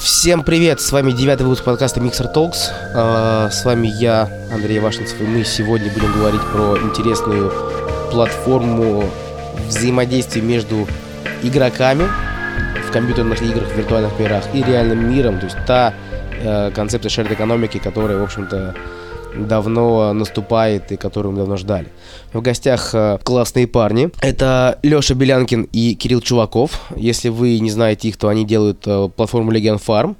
Всем 0.00 0.44
привет, 0.44 0.80
с 0.80 0.92
вами 0.92 1.12
девятый 1.12 1.44
выпуск 1.44 1.62
подкаста 1.62 2.00
Mixer 2.00 2.32
Talks. 2.34 2.72
А, 2.94 3.50
С 3.50 3.66
вами 3.66 3.86
я, 3.86 4.30
Андрей 4.50 4.78
Вашинцев, 4.78 5.20
и 5.20 5.24
мы 5.24 5.44
сегодня 5.44 5.92
будем 5.92 6.10
говорить 6.14 6.40
про 6.54 6.78
интересную 6.78 7.52
платформу 8.10 9.04
взаимодействия 9.68 10.40
между 10.40 10.88
игроками 11.42 12.04
в 12.88 12.90
компьютерных 12.90 13.42
играх, 13.42 13.68
в 13.68 13.76
виртуальных 13.76 14.18
мирах 14.18 14.44
и 14.54 14.62
реальным 14.62 15.06
миром. 15.12 15.38
То 15.38 15.44
есть 15.44 15.58
та 15.66 15.92
э, 16.32 16.70
концепция 16.74 17.10
shared 17.10 17.34
экономики, 17.34 17.78
которая, 17.78 18.16
в 18.16 18.22
общем-то, 18.22 18.74
давно 19.36 20.12
наступает 20.12 20.92
и 20.92 20.96
которую 20.96 21.32
мы 21.32 21.38
давно 21.38 21.56
ждали. 21.56 21.88
В 22.32 22.40
гостях 22.40 22.94
э, 22.94 23.18
классные 23.22 23.66
парни. 23.66 24.10
Это 24.20 24.78
Леша 24.82 25.14
Белянкин 25.14 25.64
и 25.72 25.94
Кирилл 25.94 26.20
Чуваков. 26.20 26.80
Если 26.96 27.28
вы 27.28 27.58
не 27.58 27.70
знаете 27.70 28.08
их, 28.08 28.16
то 28.16 28.28
они 28.28 28.44
делают 28.44 28.86
э, 28.86 29.08
платформу 29.14 29.52
Legion 29.52 29.80
Farm. 29.84 30.16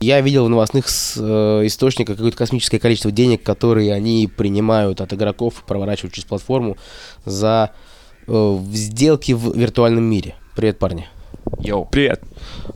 Я 0.00 0.20
видел 0.20 0.46
в 0.46 0.48
новостных 0.48 0.86
э, 0.86 1.62
источниках 1.66 2.16
какое-то 2.16 2.36
космическое 2.36 2.78
количество 2.78 3.10
денег, 3.10 3.42
которые 3.42 3.92
они 3.94 4.28
принимают 4.34 5.00
от 5.00 5.12
игроков 5.12 5.64
проворачивают 5.66 6.14
через 6.14 6.26
платформу 6.26 6.76
за 7.24 7.70
сделки 8.26 9.32
в 9.32 9.54
виртуальном 9.54 10.04
мире. 10.04 10.34
Привет, 10.56 10.78
парни. 10.78 11.06
Йоу. 11.58 11.86
Привет. 11.86 12.22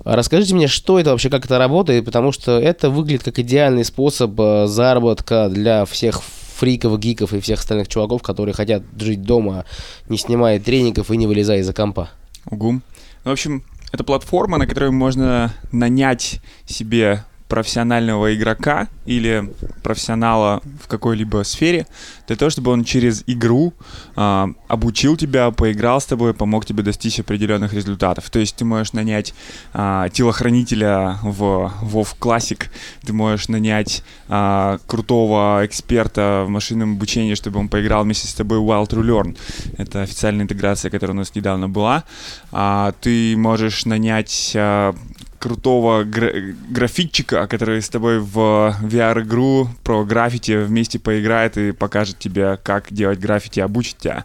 А 0.04 0.16
Расскажите 0.16 0.54
мне, 0.54 0.68
что 0.68 0.98
это 0.98 1.10
вообще, 1.10 1.30
как 1.30 1.45
это 1.45 1.59
работает, 1.59 2.04
потому 2.04 2.32
что 2.32 2.59
это 2.59 2.90
выглядит 2.90 3.22
как 3.22 3.38
идеальный 3.38 3.84
способ 3.84 4.38
э, 4.38 4.66
заработка 4.66 5.48
для 5.48 5.84
всех 5.84 6.22
фриков, 6.22 6.98
гиков 6.98 7.32
и 7.32 7.40
всех 7.40 7.60
остальных 7.60 7.88
чуваков, 7.88 8.23
которые 8.23 8.54
хотят 8.54 8.82
жить 8.98 9.23
дома, 9.23 9.64
не 10.09 10.18
снимая 10.18 10.59
тренингов 10.59 11.10
и 11.10 11.16
не 11.16 11.26
вылезая 11.26 11.60
из-за 11.60 11.73
компа. 11.73 12.10
Угу. 12.50 12.73
Ну, 12.73 12.80
в 13.24 13.30
общем, 13.30 13.62
это 13.92 14.04
платформа, 14.04 14.59
на 14.59 14.66
которой 14.66 14.90
можно 14.90 15.52
нанять 15.73 16.40
себе 16.66 17.24
профессионального 17.48 18.34
игрока 18.34 18.88
или 19.07 19.51
профессионала 19.82 20.63
в 20.82 20.87
какой-либо 20.87 21.43
сфере 21.45 21.87
для 22.27 22.37
того, 22.37 22.51
чтобы 22.51 22.71
он 22.71 22.85
через 22.85 23.24
игру 23.27 23.73
а, 24.16 24.51
обучил 24.68 25.16
тебя, 25.16 25.51
поиграл 25.51 26.01
с 26.01 26.07
тобой, 26.07 26.35
помог 26.35 26.66
тебе 26.66 26.82
достичь 26.82 27.18
определенных 27.18 27.73
результатов. 27.73 28.29
То 28.30 28.38
есть 28.38 28.57
ты 28.57 28.65
можешь 28.65 28.93
нанять 28.93 29.35
а, 29.73 30.10
телохранителя 30.10 31.18
в 31.23 31.73
WoW 31.82 32.09
Classic, 32.21 32.63
ты 33.05 33.13
можешь 33.13 33.49
нанять 33.49 34.02
а, 34.29 34.79
крутого 34.87 35.62
эксперта 35.65 36.45
в 36.46 36.51
машинном 36.51 36.93
обучении, 36.95 37.35
чтобы 37.35 37.60
он 37.60 37.68
поиграл 37.68 38.05
вместе 38.05 38.29
с 38.29 38.35
тобой 38.35 38.59
в 38.59 38.62
Wild 38.62 38.88
to. 38.90 39.37
Это 39.79 40.02
официальная 40.02 40.45
интеграция, 40.45 40.90
которая 40.90 41.15
у 41.15 41.18
нас 41.18 41.35
недавно 41.35 41.68
была. 41.68 42.05
А, 42.52 42.93
ты 43.01 43.37
можешь 43.38 43.87
нанять 43.87 44.52
а, 44.55 44.95
крутого 45.38 46.04
гра- 46.04 46.32
графитчика, 46.68 47.46
который 47.46 47.80
с 47.80 47.88
тобой 47.88 48.18
в 48.18 48.76
VR-игру 48.82 49.68
про 49.84 50.04
граффити 50.04 50.64
вместе 50.64 50.98
поиграет 50.98 51.56
и 51.56 51.72
покажет 51.72 52.18
тебе, 52.18 52.58
как 52.62 52.92
делать 52.92 53.18
граффити, 53.18 53.60
обучит 53.60 53.98
тебя. 53.98 54.24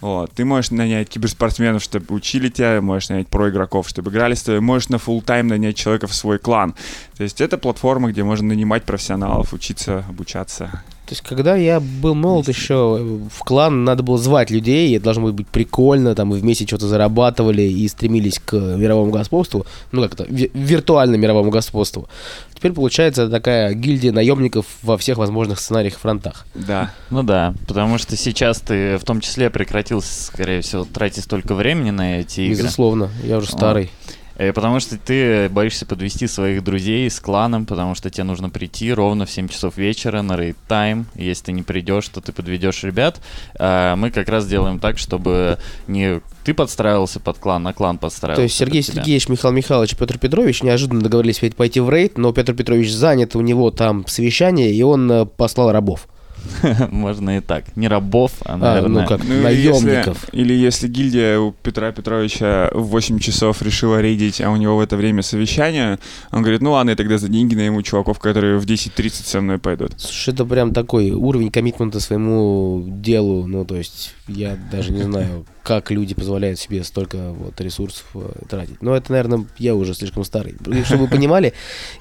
Вот. 0.00 0.32
Ты 0.32 0.44
можешь 0.44 0.70
нанять 0.70 1.08
киберспортсменов, 1.08 1.82
чтобы 1.82 2.14
учили 2.14 2.48
тебя, 2.48 2.80
можешь 2.80 3.08
нанять 3.08 3.28
про-игроков, 3.28 3.88
чтобы 3.88 4.10
играли 4.10 4.34
с 4.34 4.42
тобой, 4.42 4.60
можешь 4.60 4.88
на 4.88 4.96
full 4.96 5.22
тайм 5.22 5.48
нанять 5.48 5.76
человека 5.76 6.06
в 6.06 6.14
свой 6.14 6.38
клан. 6.38 6.74
То 7.16 7.22
есть 7.22 7.40
это 7.40 7.58
платформа, 7.58 8.10
где 8.10 8.24
можно 8.24 8.48
нанимать 8.48 8.84
профессионалов, 8.84 9.52
учиться, 9.52 10.04
обучаться. 10.08 10.82
То 11.06 11.12
есть, 11.12 11.20
когда 11.20 11.54
я 11.54 11.80
был 11.80 12.14
молод 12.14 12.48
еще, 12.48 13.18
в 13.30 13.40
клан 13.44 13.84
надо 13.84 14.02
было 14.02 14.16
звать 14.16 14.50
людей, 14.50 14.88
и 14.88 14.94
это 14.96 15.04
должно 15.04 15.32
быть 15.32 15.46
прикольно, 15.46 16.14
там, 16.14 16.34
и 16.34 16.38
вместе 16.40 16.66
что-то 16.66 16.88
зарабатывали 16.88 17.60
и 17.60 17.86
стремились 17.88 18.38
к 18.38 18.54
мировому 18.54 19.10
господству, 19.10 19.66
ну, 19.92 20.00
как 20.02 20.14
это, 20.14 20.24
ви- 20.24 20.50
виртуальному 20.54 21.22
мировому 21.22 21.50
господству. 21.50 22.08
Теперь 22.54 22.72
получается 22.72 23.28
такая 23.28 23.74
гильдия 23.74 24.12
наемников 24.12 24.64
во 24.82 24.96
всех 24.96 25.18
возможных 25.18 25.60
сценариях 25.60 25.96
и 25.96 25.98
фронтах. 25.98 26.46
Да. 26.54 26.90
Ну 27.10 27.22
да, 27.22 27.54
потому 27.68 27.98
что 27.98 28.16
сейчас 28.16 28.60
ты 28.60 28.96
в 28.96 29.04
том 29.04 29.20
числе 29.20 29.50
прекратил, 29.50 30.00
скорее 30.00 30.62
всего, 30.62 30.84
тратить 30.84 31.24
столько 31.24 31.54
времени 31.54 31.90
на 31.90 32.20
эти 32.20 32.40
игры. 32.40 32.62
Безусловно, 32.62 33.10
я 33.24 33.36
уже 33.36 33.48
старый. 33.48 33.84
Э, 33.84 33.88
Потому 34.36 34.80
что 34.80 34.98
ты 34.98 35.48
боишься 35.48 35.86
подвести 35.86 36.26
своих 36.26 36.64
друзей 36.64 37.08
с 37.08 37.20
кланом, 37.20 37.66
потому 37.66 37.94
что 37.94 38.10
тебе 38.10 38.24
нужно 38.24 38.50
прийти 38.50 38.92
ровно 38.92 39.26
в 39.26 39.30
7 39.30 39.48
часов 39.48 39.76
вечера 39.76 40.22
на 40.22 40.36
рейд 40.36 40.56
тайм. 40.66 41.06
Если 41.14 41.46
ты 41.46 41.52
не 41.52 41.62
придешь, 41.62 42.08
то 42.08 42.20
ты 42.20 42.32
подведешь 42.32 42.82
ребят. 42.82 43.20
А 43.58 43.96
Мы 43.96 44.10
как 44.10 44.28
раз 44.28 44.46
делаем 44.46 44.78
так, 44.80 44.98
чтобы 44.98 45.58
не 45.86 46.20
ты 46.44 46.52
подстраивался 46.52 47.20
под 47.20 47.38
клан, 47.38 47.66
а 47.66 47.72
клан 47.72 47.98
подстраивался. 47.98 48.40
То 48.40 48.42
есть 48.42 48.56
Сергей. 48.56 48.82
Сергеевич, 48.82 49.28
Михаил 49.28 49.54
Михайлович 49.54 49.96
Петр 49.96 50.18
Петрович 50.18 50.62
неожиданно 50.62 51.00
договорились 51.00 51.40
ведь 51.40 51.56
пойти 51.56 51.80
в 51.80 51.88
рейд, 51.88 52.18
но 52.18 52.32
Петр 52.32 52.54
Петрович 52.54 52.92
занят, 52.92 53.34
у 53.34 53.40
него 53.40 53.70
там 53.70 54.06
совещание, 54.06 54.72
и 54.72 54.82
он 54.82 55.10
э, 55.10 55.24
послал 55.24 55.72
рабов. 55.72 56.06
Можно 56.90 57.38
и 57.38 57.40
так. 57.40 57.76
Не 57.76 57.88
рабов, 57.88 58.32
а, 58.44 58.54
А, 58.54 58.56
наверное... 58.56 59.02
ну 59.02 59.08
как, 59.08 59.24
Ну, 59.24 59.42
наемников. 59.42 60.26
Если, 60.32 60.42
или 60.42 60.54
если 60.54 60.88
гильдия 60.88 61.38
у 61.38 61.52
Петра 61.52 61.92
Петровича 61.92 62.70
в 62.72 62.84
8 62.84 63.18
часов 63.18 63.62
решила 63.62 64.00
рейдить, 64.00 64.40
а 64.40 64.50
у 64.50 64.56
него 64.56 64.76
в 64.76 64.80
это 64.80 64.96
время 64.96 65.22
совещание, 65.22 65.98
он 66.30 66.42
говорит, 66.42 66.62
ну 66.62 66.72
ладно, 66.72 66.90
я 66.90 66.96
тогда 66.96 67.18
за 67.18 67.28
деньги 67.28 67.54
найму 67.54 67.82
чуваков, 67.82 68.18
которые 68.18 68.58
в 68.58 68.64
10.30 68.64 69.10
со 69.26 69.40
мной 69.40 69.58
пойдут. 69.58 69.92
Слушай, 69.98 70.34
это 70.34 70.44
прям 70.44 70.72
такой 70.72 71.10
уровень 71.10 71.50
коммитмента 71.50 72.00
своему 72.00 72.84
делу. 72.86 73.46
Ну, 73.46 73.64
то 73.64 73.76
есть, 73.76 74.14
я 74.28 74.56
даже 74.70 74.92
не 74.92 75.02
знаю, 75.02 75.46
как 75.62 75.90
люди 75.90 76.14
позволяют 76.14 76.58
себе 76.58 76.84
столько 76.84 77.32
вот 77.32 77.60
ресурсов 77.60 78.04
э, 78.14 78.30
тратить. 78.48 78.82
Но 78.82 78.94
это, 78.94 79.10
наверное, 79.12 79.46
я 79.58 79.74
уже 79.74 79.94
слишком 79.94 80.24
старый. 80.24 80.56
Чтобы 80.84 81.04
вы 81.04 81.08
понимали, 81.08 81.54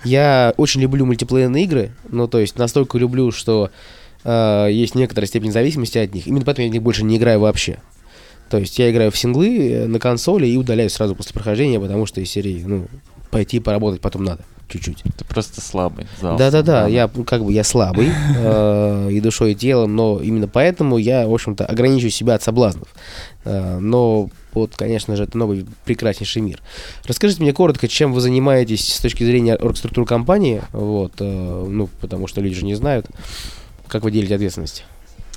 я 0.03 0.53
очень 0.57 0.81
люблю 0.81 1.05
мультиплеерные 1.05 1.63
игры. 1.63 1.91
Ну, 2.09 2.27
то 2.27 2.39
есть, 2.39 2.57
настолько 2.57 2.97
люблю, 2.97 3.31
что 3.31 3.71
э, 4.23 4.67
есть 4.71 4.95
некоторая 4.95 5.27
степень 5.27 5.51
зависимости 5.51 5.97
от 5.97 6.13
них. 6.13 6.27
Именно 6.27 6.45
поэтому 6.45 6.65
я 6.65 6.71
в 6.71 6.73
них 6.73 6.83
больше 6.83 7.03
не 7.03 7.17
играю 7.17 7.39
вообще. 7.39 7.79
То 8.49 8.57
есть, 8.59 8.77
я 8.77 8.91
играю 8.91 9.11
в 9.11 9.17
синглы 9.17 9.71
э, 9.71 9.87
на 9.87 9.99
консоли 9.99 10.47
и 10.47 10.57
удаляюсь 10.57 10.93
сразу 10.93 11.15
после 11.15 11.33
прохождения, 11.33 11.79
потому 11.79 12.05
что 12.05 12.21
из 12.21 12.29
серии, 12.29 12.63
ну, 12.65 12.87
пойти 13.31 13.59
поработать 13.59 14.01
потом 14.01 14.23
надо. 14.23 14.43
Чуть-чуть. 14.69 15.03
Ты 15.17 15.25
просто 15.25 15.61
слабый. 15.61 16.07
Да-да-да, 16.21 16.87
я 16.87 17.09
как 17.27 17.43
бы 17.43 17.51
я 17.51 17.63
слабый 17.63 18.09
э, 18.37 19.09
и 19.11 19.19
душой, 19.19 19.51
и 19.51 19.55
телом, 19.55 19.95
но 19.95 20.19
именно 20.21 20.47
поэтому 20.47 20.97
я, 20.97 21.27
в 21.27 21.33
общем-то, 21.33 21.65
ограничиваю 21.65 22.11
себя 22.11 22.35
от 22.35 22.43
соблазнов. 22.43 22.87
Э, 23.43 23.77
но 23.79 24.29
вот, 24.53 24.75
конечно 24.75 25.15
же, 25.15 25.23
это 25.23 25.37
новый 25.37 25.65
прекраснейший 25.85 26.41
мир. 26.41 26.59
Расскажите 27.05 27.41
мне 27.41 27.53
коротко, 27.53 27.87
чем 27.87 28.13
вы 28.13 28.21
занимаетесь 28.21 28.93
с 28.93 28.99
точки 28.99 29.23
зрения 29.23 29.55
оргструктуры 29.55 30.07
компании, 30.07 30.61
вот, 30.71 31.13
э, 31.19 31.65
ну, 31.69 31.89
потому 32.01 32.27
что 32.27 32.41
люди 32.41 32.55
же 32.55 32.65
не 32.65 32.75
знают, 32.75 33.07
как 33.87 34.03
вы 34.03 34.11
делите 34.11 34.35
ответственность. 34.35 34.85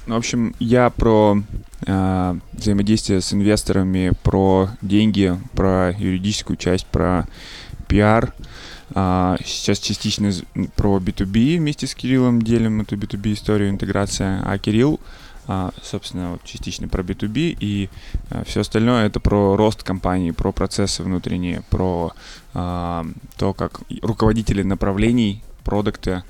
Ну, 0.06 0.14
в 0.14 0.18
общем, 0.18 0.54
я 0.60 0.90
про 0.90 1.42
э, 1.84 2.34
взаимодействие 2.52 3.20
с 3.20 3.32
инвесторами, 3.32 4.12
про 4.22 4.70
деньги, 4.80 5.36
про 5.54 5.92
юридическую 5.98 6.56
часть, 6.56 6.86
про 6.86 7.26
пиар. 7.88 8.32
А, 8.94 9.36
сейчас 9.44 9.78
частично 9.80 10.30
про 10.76 10.98
B2B 10.98 11.58
вместе 11.58 11.88
с 11.88 11.94
Кириллом 11.94 12.40
делим 12.40 12.82
эту 12.82 12.96
B2B 12.96 13.32
историю, 13.32 13.70
интеграция. 13.70 14.42
А 14.44 14.58
Кирилл, 14.58 15.00
а, 15.48 15.72
собственно, 15.82 16.32
вот 16.32 16.44
частично 16.44 16.86
про 16.86 17.02
B2B 17.02 17.56
и 17.58 17.88
все 18.46 18.60
остальное 18.60 19.06
это 19.06 19.18
про 19.18 19.56
рост 19.56 19.82
компании, 19.82 20.30
про 20.30 20.52
процессы 20.52 21.02
внутренние, 21.02 21.62
про 21.68 22.12
а, 22.54 23.04
то, 23.38 23.52
как 23.52 23.80
руководители 24.02 24.62
направлений, 24.62 25.42
продукты, 25.64 26.10
а, 26.10 26.22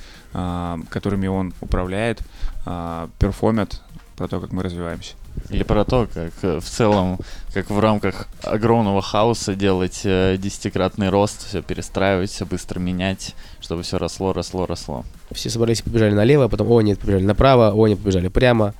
которыми 0.91 1.27
он 1.29 1.55
управляет, 1.61 2.21
а, 2.67 3.09
перформят, 3.19 3.81
про 4.17 4.29
то, 4.29 4.41
как 4.41 4.53
мы 4.53 4.63
развиваемся. 4.63 5.15
Или 5.51 5.63
про 5.63 5.85
то, 5.85 6.09
как 6.13 6.33
э, 6.43 6.59
в 6.61 6.65
целом, 6.65 7.19
как 7.53 7.69
в 7.71 7.79
рамках 7.79 8.27
огромного 8.43 9.03
хаоса 9.03 9.55
делать 9.55 10.01
э, 10.05 10.37
десятикратный 10.39 11.11
рост, 11.11 11.47
все 11.47 11.63
перестраивать, 11.63 12.31
все 12.31 12.47
быстро 12.47 12.81
менять, 12.81 13.35
чтобы 13.61 13.83
все 13.83 13.99
росло, 13.99 14.33
росло, 14.33 14.65
росло. 14.65 15.05
Все 15.33 15.51
собрались 15.51 15.81
и 15.81 15.83
побежали 15.83 16.15
налево, 16.15 16.45
а 16.45 16.49
потом, 16.49 16.71
о, 16.71 16.81
нет, 16.81 16.99
побежали 16.99 17.25
направо, 17.25 17.73
о, 17.75 17.87
нет, 17.87 17.99
побежали 17.99 18.29
прямо. 18.29 18.75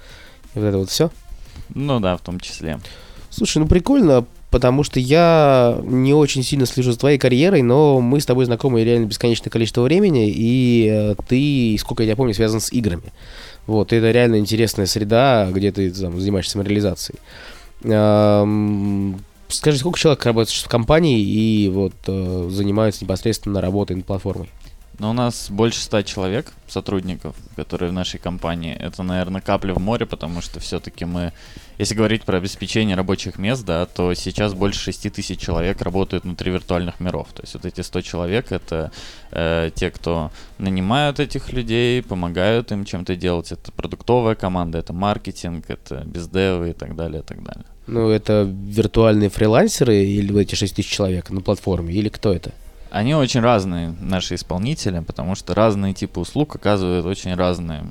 И 0.55 0.59
вот 0.59 0.65
это 0.65 0.79
вот 0.79 0.91
все. 0.91 1.11
Ну 1.75 2.01
да, 2.01 2.17
в 2.17 2.23
том 2.23 2.41
числе. 2.41 2.81
Слушай, 3.29 3.59
ну 3.59 3.69
прикольно, 3.69 4.25
потому 4.57 4.85
что 4.85 4.99
я 4.99 5.79
не 5.85 6.15
очень 6.15 6.43
сильно 6.43 6.65
слежу 6.65 6.93
за 6.93 6.99
твоей 6.99 7.19
карьерой, 7.19 7.61
но 7.61 8.01
мы 8.01 8.23
с 8.23 8.25
тобой 8.25 8.47
знакомы 8.47 8.83
реально 8.83 9.05
бесконечное 9.05 9.51
количество 9.51 9.83
времени, 9.83 10.33
и 10.35 10.89
э, 10.91 11.15
ты, 11.29 11.77
сколько 11.79 12.03
я 12.03 12.17
помню, 12.17 12.33
связан 12.33 12.61
с 12.61 12.73
играми. 12.73 13.13
Вот, 13.67 13.93
это 13.93 14.11
реально 14.11 14.39
интересная 14.39 14.87
среда, 14.87 15.51
где 15.53 15.73
ты 15.73 15.91
там, 15.91 16.19
занимаешься 16.19 16.53
самореализацией. 16.53 17.19
Скажи, 19.49 19.79
сколько 19.79 19.99
человек 19.99 20.25
работает 20.25 20.57
в 20.57 20.69
компании 20.71 21.21
и 21.21 21.69
вот 21.69 21.93
э, 22.07 22.49
занимаются 22.51 23.05
непосредственно 23.05 23.61
работой 23.61 23.97
над 23.97 24.07
платформой? 24.07 24.49
Но 24.99 25.11
у 25.11 25.13
нас 25.13 25.51
больше 25.51 25.83
ста 25.83 26.03
человек, 26.03 26.55
сотрудников, 26.67 27.37
которые 27.57 27.91
в 27.91 27.93
нашей 27.93 28.19
компании. 28.19 28.75
Это, 28.75 29.03
наверное, 29.03 29.43
капля 29.43 29.75
в 29.75 29.79
море, 29.79 30.07
потому 30.07 30.41
что 30.41 30.61
все-таки 30.61 31.05
мы 31.05 31.35
Если 31.79 31.95
говорить 31.95 32.25
про 32.25 32.39
обеспечение 32.39 32.97
рабочих 32.97 33.39
мест, 33.39 33.65
да, 33.65 33.85
то 33.87 34.15
сейчас 34.15 34.55
больше 34.55 34.81
6 34.81 35.13
тысяч 35.13 35.39
человек 35.39 35.83
работают 35.83 36.25
внутри 36.25 36.51
виртуальных 36.51 37.01
миров. 37.01 37.29
То 37.35 37.43
есть 37.43 37.55
вот 37.55 37.67
эти 37.67 37.83
100 37.83 38.01
человек— 38.01 38.47
это 38.53 38.91
э, 39.31 39.71
те, 39.75 39.91
кто 39.91 40.31
нанимают 40.59 41.21
этих 41.21 41.53
людей, 41.53 42.03
помогают 42.03 42.73
им 42.73 42.85
чем-то 42.85 43.15
делать. 43.15 43.53
Это 43.53 43.73
продуктовая 43.73 44.35
команда, 44.35 44.79
это 44.79 44.93
маркетинг, 44.93 45.67
это 45.69 46.03
бездевы 46.07 46.71
и 46.71 46.73
так 46.73 46.97
далее, 46.97 47.21
и 47.21 47.25
так 47.25 47.43
далее. 47.43 47.67
Ну, 47.87 48.09
это 48.09 48.43
виртуальные 48.43 49.29
фрилансеры 49.29 49.97
или 49.97 50.41
эти 50.41 50.55
6 50.55 50.77
тысяч 50.77 50.91
человек 50.91 51.31
на 51.31 51.41
платформе, 51.41 51.95
или 51.95 52.09
кто 52.09 52.33
это? 52.33 52.53
Они 52.91 53.15
очень 53.15 53.41
разные, 53.41 53.95
наши 54.01 54.37
исполнители, 54.37 55.01
потому 55.01 55.35
что 55.35 55.55
разные 55.55 55.93
типы 55.93 56.21
услуг 56.21 56.55
оказывают 56.57 57.05
очень 57.05 57.35
разные, 57.35 57.85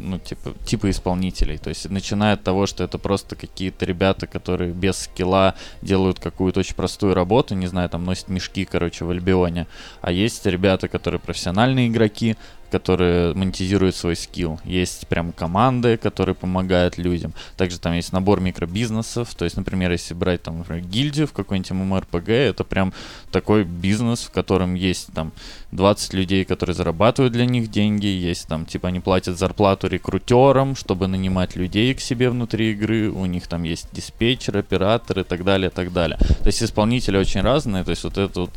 ну, 0.00 0.18
типа, 0.18 0.54
типы 0.64 0.90
исполнителей. 0.90 1.58
То 1.58 1.68
есть, 1.68 1.88
начиная 1.90 2.34
от 2.34 2.42
того, 2.42 2.66
что 2.66 2.82
это 2.82 2.98
просто 2.98 3.36
какие-то 3.36 3.84
ребята, 3.84 4.26
которые 4.26 4.72
без 4.72 4.96
скилла 4.96 5.54
делают 5.82 6.18
какую-то 6.18 6.60
очень 6.60 6.74
простую 6.74 7.14
работу, 7.14 7.54
не 7.54 7.66
знаю, 7.66 7.88
там, 7.90 8.04
носят 8.04 8.28
мешки, 8.28 8.64
короче, 8.64 9.04
в 9.04 9.10
Альбионе. 9.10 9.66
А 10.00 10.10
есть 10.10 10.46
ребята, 10.46 10.88
которые 10.88 11.20
профессиональные 11.20 11.88
игроки, 11.88 12.36
которые 12.70 13.34
монетизируют 13.34 13.94
свой 13.96 14.16
скилл. 14.16 14.60
Есть 14.64 15.06
прям 15.08 15.32
команды, 15.32 15.96
которые 15.96 16.34
помогают 16.34 16.98
людям. 16.98 17.34
Также 17.56 17.78
там 17.78 17.94
есть 17.94 18.12
набор 18.12 18.40
микробизнесов. 18.40 19.34
То 19.34 19.44
есть, 19.44 19.56
например, 19.56 19.92
если 19.92 20.14
брать 20.14 20.42
там, 20.42 20.58
например, 20.58 20.84
гильдию 20.84 21.26
в 21.26 21.32
какой-нибудь 21.32 21.70
MMORPG, 21.70 22.32
это 22.32 22.64
прям 22.64 22.92
такой 23.30 23.64
бизнес, 23.64 24.24
в 24.24 24.30
котором 24.30 24.74
есть 24.74 25.12
там 25.14 25.32
20 25.72 26.14
людей, 26.14 26.44
которые 26.44 26.74
зарабатывают 26.74 27.32
для 27.32 27.46
них 27.46 27.70
деньги. 27.70 28.06
Есть 28.06 28.48
там, 28.48 28.66
типа, 28.66 28.88
они 28.88 29.00
платят 29.00 29.38
зарплату 29.38 29.88
рекрутерам, 29.88 30.76
чтобы 30.76 31.06
нанимать 31.06 31.56
людей 31.56 31.94
к 31.94 32.00
себе 32.00 32.30
внутри 32.30 32.72
игры. 32.72 33.10
У 33.10 33.26
них 33.26 33.46
там 33.46 33.64
есть 33.64 33.88
диспетчер, 33.92 34.56
оператор 34.58 35.20
и 35.20 35.24
так 35.24 35.44
далее, 35.44 35.70
и 35.70 35.72
так 35.72 35.92
далее. 35.92 36.18
То 36.18 36.46
есть 36.46 36.62
исполнители 36.62 37.16
очень 37.16 37.40
разные. 37.40 37.84
То 37.84 37.90
есть 37.90 38.04
вот 38.04 38.18
это 38.18 38.40
вот 38.40 38.50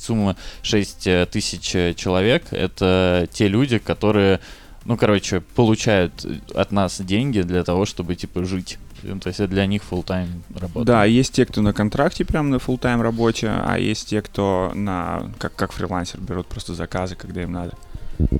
сумма 0.00 0.36
6 0.62 1.06
э, 1.06 1.26
тысяч 1.30 1.74
э, 1.74 1.94
человек, 1.94 2.44
это 2.52 3.28
те 3.32 3.48
люди, 3.48 3.78
которые, 3.78 4.40
ну, 4.84 4.96
короче, 4.96 5.40
получают 5.40 6.26
от 6.54 6.72
нас 6.72 7.00
деньги 7.00 7.42
для 7.42 7.64
того, 7.64 7.86
чтобы, 7.86 8.14
типа, 8.14 8.44
жить. 8.44 8.78
Ну, 9.02 9.18
то 9.18 9.28
есть 9.28 9.40
это 9.40 9.48
для 9.48 9.66
них 9.66 9.82
full 9.90 10.04
тайм 10.04 10.42
работа. 10.54 10.84
Да, 10.84 11.04
есть 11.04 11.32
те, 11.32 11.46
кто 11.46 11.62
на 11.62 11.72
контракте 11.72 12.24
прям 12.24 12.50
на 12.50 12.56
full 12.56 12.78
тайм 12.78 13.00
работе, 13.00 13.48
а 13.48 13.78
есть 13.78 14.08
те, 14.08 14.20
кто 14.20 14.72
на 14.74 15.30
как, 15.38 15.54
как 15.54 15.72
фрилансер 15.72 16.20
берут 16.20 16.46
просто 16.46 16.74
заказы, 16.74 17.16
когда 17.16 17.42
им 17.42 17.52
надо. 17.52 17.72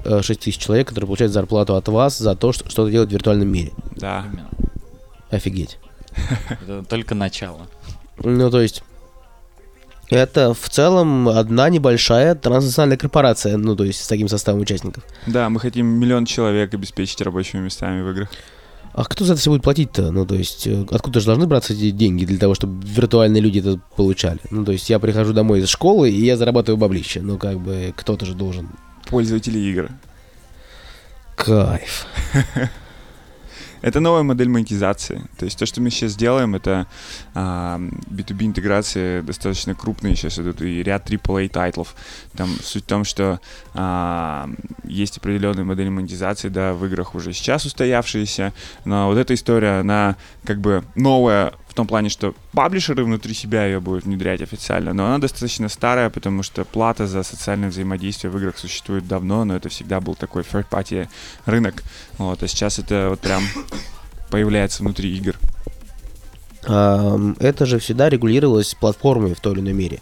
6 0.05 0.31
э, 0.31 0.35
тысяч 0.35 0.59
человек, 0.59 0.89
которые 0.89 1.07
получают 1.07 1.33
зарплату 1.33 1.77
от 1.77 1.89
вас 1.89 2.19
за 2.19 2.35
то, 2.35 2.53
что 2.53 2.69
что-то 2.69 2.91
делают 2.91 3.11
в 3.11 3.13
виртуальном 3.13 3.49
мире. 3.49 3.73
Да. 3.97 4.27
Именно. 4.27 4.49
Офигеть. 5.31 5.79
Это 6.51 6.85
только 6.85 7.15
начало. 7.15 7.67
Ну, 8.23 8.51
то 8.51 8.61
есть, 8.61 8.83
это 10.11 10.55
в 10.55 10.69
целом 10.69 11.29
одна 11.29 11.69
небольшая 11.69 12.35
транснациональная 12.35 12.97
корпорация, 12.97 13.57
ну, 13.57 13.77
то 13.77 13.85
есть 13.85 14.03
с 14.03 14.09
таким 14.09 14.29
составом 14.29 14.61
участников. 14.61 15.05
Да, 15.27 15.49
мы 15.49 15.61
хотим 15.61 15.87
миллион 15.87 16.27
человек 16.27 16.75
обеспечить 16.75 17.21
рабочими 17.21 17.61
местами 17.61 18.03
в 18.03 18.11
играх. 18.11 18.29
А 18.93 19.05
кто 19.05 19.25
за 19.25 19.35
это 19.35 19.41
все 19.41 19.51
будет 19.51 19.63
платить-то? 19.63 20.11
Ну, 20.11 20.27
то 20.27 20.35
есть, 20.35 20.67
э, 20.67 20.85
откуда 20.91 21.21
же 21.21 21.27
должны 21.27 21.47
браться 21.47 21.73
эти 21.73 21.91
деньги 21.91 22.25
для 22.25 22.39
того, 22.39 22.55
чтобы 22.55 22.85
виртуальные 22.85 23.41
люди 23.41 23.61
это 23.61 23.81
получали? 23.97 24.41
Ну, 24.51 24.65
то 24.65 24.73
есть, 24.73 24.91
я 24.91 24.99
прихожу 24.99 25.33
домой 25.33 25.61
из 25.61 25.69
школы, 25.69 26.11
и 26.11 26.25
я 26.25 26.37
зарабатываю 26.37 26.77
баблище. 26.77 27.21
Ну, 27.21 27.39
как 27.39 27.61
бы, 27.61 27.95
кто-то 27.97 28.27
же 28.27 28.35
должен. 28.35 28.69
Пользователи 29.07 29.59
игр. 29.61 29.91
Кайф. 31.37 32.07
Это 33.83 34.01
новая 34.01 34.23
модель 34.23 34.49
монетизации. 34.49 35.23
То 35.39 35.45
есть 35.45 35.59
то, 35.59 35.67
что 35.67 35.81
мы 35.81 35.91
сейчас 35.91 36.17
делаем, 36.17 36.55
это 36.55 36.87
а, 37.35 37.79
B2B 37.79 38.47
интеграции 38.47 39.21
достаточно 39.21 39.75
крупные 39.75 40.17
сейчас 40.17 40.39
идут 40.39 40.61
и 40.61 40.83
ряд 40.83 41.11
AAA 41.11 41.49
тайтлов. 41.49 41.95
Там 42.37 42.51
суть 42.63 42.85
в 42.85 42.87
том, 42.87 43.05
что 43.05 43.41
а, 43.75 44.49
есть 44.85 45.19
определенные 45.19 45.65
модели 45.65 45.89
монетизации, 45.89 46.49
да, 46.49 46.75
в 46.75 46.85
играх 46.87 47.15
уже 47.15 47.33
сейчас 47.33 47.65
устоявшиеся, 47.65 48.53
но 48.85 49.09
вот 49.09 49.19
эта 49.19 49.35
история, 49.35 49.81
она 49.81 50.17
как 50.45 50.61
бы 50.61 50.85
новая 50.95 51.53
том 51.81 51.87
плане, 51.87 52.11
что 52.11 52.35
паблишеры 52.53 53.05
внутри 53.05 53.33
себя 53.33 53.65
ее 53.65 53.81
будут 53.81 54.05
внедрять 54.05 54.43
официально, 54.43 54.93
но 54.93 55.07
она 55.07 55.19
достаточно 55.19 55.71
старая, 55.71 56.11
потому 56.11 56.43
что 56.43 56.67
плата 56.67 57.07
за 57.07 57.23
социальное 57.23 57.71
взаимодействие 57.71 58.31
в 58.31 58.37
играх 58.37 58.59
существует 58.59 59.09
давно, 59.09 59.47
но 59.47 59.57
это 59.57 59.71
всегда 59.71 59.99
был 60.01 60.15
такой 60.15 60.43
third-party 60.43 61.09
рынок. 61.47 61.83
Вот, 62.19 62.43
а 62.43 62.49
сейчас 62.49 62.79
это 62.79 63.07
вот 63.09 63.21
прям 63.21 63.43
появляется 64.31 64.83
внутри 64.83 65.17
игр. 65.17 65.37
Это 66.63 67.67
же 67.67 67.79
всегда 67.79 68.09
регулировалось 68.09 68.75
платформой 68.75 69.35
в 69.35 69.41
той 69.41 69.55
или 69.55 69.61
иной 69.61 69.73
мере. 69.73 70.01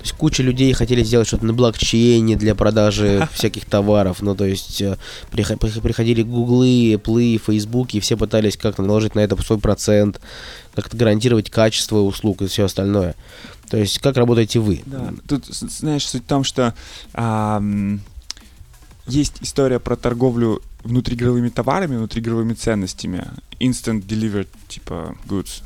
То 0.00 0.04
есть 0.04 0.16
куча 0.16 0.42
людей 0.42 0.72
хотели 0.72 1.02
сделать 1.02 1.28
что-то 1.28 1.44
на 1.44 1.52
блокчейне 1.52 2.34
для 2.34 2.54
продажи 2.54 3.28
всяких 3.34 3.66
товаров. 3.66 4.22
Ну, 4.22 4.34
то 4.34 4.46
есть 4.46 4.80
э, 4.80 4.96
приходили 5.30 6.22
гуглы, 6.22 6.94
Apple, 6.94 7.38
Facebook, 7.38 7.92
и 7.92 8.00
все 8.00 8.16
пытались 8.16 8.56
как-то 8.56 8.80
наложить 8.82 9.14
на 9.14 9.20
это 9.20 9.36
свой 9.42 9.58
процент, 9.58 10.18
как-то 10.74 10.96
гарантировать 10.96 11.50
качество 11.50 11.98
услуг 11.98 12.40
и 12.40 12.46
все 12.46 12.64
остальное. 12.64 13.14
То 13.68 13.76
есть 13.76 13.98
как 13.98 14.16
работаете 14.16 14.58
вы? 14.58 14.82
Да. 14.86 15.12
Тут, 15.28 15.44
знаешь, 15.44 16.06
суть 16.06 16.24
в 16.24 16.26
том, 16.26 16.44
что 16.44 16.74
а, 17.12 17.62
есть 19.06 19.34
история 19.42 19.80
про 19.80 19.96
торговлю 19.96 20.62
внутриигровыми 20.82 21.50
товарами, 21.50 21.96
внутриигровыми 21.96 22.54
ценностями. 22.54 23.26
Instant 23.60 24.06
delivered, 24.06 24.48
типа, 24.66 25.14
goods 25.28 25.62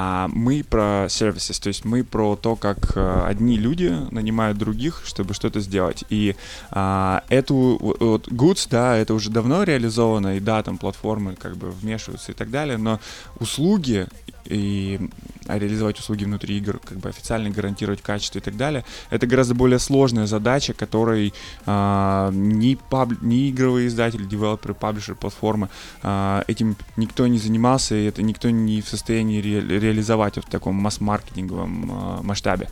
а 0.00 0.28
мы 0.28 0.62
про 0.62 1.06
services, 1.06 1.60
то 1.60 1.66
есть 1.66 1.84
мы 1.84 2.04
про 2.04 2.36
то, 2.36 2.54
как 2.54 2.92
э, 2.94 3.22
одни 3.26 3.58
люди 3.58 3.92
нанимают 4.12 4.56
других, 4.56 5.02
чтобы 5.04 5.34
что-то 5.34 5.58
сделать. 5.58 6.04
И 6.08 6.36
а, 6.70 7.24
эту 7.28 7.96
вот 7.98 8.28
Goods, 8.28 8.68
да, 8.70 8.96
это 8.96 9.12
уже 9.12 9.28
давно 9.30 9.64
реализовано, 9.64 10.36
и 10.36 10.40
да, 10.40 10.62
там 10.62 10.78
платформы 10.78 11.34
как 11.34 11.56
бы 11.56 11.72
вмешиваются 11.72 12.30
и 12.30 12.34
так 12.36 12.48
далее, 12.52 12.76
но 12.76 13.00
услуги 13.40 14.06
и 14.44 15.00
а 15.48 15.58
реализовать 15.58 15.98
услуги 15.98 16.24
внутри 16.24 16.58
игр, 16.58 16.78
как 16.78 16.98
бы 16.98 17.08
официально 17.08 17.48
гарантировать 17.48 18.02
качество 18.02 18.38
и 18.38 18.42
так 18.42 18.56
далее, 18.56 18.84
это 19.08 19.26
гораздо 19.26 19.54
более 19.54 19.78
сложная 19.78 20.26
задача, 20.26 20.74
которой 20.74 21.32
а, 21.64 22.30
ни, 22.32 22.74
паб, 22.90 23.12
ни 23.22 23.50
игровые 23.50 23.88
издатели, 23.88 24.24
девелоперы, 24.24 24.74
паблишеры, 24.74 25.16
платформы 25.16 25.70
а, 26.02 26.44
этим 26.48 26.76
никто 26.96 27.26
не 27.26 27.38
занимался, 27.38 27.94
и 27.94 28.04
это 28.04 28.22
никто 28.22 28.50
не 28.50 28.82
в 28.82 28.88
состоянии 28.88 29.40
ре, 29.40 29.60
реализовать 29.88 30.36
в 30.36 30.48
таком 30.50 30.74
масс-маркетинговом 30.76 31.90
а, 31.92 32.22
масштабе. 32.22 32.68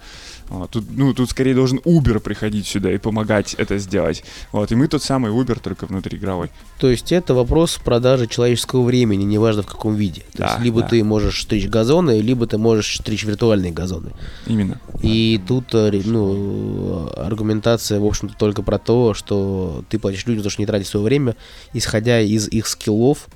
Вот, 0.49 0.71
тут, 0.71 0.85
ну, 0.91 1.13
тут 1.13 1.31
скорее 1.31 1.55
должен 1.55 1.79
Uber 1.79 2.21
приходить 2.21 2.67
сюда 2.67 2.93
и 2.93 2.99
помогать 2.99 3.55
это 3.55 3.79
сделать. 3.79 4.23
Вот, 4.53 4.71
и 4.71 4.77
мы 4.77 4.87
тот 4.87 5.03
самый 5.03 5.33
Uber, 5.33 5.59
только 5.61 5.87
внутриигровой. 5.87 6.51
То 6.79 6.89
есть 6.89 7.11
это 7.11 7.35
вопрос 7.35 7.79
продажи 7.85 8.27
человеческого 8.27 8.85
времени, 8.85 9.25
неважно 9.25 9.63
в 9.63 9.67
каком 9.67 9.95
виде. 9.95 10.23
То 10.33 10.39
да, 10.39 10.47
есть 10.47 10.61
либо 10.61 10.83
да. 10.83 10.89
ты 10.89 11.03
можешь 11.03 11.43
стричь 11.43 11.67
газоны, 11.67 12.21
либо 12.21 12.47
ты 12.47 12.59
можешь 12.59 12.99
стричь 12.99 13.25
виртуальные 13.25 13.73
газоны. 13.73 14.13
Именно. 14.47 14.81
И 15.03 15.41
тут 15.49 15.75
э, 15.75 16.01
ну, 16.05 17.11
аргументация, 17.17 17.99
в 17.99 18.07
общем-то, 18.07 18.37
только 18.37 18.63
про 18.63 18.79
то, 18.79 19.15
что 19.15 19.85
ты 19.89 19.99
платишь 19.99 20.27
людям 20.27 20.43
за 20.43 20.49
то, 20.49 20.53
что 20.53 20.63
не 20.63 20.67
тратить 20.67 20.87
свое 20.87 21.05
время, 21.05 21.35
исходя 21.73 22.21
из 22.21 22.49
их 22.49 22.69
скиллов, 22.69 23.27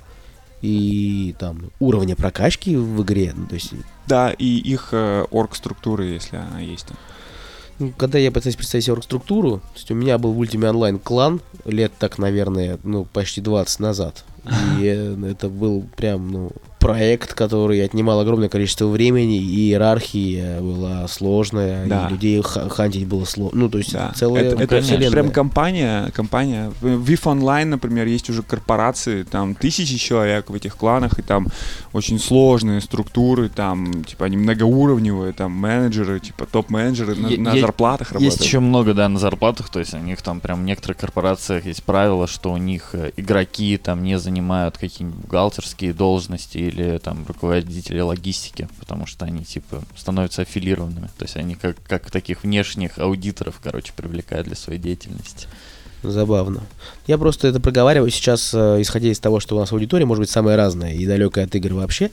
и 0.62 1.34
там 1.38 1.70
уровня 1.78 2.16
прокачки 2.16 2.76
в 2.76 3.02
игре. 3.02 3.32
Ну, 3.34 3.46
то 3.46 3.54
есть... 3.54 3.72
Да, 4.06 4.30
и 4.30 4.58
их 4.58 4.88
э, 4.92 5.24
орг-структуры, 5.30 6.06
если 6.06 6.36
она 6.36 6.60
есть 6.60 6.86
там. 6.86 6.96
Ну, 7.78 7.92
когда 7.96 8.18
я 8.18 8.30
пытаюсь 8.30 8.56
представить 8.56 8.84
себе 8.84 8.94
орг-структуру, 8.94 9.58
то 9.58 9.76
есть 9.76 9.90
у 9.90 9.94
меня 9.94 10.18
был 10.18 10.32
в 10.32 10.42
Ultimate 10.42 10.74
Online 10.74 10.98
клан 10.98 11.40
лет 11.64 11.92
так, 11.98 12.18
наверное, 12.18 12.78
ну, 12.82 13.06
почти 13.06 13.40
20 13.40 13.80
назад. 13.80 14.24
И 14.78 14.84
э, 14.84 15.30
это 15.30 15.48
был 15.48 15.86
прям, 15.96 16.30
ну, 16.30 16.52
проект, 16.80 17.34
который 17.34 17.84
отнимал 17.84 18.20
огромное 18.20 18.48
количество 18.48 18.86
времени, 18.86 19.36
и 19.36 19.68
иерархия 19.68 20.60
была 20.60 21.06
сложная, 21.08 21.86
да. 21.86 22.06
и 22.08 22.12
людей 22.12 22.42
хантить 22.42 23.06
было 23.06 23.24
сложно. 23.26 23.60
Ну, 23.60 23.68
то 23.68 23.78
есть 23.78 23.92
да. 23.92 24.12
целая 24.16 24.44
это, 24.44 24.62
это 24.62 24.80
вселенная. 24.80 25.10
прям 25.10 25.30
компания, 25.30 26.10
компания. 26.12 26.72
В 26.80 27.08
VIF 27.08 27.24
Online, 27.24 27.66
например, 27.66 28.06
есть 28.06 28.30
уже 28.30 28.42
корпорации, 28.42 29.22
там 29.24 29.54
тысячи 29.54 29.98
человек 29.98 30.48
в 30.48 30.54
этих 30.54 30.76
кланах, 30.76 31.18
и 31.18 31.22
там 31.22 31.48
очень 31.92 32.18
сложные 32.18 32.80
структуры, 32.80 33.50
там, 33.50 34.02
типа, 34.04 34.24
они 34.24 34.38
многоуровневые, 34.38 35.34
там, 35.34 35.52
менеджеры, 35.52 36.18
типа, 36.18 36.46
топ-менеджеры 36.46 37.14
на, 37.14 37.52
на 37.52 37.60
зарплатах 37.60 38.12
работают. 38.12 38.32
Есть 38.32 38.44
еще 38.44 38.60
много, 38.60 38.94
да, 38.94 39.08
на 39.08 39.18
зарплатах, 39.18 39.68
то 39.68 39.80
есть 39.80 39.92
у 39.92 39.98
них 39.98 40.22
там 40.22 40.40
прям 40.40 40.62
в 40.62 40.64
некоторых 40.64 40.96
корпорациях 40.96 41.66
есть 41.66 41.82
правило, 41.82 42.26
что 42.26 42.52
у 42.52 42.56
них 42.56 42.90
э, 42.94 43.12
игроки 43.16 43.76
там 43.76 44.02
не 44.02 44.18
занимают 44.18 44.78
какие-нибудь 44.78 45.20
бухгалтерские 45.20 45.92
должности 45.92 46.69
или 46.70 46.98
там 46.98 47.24
руководители 47.26 48.00
логистики, 48.00 48.68
потому 48.78 49.06
что 49.06 49.24
они 49.24 49.44
типа 49.44 49.82
становятся 49.96 50.42
аффилированными. 50.42 51.08
То 51.18 51.24
есть 51.24 51.36
они 51.36 51.54
как, 51.54 51.76
как 51.82 52.10
таких 52.10 52.42
внешних 52.42 52.98
аудиторов, 52.98 53.60
короче, 53.62 53.92
привлекают 53.94 54.46
для 54.46 54.56
своей 54.56 54.80
деятельности. 54.80 55.48
Забавно. 56.02 56.62
Я 57.06 57.18
просто 57.18 57.48
это 57.48 57.60
проговариваю 57.60 58.10
сейчас, 58.10 58.54
э, 58.54 58.80
исходя 58.80 59.08
из 59.08 59.18
того, 59.18 59.38
что 59.38 59.56
у 59.56 59.60
нас 59.60 59.70
аудитория 59.70 60.06
может 60.06 60.22
быть 60.22 60.30
самая 60.30 60.56
разная 60.56 60.94
и 60.94 61.06
далекая 61.06 61.44
от 61.44 61.54
игр 61.54 61.74
вообще. 61.74 62.10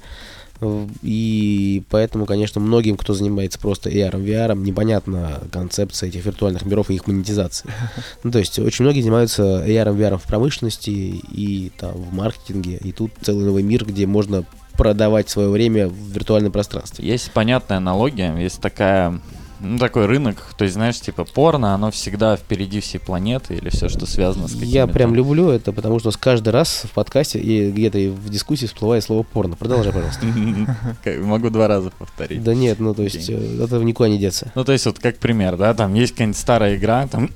И 1.01 1.83
поэтому, 1.89 2.25
конечно, 2.25 2.59
многим, 2.59 2.97
кто 2.97 3.13
занимается 3.13 3.59
просто 3.59 3.89
AR, 3.89 4.13
VR, 4.13 4.57
непонятна 4.57 5.41
концепция 5.51 6.09
этих 6.09 6.25
виртуальных 6.25 6.65
миров 6.65 6.89
и 6.89 6.95
их 6.95 7.07
монетизации. 7.07 7.69
Ну, 8.23 8.31
то 8.31 8.39
есть 8.39 8.57
очень 8.59 8.83
многие 8.83 9.01
занимаются 9.01 9.43
AR, 9.65 9.95
VR 9.95 10.17
в 10.17 10.23
промышленности 10.23 10.89
и 10.89 11.71
там 11.77 11.93
в 11.93 12.13
маркетинге, 12.13 12.77
и 12.77 12.91
тут 12.91 13.11
целый 13.21 13.45
новый 13.45 13.63
мир, 13.63 13.85
где 13.85 14.05
можно 14.05 14.43
продавать 14.73 15.29
свое 15.29 15.49
время 15.49 15.87
в 15.87 15.95
виртуальном 15.95 16.51
пространстве. 16.51 17.07
Есть 17.07 17.31
понятная 17.31 17.77
аналогия, 17.77 18.35
есть 18.37 18.61
такая, 18.61 19.19
ну, 19.59 19.77
такой 19.77 20.05
рынок, 20.05 20.37
то 20.57 20.63
есть, 20.63 20.75
знаешь, 20.75 20.99
типа 20.99 21.25
порно, 21.25 21.73
оно 21.73 21.91
всегда 21.91 22.35
впереди 22.35 22.79
всей 22.79 22.99
планеты 22.99 23.55
или 23.55 23.69
все, 23.69 23.89
что 23.89 24.05
связано 24.05 24.47
с 24.47 24.51
какими-то... 24.53 24.71
Я 24.71 24.87
прям 24.87 25.15
люблю 25.15 25.49
это, 25.49 25.71
потому 25.71 25.99
что 25.99 26.11
с 26.11 26.17
каждый 26.17 26.49
раз 26.49 26.83
в 26.83 26.91
подкасте 26.91 27.39
и 27.39 27.71
где-то 27.71 27.97
в 27.97 28.29
дискуссии 28.29 28.65
всплывает 28.65 29.03
слово 29.03 29.23
порно. 29.23 29.55
Продолжай, 29.55 29.91
пожалуйста. 29.91 30.25
Могу 31.21 31.49
два 31.49 31.67
раза 31.67 31.91
повторить. 31.91 32.43
Да 32.43 32.53
нет, 32.53 32.79
ну 32.79 32.93
то 32.93 33.03
есть 33.03 33.29
э, 33.29 33.63
этого 33.63 33.83
никуда 33.83 34.09
не 34.09 34.17
деться. 34.17 34.51
Ну, 34.55 34.63
то 34.63 34.71
есть, 34.71 34.85
вот 34.85 34.99
как 34.99 35.17
пример, 35.17 35.57
да, 35.57 35.73
там 35.73 35.93
есть 35.93 36.13
какая-нибудь 36.13 36.37
старая 36.37 36.75
игра, 36.75 37.07
там 37.07 37.29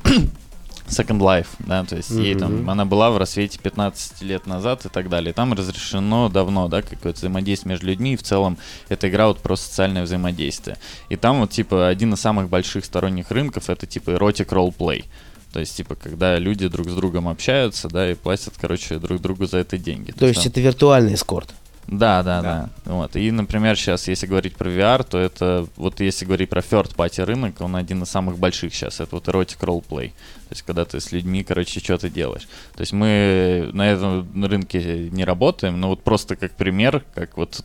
Second 0.92 1.20
Life, 1.20 1.48
да, 1.60 1.84
то 1.86 1.96
есть 1.96 2.12
ей 2.12 2.36
там, 2.36 2.70
она 2.70 2.86
была 2.86 3.12
в 3.12 3.18
рассвете 3.18 3.58
15 3.60 4.22
лет 4.22 4.46
назад 4.46 4.86
и 4.86 4.90
так 4.90 5.10
далее. 5.10 5.34
Там 5.34 5.54
разрешено 5.54 6.30
давно, 6.30 6.68
да, 6.68 6.82
какое-то 6.82 7.18
взаимодействие 7.20 7.70
между 7.72 7.88
людьми, 7.88 8.14
и 8.14 8.16
в 8.18 8.24
целом 8.24 8.58
эта 8.90 9.08
игра 9.10 9.28
вот 9.28 9.40
про 9.40 9.56
социальное 9.56 10.04
взаимодействие. 10.04 10.78
И 11.10 11.16
там 11.16 11.40
вот, 11.40 11.52
типа, 11.52 11.88
один 11.88 12.14
из 12.14 12.20
самых 12.20 12.50
больших 12.50 12.86
сторонних 12.86 13.32
рынков 13.32 13.70
это, 13.70 13.88
типа, 13.88 14.12
эротик 14.12 14.52
ролл-плей. 14.52 15.06
То 15.54 15.60
есть, 15.60 15.76
типа, 15.76 15.96
когда 15.96 16.38
люди 16.38 16.68
друг 16.68 16.90
с 16.90 16.94
другом 16.94 17.28
общаются, 17.28 17.90
да, 17.90 18.10
и 18.10 18.14
платят, 18.14 18.54
короче, 18.60 19.00
друг 19.00 19.22
другу 19.22 19.46
за 19.46 19.58
это 19.58 19.78
деньги. 19.78 20.12
То 20.12 20.26
есть 20.26 20.44
там- 20.44 20.50
это 20.52 20.62
виртуальный 20.62 21.16
эскорт. 21.16 21.54
Да, 21.92 22.24
да, 22.24 22.42
Да. 22.42 22.70
да, 22.86 22.94
Вот. 22.94 23.16
И, 23.18 23.30
например, 23.32 23.76
сейчас, 23.76 24.08
если 24.08 24.26
говорить 24.26 24.56
про 24.56 24.70
VR, 24.70 25.04
то 25.04 25.20
это, 25.20 25.68
вот 25.76 26.00
если 26.00 26.24
говорить 26.24 26.50
про 26.50 26.62
third 26.62 26.96
party 26.96 27.24
рынок, 27.26 27.60
он 27.60 27.76
один 27.76 28.02
из 28.04 28.10
самых 28.10 28.40
больших 28.40 28.74
сейчас. 28.74 29.02
Это 29.02 29.16
вот 29.16 29.28
erotic 29.28 29.60
roleplay. 29.60 30.10
То 30.10 30.52
есть, 30.52 30.62
когда 30.62 30.86
ты 30.86 31.02
с 31.02 31.12
людьми, 31.12 31.44
короче, 31.44 31.82
что-то 31.82 32.10
делаешь. 32.10 32.48
То 32.76 32.82
есть, 32.82 32.94
мы 32.94 33.70
на 33.74 33.92
этом 33.92 34.46
рынке 34.46 35.10
не 35.12 35.26
работаем, 35.26 35.82
но 35.82 35.90
вот 35.90 36.02
просто 36.02 36.38
как 36.38 36.54
пример, 36.54 37.04
как 37.14 37.36
вот 37.36 37.62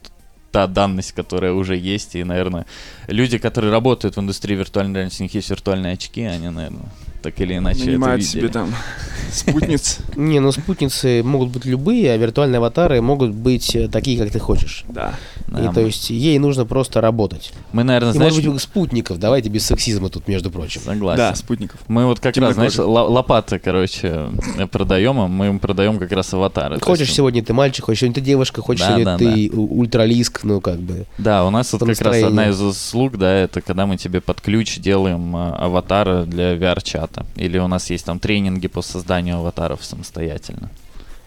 та 0.50 0.66
данность, 0.66 1.12
которая 1.12 1.52
уже 1.52 1.76
есть, 1.76 2.16
и, 2.16 2.24
наверное, 2.24 2.66
люди, 3.06 3.38
которые 3.38 3.70
работают 3.70 4.16
в 4.16 4.20
индустрии 4.20 4.56
виртуальной 4.56 4.94
реальности, 4.94 5.22
у 5.22 5.24
них 5.24 5.34
есть 5.34 5.50
виртуальные 5.50 5.92
очки, 5.92 6.22
они, 6.22 6.48
наверное, 6.48 6.90
так 7.26 7.40
или 7.40 7.56
иначе 7.56 7.80
это 7.80 7.90
Нанимают 7.90 8.20
видели. 8.22 8.38
себе 8.38 8.48
там 8.48 8.72
спутниц. 9.32 9.98
Не, 10.14 10.38
ну 10.38 10.52
спутницы 10.52 11.22
могут 11.24 11.48
быть 11.48 11.64
любые, 11.64 12.12
а 12.12 12.16
виртуальные 12.16 12.58
аватары 12.58 13.02
могут 13.02 13.32
быть 13.32 13.74
э, 13.74 13.88
такие, 13.88 14.16
как 14.16 14.30
ты 14.30 14.38
хочешь. 14.38 14.84
Да. 14.88 15.14
И 15.48 15.74
то 15.74 15.80
есть 15.80 16.10
ей 16.10 16.38
нужно 16.38 16.66
просто 16.66 17.00
работать. 17.00 17.52
мы, 17.72 17.82
наверное, 17.82 18.12
знаешь, 18.12 18.34
может 18.34 18.52
быть 18.52 18.62
спутников, 18.62 19.18
давайте 19.18 19.48
без 19.48 19.66
сексизма 19.66 20.08
тут, 20.08 20.28
между 20.28 20.52
прочим. 20.52 20.82
согласен. 20.82 21.18
Да, 21.18 21.34
спутников. 21.34 21.80
Мы 21.88 22.06
вот 22.06 22.20
как 22.20 22.36
раз, 22.36 22.54
знаешь, 22.54 22.78
лопаты, 22.78 23.58
короче, 23.58 24.28
э, 24.58 24.66
продаем, 24.68 25.18
а 25.18 25.26
мы 25.26 25.46
им 25.48 25.58
продаем 25.58 25.98
как 25.98 26.12
раз 26.12 26.32
аватары. 26.32 26.78
Хочешь 26.80 27.12
сегодня 27.12 27.42
ты 27.44 27.52
мальчик, 27.52 27.86
хочешь 27.86 28.00
сегодня 28.00 28.14
ты 28.14 28.20
девушка, 28.20 28.62
хочешь 28.62 28.86
сегодня 28.86 29.18
ты 29.18 29.50
ультралиск, 29.50 30.44
ну 30.44 30.60
как 30.60 30.78
бы. 30.78 31.06
Да, 31.18 31.44
у 31.44 31.50
нас 31.50 31.72
вот 31.72 31.84
как 31.84 32.00
раз 32.00 32.22
одна 32.22 32.50
из 32.50 32.60
услуг, 32.60 33.18
да, 33.18 33.32
это 33.32 33.60
когда 33.60 33.86
мы 33.86 33.96
тебе 33.96 34.20
под 34.20 34.40
ключ 34.40 34.78
делаем 34.78 35.34
а, 35.34 35.56
аватара 35.56 36.24
для 36.24 36.54
VR-чата. 36.54 37.15
Или 37.36 37.58
у 37.58 37.68
нас 37.68 37.90
есть 37.90 38.04
там 38.04 38.18
тренинги 38.18 38.68
по 38.68 38.82
созданию 38.82 39.36
аватаров 39.36 39.84
самостоятельно. 39.84 40.70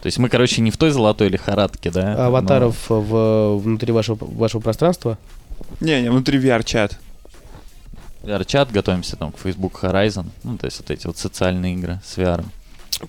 То 0.01 0.08
есть 0.08 0.17
мы, 0.17 0.29
короче, 0.29 0.62
не 0.62 0.72
в 0.72 0.77
той 0.77 0.91
золотой 0.91 1.27
лихорадке, 1.27 1.91
да? 1.91 2.15
но 2.15 2.24
Аватаров 2.25 2.89
в, 2.89 3.58
внутри 3.58 3.91
вашего, 3.91 4.17
вашего 4.22 4.62
пространства. 4.62 5.17
Не, 5.81 6.01
не, 6.01 6.10
внутри 6.10 6.39
VR-чат. 6.39 6.98
VR-чат, 8.24 8.72
готовимся 8.72 9.17
там 9.17 9.31
к 9.31 9.39
Facebook 9.39 9.84
Horizon. 9.84 10.27
Ну, 10.43 10.58
то 10.58 10.65
есть 10.65 10.79
вот 10.79 10.91
эти 10.91 11.08
вот 11.08 11.17
социальные 11.17 11.74
игры 11.74 12.00
с 12.05 12.17
VR. 12.17 12.46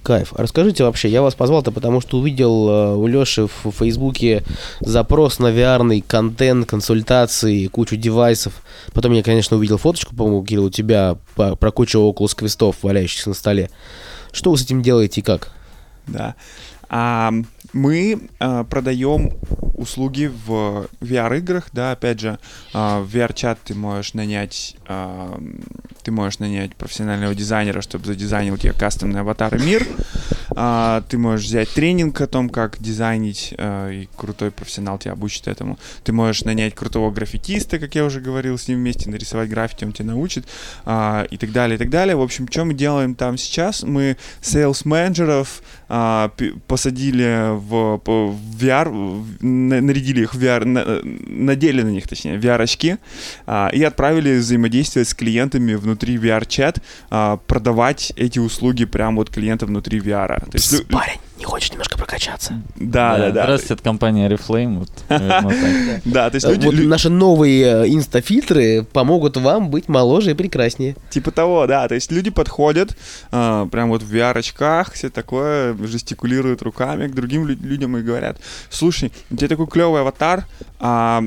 Кайф. 0.02 0.32
Расскажите 0.34 0.84
вообще, 0.84 1.08
я 1.08 1.22
вас 1.22 1.34
позвал-то 1.34 1.72
потому, 1.72 2.00
что 2.00 2.18
увидел 2.18 2.68
э, 2.68 2.94
у 2.94 3.06
Леши 3.06 3.46
в 3.46 3.70
Фейсбуке 3.72 4.44
запрос 4.80 5.38
на 5.38 5.48
VR 5.48 6.02
контент, 6.06 6.68
консультации, 6.68 7.66
кучу 7.66 7.96
девайсов. 7.96 8.62
Потом 8.92 9.12
я, 9.12 9.22
конечно, 9.22 9.56
увидел 9.56 9.78
фоточку, 9.78 10.14
по-моему, 10.14 10.44
Кирилл, 10.44 10.66
у 10.66 10.70
тебя 10.70 11.16
про 11.34 11.70
кучу 11.70 11.98
Oculus 11.98 12.36
квестов, 12.36 12.76
валяющихся 12.82 13.28
на 13.30 13.34
столе. 13.34 13.70
Что 14.32 14.50
вы 14.50 14.58
с 14.58 14.62
этим 14.62 14.82
делаете 14.82 15.20
и 15.20 15.24
как? 15.24 15.52
Да. 16.06 16.34
А, 16.88 17.32
мы 17.72 18.28
а, 18.38 18.64
продаем 18.64 19.32
услуги 19.74 20.30
в 20.46 20.88
VR-играх, 21.00 21.68
да, 21.72 21.92
опять 21.92 22.20
же, 22.20 22.38
а, 22.72 23.00
в 23.00 23.14
VR-чат 23.14 23.58
ты 23.64 23.74
можешь 23.74 24.14
нанять, 24.14 24.76
а, 24.86 25.40
ты 26.02 26.10
можешь 26.12 26.38
нанять 26.38 26.76
профессионального 26.76 27.34
дизайнера, 27.34 27.80
чтобы 27.80 28.06
задизайнил 28.06 28.56
тебе 28.58 28.72
кастомный 28.72 29.20
аватар 29.20 29.54
и 29.56 29.62
мир. 29.62 29.86
А, 30.56 31.02
ты 31.08 31.18
можешь 31.18 31.46
взять 31.46 31.68
тренинг 31.70 32.20
о 32.20 32.26
том, 32.26 32.48
как 32.48 32.78
дизайнить, 32.80 33.54
а, 33.58 33.90
и 33.90 34.08
крутой 34.16 34.50
профессионал 34.50 34.98
тебя 34.98 35.12
обучит 35.12 35.48
этому. 35.48 35.78
Ты 36.04 36.12
можешь 36.12 36.44
нанять 36.44 36.74
крутого 36.74 37.10
граффитиста, 37.10 37.78
как 37.78 37.94
я 37.94 38.04
уже 38.04 38.20
говорил, 38.20 38.58
с 38.58 38.68
ним 38.68 38.78
вместе 38.78 39.08
нарисовать 39.10 39.48
граффити, 39.48 39.84
он 39.84 39.92
тебя 39.92 40.06
научит, 40.06 40.46
а, 40.84 41.24
и 41.30 41.36
так 41.36 41.52
далее, 41.52 41.76
и 41.76 41.78
так 41.78 41.90
далее. 41.90 42.16
В 42.16 42.22
общем, 42.22 42.48
что 42.50 42.64
мы 42.64 42.74
делаем 42.74 43.14
там 43.14 43.36
сейчас? 43.38 43.82
Мы 43.82 44.16
сейлс-менеджеров 44.42 45.62
а, 45.88 46.30
пи- 46.36 46.54
посадили 46.66 47.56
в, 47.56 48.00
в 48.04 48.62
VR, 48.64 48.90
нарядили 49.40 50.22
их 50.22 50.34
в 50.34 50.42
VR, 50.42 50.64
на- 50.64 51.00
надели 51.02 51.82
на 51.82 51.90
них, 51.90 52.08
точнее, 52.08 52.38
VR-очки, 52.38 52.96
а, 53.46 53.70
и 53.72 53.82
отправили 53.82 54.38
взаимодействовать 54.38 55.08
с 55.08 55.14
клиентами 55.14 55.74
внутри 55.74 56.16
VR-чат, 56.16 56.80
а, 57.10 57.36
продавать 57.46 58.12
эти 58.16 58.38
услуги 58.38 58.84
прямо 58.84 59.18
вот 59.18 59.30
клиента 59.30 59.66
внутри 59.66 60.00
VR. 60.00 60.39
То 60.40 60.50
есть, 60.54 60.86
парень, 60.88 61.18
не 61.38 61.44
хочешь 61.44 61.70
немножко 61.70 61.96
прокачаться? 61.98 62.62
да, 62.76 63.16
да, 63.18 63.30
да. 63.30 63.42
Здравствуйте, 63.44 63.74
это 63.74 63.82
компания 63.82 64.28
Reflame. 64.28 64.86
Да, 66.04 66.30
то 66.30 66.34
есть 66.36 66.46
Э, 66.46 66.54
люди, 66.54 66.82
наши 66.84 67.08
новые 67.10 67.84
э, 67.84 67.88
инстафильтры 67.88 68.84
помогут 68.84 69.36
вам 69.36 69.70
быть 69.70 69.88
моложе 69.88 70.32
и 70.32 70.34
прекраснее. 70.34 70.96
Типа 71.10 71.30
того, 71.30 71.66
да. 71.66 71.86
То 71.88 71.94
есть 71.94 72.10
люди 72.10 72.30
подходят, 72.30 72.96
а, 73.30 73.66
прям 73.66 73.88
вот 73.90 74.02
в 74.02 74.12
VR-очках, 74.14 74.92
все 74.92 75.10
такое, 75.10 75.76
жестикулируют 75.86 76.62
руками 76.62 77.06
к 77.08 77.14
другим 77.14 77.46
лю- 77.46 77.58
людям 77.60 77.96
и 77.96 78.02
говорят, 78.02 78.38
слушай, 78.70 79.12
у 79.30 79.36
тебя 79.36 79.48
такой 79.48 79.66
клевый 79.66 80.00
аватар, 80.00 80.46
а 80.78 81.22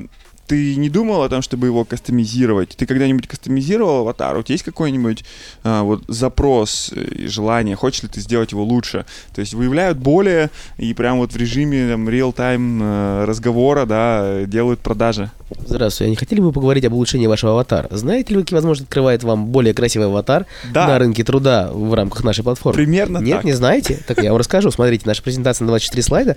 ты 0.47 0.75
не 0.75 0.89
думал 0.89 1.23
о 1.23 1.29
том, 1.29 1.41
чтобы 1.41 1.67
его 1.67 1.85
кастомизировать? 1.85 2.69
Ты 2.75 2.85
когда-нибудь 2.85 3.27
кастомизировал 3.27 3.99
аватар? 4.01 4.37
У 4.37 4.43
тебя 4.43 4.53
есть 4.53 4.63
какой-нибудь 4.65 5.23
а, 5.63 5.83
вот 5.83 6.03
запрос 6.07 6.91
и 6.93 7.27
желание? 7.27 7.75
Хочешь 7.75 8.03
ли 8.03 8.09
ты 8.09 8.19
сделать 8.19 8.51
его 8.51 8.63
лучше? 8.63 9.05
То 9.33 9.41
есть 9.41 9.53
выявляют 9.53 9.97
боли 9.97 10.49
и 10.77 10.93
прям 10.93 11.17
вот 11.17 11.31
в 11.33 11.37
режиме 11.37 11.87
там 11.89 12.09
реал-тайм 12.09 12.79
э, 12.81 13.25
разговора, 13.25 13.85
да, 13.85 14.43
делают 14.45 14.79
продажи. 14.81 15.31
Здравствуйте, 15.67 16.07
а 16.07 16.09
не 16.09 16.15
хотели 16.15 16.39
бы 16.41 16.51
поговорить 16.51 16.83
об 16.85 16.93
улучшении 16.93 17.27
вашего 17.27 17.51
аватара? 17.53 17.87
Знаете 17.91 18.31
ли 18.33 18.37
вы, 18.37 18.43
какие 18.43 18.55
возможности 18.55 18.87
открывает 18.89 19.23
вам 19.23 19.45
более 19.47 19.73
красивый 19.73 20.07
аватар 20.07 20.45
Да. 20.71 20.87
на 20.87 20.99
рынке 20.99 21.23
труда 21.23 21.69
в 21.71 21.93
рамках 21.93 22.23
нашей 22.23 22.43
платформы? 22.43 22.75
Примерно 22.75 23.19
Нет, 23.19 23.37
так. 23.37 23.45
не 23.45 23.53
знаете? 23.53 23.99
Так 24.07 24.21
я 24.23 24.31
вам 24.31 24.39
расскажу. 24.39 24.71
Смотрите, 24.71 25.03
наша 25.05 25.21
презентация 25.21 25.65
на 25.65 25.69
24 25.69 26.01
слайда, 26.03 26.35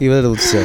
и 0.00 0.08
вот 0.08 0.14
это 0.14 0.28
вот 0.30 0.38
все. 0.38 0.64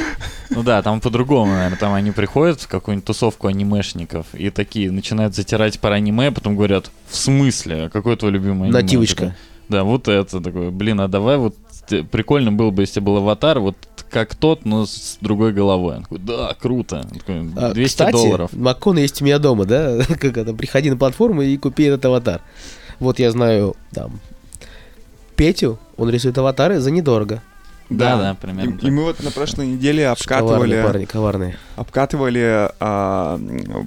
Ну 0.50 0.64
да, 0.64 0.82
там 0.82 1.00
по-другому, 1.02 1.54
наверное. 1.54 1.78
Там 1.78 1.94
они 1.94 2.12
приходят 2.12 2.66
какую-нибудь 2.72 3.06
тусовку 3.06 3.48
анимешников 3.48 4.28
и 4.34 4.50
такие 4.50 4.92
начинают 4.92 5.36
затирать 5.36 5.80
про 5.80 5.96
аниме, 5.96 6.28
а 6.28 6.32
потом 6.32 6.56
говорят, 6.56 6.90
в 7.08 7.16
смысле? 7.16 7.86
А 7.86 7.90
Какое 7.90 8.16
твое 8.16 8.34
любимое 8.34 8.70
аниме? 8.70 8.82
Нативочка. 8.82 9.36
Да, 9.70 9.84
вот 9.84 10.08
это 10.08 10.42
такое. 10.42 10.72
Блин, 10.72 11.00
а 11.02 11.08
давай 11.08 11.38
вот 11.38 11.56
прикольно 12.12 12.52
было 12.52 12.72
бы, 12.72 12.84
если 12.84 13.00
был 13.00 13.18
аватар, 13.18 13.60
вот 13.60 13.76
как 14.10 14.36
тот, 14.36 14.66
но 14.66 14.86
с 14.86 15.18
другой 15.22 15.54
головой. 15.54 15.98
Он 15.98 16.04
такой, 16.04 16.20
да, 16.20 16.56
круто. 16.60 17.08
Он 17.12 17.20
такой, 17.20 17.50
А, 17.56 17.74
200 17.74 17.90
Кстати, 17.90 18.12
долларов. 18.12 18.52
Маккон 18.54 18.98
есть 18.98 19.22
у 19.22 19.26
меня 19.26 19.40
дома, 19.40 19.66
да? 19.66 20.00
Как 20.20 20.38
это, 20.38 20.54
приходи 20.54 20.90
на 20.90 20.98
платформу 20.98 21.42
и 21.42 21.56
купи 21.58 21.84
этот 21.84 22.04
аватар. 22.06 22.42
Вот 23.00 23.20
я 23.20 23.32
знаю, 23.32 23.76
там, 23.94 24.20
Петю, 25.36 25.80
он 25.98 26.10
рисует 26.10 26.38
аватары 26.38 26.80
за 26.80 26.92
недорого. 26.92 27.42
Да, 27.92 28.18
да, 28.18 28.34
примерно 28.36 28.70
И, 28.70 28.74
так. 28.74 28.84
и 28.84 28.92
мы 28.92 29.04
вот 29.04 29.22
на 29.24 29.32
прошлой 29.32 29.68
неделе 29.68 30.04
Коварные 30.04 30.12
обкатывали, 30.12 30.84
парни, 30.84 31.06
коварные. 31.06 31.58
обкатывали 31.76 32.70
а, 32.80 33.40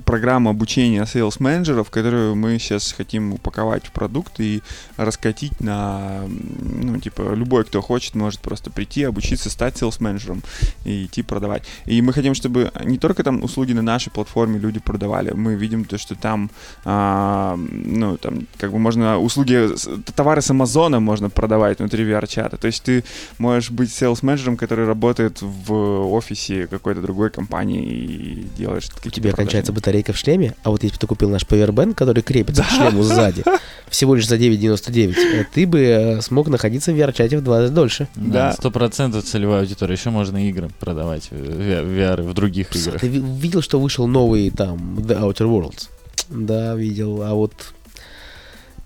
программу 0.05 0.51
обучения 0.51 1.03
sales 1.03 1.37
менеджеров, 1.39 1.91
которую 1.91 2.35
мы 2.37 2.59
сейчас 2.59 2.93
хотим 2.93 3.33
упаковать 3.35 3.87
в 3.87 3.93
продукт 3.93 4.41
и 4.41 4.63
раскатить 4.97 5.61
на, 5.61 6.25
ну, 6.29 6.99
типа, 7.01 7.33
любой, 7.35 7.65
кто 7.65 7.81
хочет, 7.81 8.15
может 8.15 8.41
просто 8.41 8.71
прийти, 8.71 9.05
обучиться, 9.05 9.49
стать 9.49 9.81
sales 9.81 9.97
менеджером 10.01 10.43
и 10.85 11.07
идти 11.07 11.23
продавать. 11.23 11.65
И 11.87 12.03
мы 12.03 12.13
хотим, 12.13 12.35
чтобы 12.35 12.71
не 12.85 12.99
только 12.99 13.25
там 13.25 13.43
услуги 13.43 13.73
на 13.73 13.83
нашей 13.83 14.11
платформе 14.11 14.59
люди 14.59 14.81
продавали, 14.81 15.33
мы 15.33 15.55
видим 15.55 15.85
то, 15.85 15.97
что 15.97 16.15
там, 16.15 16.51
а, 16.85 17.57
ну, 17.57 18.19
там, 18.19 18.47
как 18.59 18.71
бы 18.71 18.79
можно 18.79 19.19
услуги, 19.19 19.71
товары 20.15 20.43
с 20.43 20.51
Амазона 20.51 21.01
можно 21.01 21.31
продавать 21.31 21.79
внутри 21.79 22.05
VR-чата. 22.05 22.59
То 22.59 22.67
есть 22.67 22.83
ты 22.83 23.03
можешь 23.39 23.71
быть 23.71 23.94
сейлс-менеджером, 23.95 24.57
который 24.57 24.87
работает 24.87 25.41
в 25.41 25.73
офисе 26.13 26.67
какой-то 26.67 27.01
другой 27.01 27.31
компании 27.31 27.83
и 27.85 28.47
делает 28.57 28.85
У 29.05 29.11
тебя 29.11 29.33
кончается 29.33 29.73
батарейка 29.73 30.13
в 30.13 30.19
шлеме, 30.19 30.55
а 30.63 30.71
вот 30.71 30.83
если 30.83 30.97
бы 30.97 31.01
ты 31.01 31.07
купил 31.07 31.31
наш 31.31 31.43
Powerbank, 31.43 31.95
который 31.95 32.23
крепится 32.23 32.63
да. 32.63 32.69
к 32.69 32.71
шлему 32.73 33.03
сзади, 33.03 33.45
всего 33.89 34.15
лишь 34.15 34.27
за 34.27 34.37
9,99, 34.37 35.17
э, 35.17 35.47
ты 35.53 35.67
бы 35.67 35.81
э, 35.81 36.21
смог 36.21 36.49
находиться 36.49 36.93
в 36.93 36.97
VR-чате 36.97 37.39
в 37.39 37.45
два 37.45 37.61
раза 37.61 37.73
дольше. 37.73 38.09
Да, 38.17 38.53
сто 38.53 38.71
процентов 38.71 39.25
целевая 39.25 39.61
аудитория. 39.61 39.95
Еще 39.95 40.11
можно 40.11 40.49
игры 40.49 40.71
продавать, 40.81 41.31
в 41.31 41.35
VR 41.35 42.23
в 42.23 42.35
других 42.35 42.75
играх. 42.75 43.01
Ты 43.01 43.09
видел, 43.09 43.63
что 43.63 43.81
вышел 43.81 44.07
новый 44.07 44.51
там 44.51 44.99
The 44.99 45.21
Outer 45.21 45.47
Worlds? 45.47 45.89
Да, 46.29 46.75
видел. 46.75 47.23
А 47.23 47.35
вот... 47.35 47.53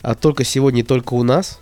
А 0.00 0.14
только 0.14 0.44
сегодня, 0.44 0.84
только 0.84 1.14
у 1.14 1.24
нас 1.24 1.58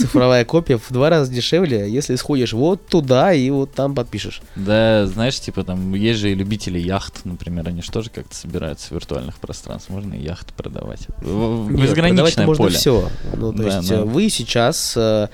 цифровая 0.00 0.44
копия 0.44 0.78
в 0.78 0.90
два 0.90 1.10
раза 1.10 1.32
дешевле, 1.32 1.90
если 1.90 2.16
сходишь 2.16 2.52
вот 2.52 2.86
туда 2.86 3.32
и 3.32 3.50
вот 3.50 3.72
там 3.72 3.94
подпишешь. 3.94 4.42
Да, 4.56 5.06
знаешь, 5.06 5.38
типа 5.40 5.64
там 5.64 5.94
есть 5.94 6.20
же 6.20 6.30
и 6.30 6.34
любители 6.34 6.78
яхт, 6.78 7.24
например, 7.24 7.68
они 7.68 7.82
же 7.82 7.90
тоже 7.90 8.10
как-то 8.10 8.34
собираются 8.34 8.88
в 8.88 8.92
виртуальных 8.92 9.36
пространствах, 9.36 10.02
можно 10.02 10.14
и 10.14 10.22
яхты 10.22 10.52
продавать. 10.54 11.08
Нет, 11.20 11.94
продавать 11.94 12.36
можно 12.38 12.64
поле. 12.64 12.76
все. 12.76 13.08
Ну, 13.36 13.52
то 13.52 13.62
да, 13.62 13.76
есть 13.76 13.88
да. 13.88 14.04
вы 14.04 14.28
сейчас 14.28 14.94
э, 14.96 15.28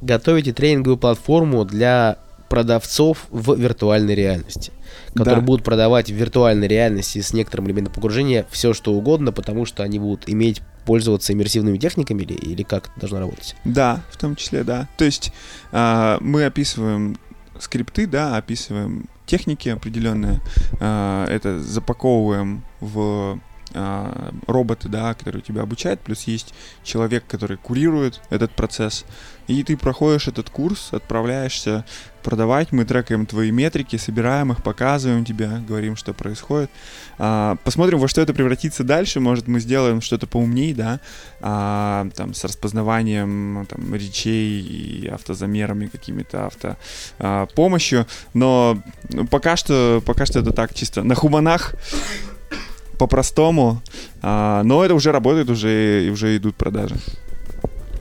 готовите 0.00 0.52
тренинговую 0.52 0.98
платформу 0.98 1.64
для 1.64 2.18
продавцов 2.48 3.26
в 3.30 3.54
виртуальной 3.56 4.14
реальности 4.14 4.72
которые 5.14 5.40
да. 5.40 5.46
будут 5.46 5.64
продавать 5.64 6.10
в 6.10 6.14
виртуальной 6.14 6.68
реальности 6.68 7.20
с 7.20 7.32
некоторым 7.32 7.66
элементом 7.66 7.94
погружения 7.94 8.46
все 8.50 8.72
что 8.72 8.92
угодно, 8.92 9.32
потому 9.32 9.64
что 9.64 9.82
они 9.82 9.98
будут 9.98 10.28
иметь 10.28 10.62
пользоваться 10.88 11.34
иммерсивными 11.34 11.76
техниками 11.76 12.22
или, 12.22 12.32
или 12.32 12.62
как 12.62 12.88
это 12.88 13.00
должно 13.00 13.20
работать? 13.20 13.54
Да, 13.66 14.00
в 14.10 14.16
том 14.16 14.36
числе, 14.36 14.64
да. 14.64 14.88
То 14.96 15.04
есть 15.04 15.34
э, 15.70 16.16
мы 16.22 16.46
описываем 16.46 17.18
скрипты, 17.58 18.06
да, 18.06 18.38
описываем 18.38 19.04
техники 19.26 19.68
определенные, 19.68 20.40
э, 20.80 21.26
это 21.28 21.60
запаковываем 21.60 22.64
в 22.80 23.38
э, 23.74 24.30
роботы, 24.46 24.88
да, 24.88 25.12
которые 25.12 25.42
тебя 25.42 25.60
обучают, 25.60 26.00
плюс 26.00 26.22
есть 26.22 26.54
человек, 26.84 27.24
который 27.28 27.58
курирует 27.58 28.22
этот 28.30 28.52
процесс, 28.52 29.04
и 29.46 29.62
ты 29.64 29.76
проходишь 29.76 30.26
этот 30.26 30.48
курс, 30.48 30.94
отправляешься 30.94 31.84
продавать, 32.28 32.72
мы 32.72 32.84
трекаем 32.84 33.24
твои 33.24 33.50
метрики, 33.50 33.96
собираем 33.96 34.52
их, 34.52 34.62
показываем 34.62 35.24
тебе, 35.24 35.48
говорим, 35.66 35.96
что 35.96 36.12
происходит. 36.12 36.70
А, 37.18 37.56
посмотрим, 37.64 37.98
во 37.98 38.06
что 38.06 38.20
это 38.20 38.34
превратится 38.34 38.84
дальше. 38.84 39.18
Может, 39.18 39.48
мы 39.48 39.60
сделаем 39.60 40.02
что-то 40.02 40.26
поумнее, 40.26 40.74
да, 40.74 41.00
а, 41.40 42.06
там, 42.14 42.34
с 42.34 42.44
распознаванием 42.44 43.66
там, 43.66 43.94
речей 43.94 44.60
и 44.60 45.06
автозамерами 45.06 45.86
какими-то 45.86 46.46
авто 46.46 46.76
а. 47.18 47.48
Но 48.34 48.78
ну, 49.08 49.26
пока 49.26 49.56
что, 49.56 50.02
пока 50.04 50.26
что 50.26 50.40
это 50.40 50.52
так 50.52 50.74
чисто 50.74 51.02
на 51.04 51.14
хуманах 51.14 51.76
по-простому, 52.98 53.80
а, 54.20 54.62
но 54.64 54.84
это 54.84 54.94
уже 54.94 55.12
работает, 55.12 55.48
уже, 55.48 56.10
уже 56.12 56.36
идут 56.36 56.56
продажи. 56.56 56.96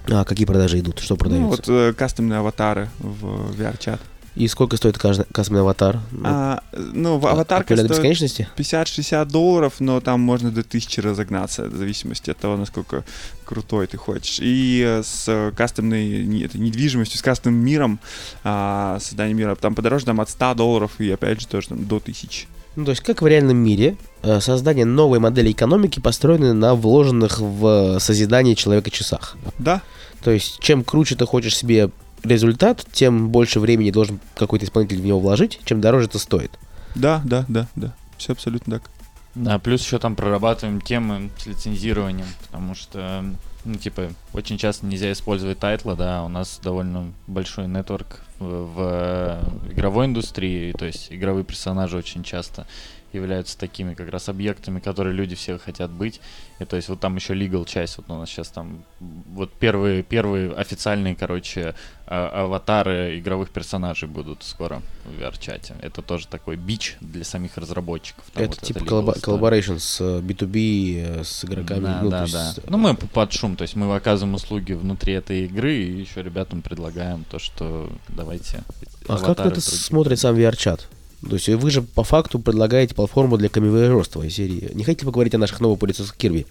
А 0.09 0.25
какие 0.25 0.45
продажи 0.45 0.79
идут? 0.79 0.99
Что 0.99 1.15
продаются? 1.15 1.45
Ну, 1.45 1.49
вот 1.49 1.69
э, 1.69 1.93
кастомные 1.93 2.39
аватары 2.39 2.89
в 2.99 3.51
VR-чат. 3.57 4.01
И 4.37 4.47
сколько 4.47 4.77
стоит 4.77 4.99
каждый 4.99 5.25
кастомный 5.31 5.61
аватар? 5.61 5.99
А, 6.23 6.61
ну, 6.71 7.19
а, 7.25 7.31
аватарка 7.31 7.75
стоит 7.75 7.89
бесконечности? 7.89 8.47
50-60 8.55 9.25
долларов, 9.25 9.73
но 9.79 9.99
там 9.99 10.19
можно 10.19 10.51
до 10.51 10.61
1000 10.61 11.01
разогнаться, 11.01 11.63
в 11.65 11.75
зависимости 11.75 12.29
от 12.29 12.37
того, 12.37 12.55
насколько 12.55 13.03
крутой 13.45 13.87
ты 13.87 13.97
хочешь. 13.97 14.37
И 14.39 15.01
с 15.03 15.51
кастомной 15.57 16.43
это, 16.43 16.59
недвижимостью, 16.59 17.17
с 17.17 17.21
кастомным 17.23 17.63
миром, 17.63 17.99
а, 18.43 18.99
созданием 19.01 19.37
мира, 19.37 19.55
там 19.55 19.73
подороже, 19.73 20.05
там 20.05 20.21
от 20.21 20.29
100 20.29 20.53
долларов 20.53 20.91
и 20.99 21.09
опять 21.09 21.41
же 21.41 21.47
тоже 21.47 21.69
там, 21.69 21.87
до 21.87 21.99
1000. 21.99 22.47
Ну, 22.75 22.85
то 22.85 22.91
есть, 22.91 23.01
как 23.01 23.23
в 23.23 23.27
реальном 23.27 23.57
мире, 23.57 23.97
э, 24.21 24.39
создание 24.39 24.85
новой 24.85 25.17
модели 25.17 25.51
экономики 25.51 25.99
построено 25.99 26.53
на 26.53 26.75
вложенных 26.75 27.39
в 27.39 27.97
созидание 27.99 28.53
человека 28.53 28.91
часах. 28.91 29.35
Да. 29.57 29.81
То 30.23 30.29
есть, 30.29 30.59
чем 30.59 30.83
круче 30.83 31.15
ты 31.15 31.25
хочешь 31.25 31.57
себе 31.57 31.89
результат, 32.23 32.85
тем 32.91 33.29
больше 33.29 33.59
времени 33.59 33.91
должен 33.91 34.19
какой-то 34.35 34.65
исполнитель 34.65 35.01
в 35.01 35.05
него 35.05 35.19
вложить, 35.19 35.59
чем 35.65 35.81
дороже 35.81 36.07
это 36.07 36.19
стоит. 36.19 36.51
Да, 36.95 37.21
да, 37.25 37.45
да, 37.47 37.67
да. 37.75 37.93
Все 38.17 38.33
абсолютно 38.33 38.79
так. 38.79 38.89
Да, 39.35 39.59
плюс 39.59 39.83
еще 39.83 39.99
там 39.99 40.15
прорабатываем 40.15 40.81
темы 40.81 41.29
с 41.37 41.45
лицензированием, 41.45 42.25
потому 42.47 42.73
что, 42.73 43.23
ну, 43.65 43.75
типа, 43.75 44.09
очень 44.33 44.57
часто 44.57 44.87
нельзя 44.87 45.11
использовать 45.11 45.59
тайтлы, 45.59 45.95
да, 45.95 46.23
у 46.23 46.27
нас 46.27 46.59
довольно 46.63 47.11
большой 47.27 47.67
network 47.67 48.21
в, 48.39 48.65
в 48.73 49.71
игровой 49.71 50.07
индустрии, 50.07 50.71
то 50.71 50.85
есть 50.85 51.07
игровые 51.11 51.43
персонажи 51.43 51.97
очень 51.97 52.23
часто 52.23 52.65
являются 53.13 53.57
такими 53.57 53.93
как 53.93 54.09
раз 54.09 54.29
объектами, 54.29 54.79
которые 54.79 55.13
люди 55.13 55.35
все 55.35 55.57
хотят 55.57 55.91
быть. 55.91 56.19
И 56.59 56.65
то 56.65 56.75
есть 56.75 56.89
вот 56.89 56.99
там 56.99 57.15
еще 57.15 57.33
legal 57.33 57.65
часть, 57.65 57.97
вот 57.97 58.09
у 58.09 58.15
нас 58.15 58.29
сейчас 58.29 58.49
там 58.49 58.83
вот 58.99 59.51
первые, 59.53 60.03
первые 60.03 60.51
официальные, 60.51 61.15
короче, 61.15 61.75
а, 62.07 62.45
аватары 62.45 63.19
игровых 63.19 63.49
персонажей 63.49 64.07
будут 64.07 64.43
скоро 64.43 64.81
в 65.05 65.21
VR-чате. 65.21 65.75
Это 65.81 66.01
тоже 66.01 66.27
такой 66.27 66.55
бич 66.55 66.97
для 67.01 67.23
самих 67.23 67.57
разработчиков. 67.57 68.25
Там 68.33 68.43
это 68.43 68.55
вот 68.55 68.61
типа 68.61 68.79
collaboration 68.79 69.79
с 69.79 70.01
B2B, 70.01 71.19
э, 71.19 71.23
с 71.23 71.45
игроками. 71.45 71.83
Да, 71.83 71.99
ну, 72.01 72.09
да, 72.09 72.25
да. 72.31 72.47
Есть... 72.47 72.59
Ну 72.67 72.77
мы 72.77 72.95
под 72.95 73.33
шум, 73.33 73.55
то 73.55 73.63
есть 73.63 73.75
мы 73.75 73.93
оказываем 73.95 74.35
услуги 74.35 74.73
внутри 74.73 75.13
этой 75.13 75.45
игры 75.45 75.75
и 75.75 75.99
еще 75.99 76.23
ребятам 76.23 76.61
предлагаем 76.61 77.23
то, 77.29 77.39
что 77.39 77.89
давайте. 78.09 78.63
А 79.07 79.17
как 79.17 79.39
это 79.39 79.61
смотрит 79.61 80.19
сам 80.19 80.35
VR-чат? 80.35 80.87
То 81.21 81.33
есть 81.33 81.49
вы 81.49 81.71
же 81.71 81.81
по 81.81 82.03
факту 82.03 82.39
предлагаете 82.39 82.93
платформу 82.93 83.37
для 83.37 83.49
камевоежорства 83.49 84.21
из 84.21 84.35
серии. 84.35 84.69
Не 84.73 84.83
хотите 84.83 85.05
поговорить 85.05 85.33
о 85.33 85.39
наших 85.39 85.59
новых 85.61 85.79
пылесосах 85.79 86.15
Кирби? 86.15 86.45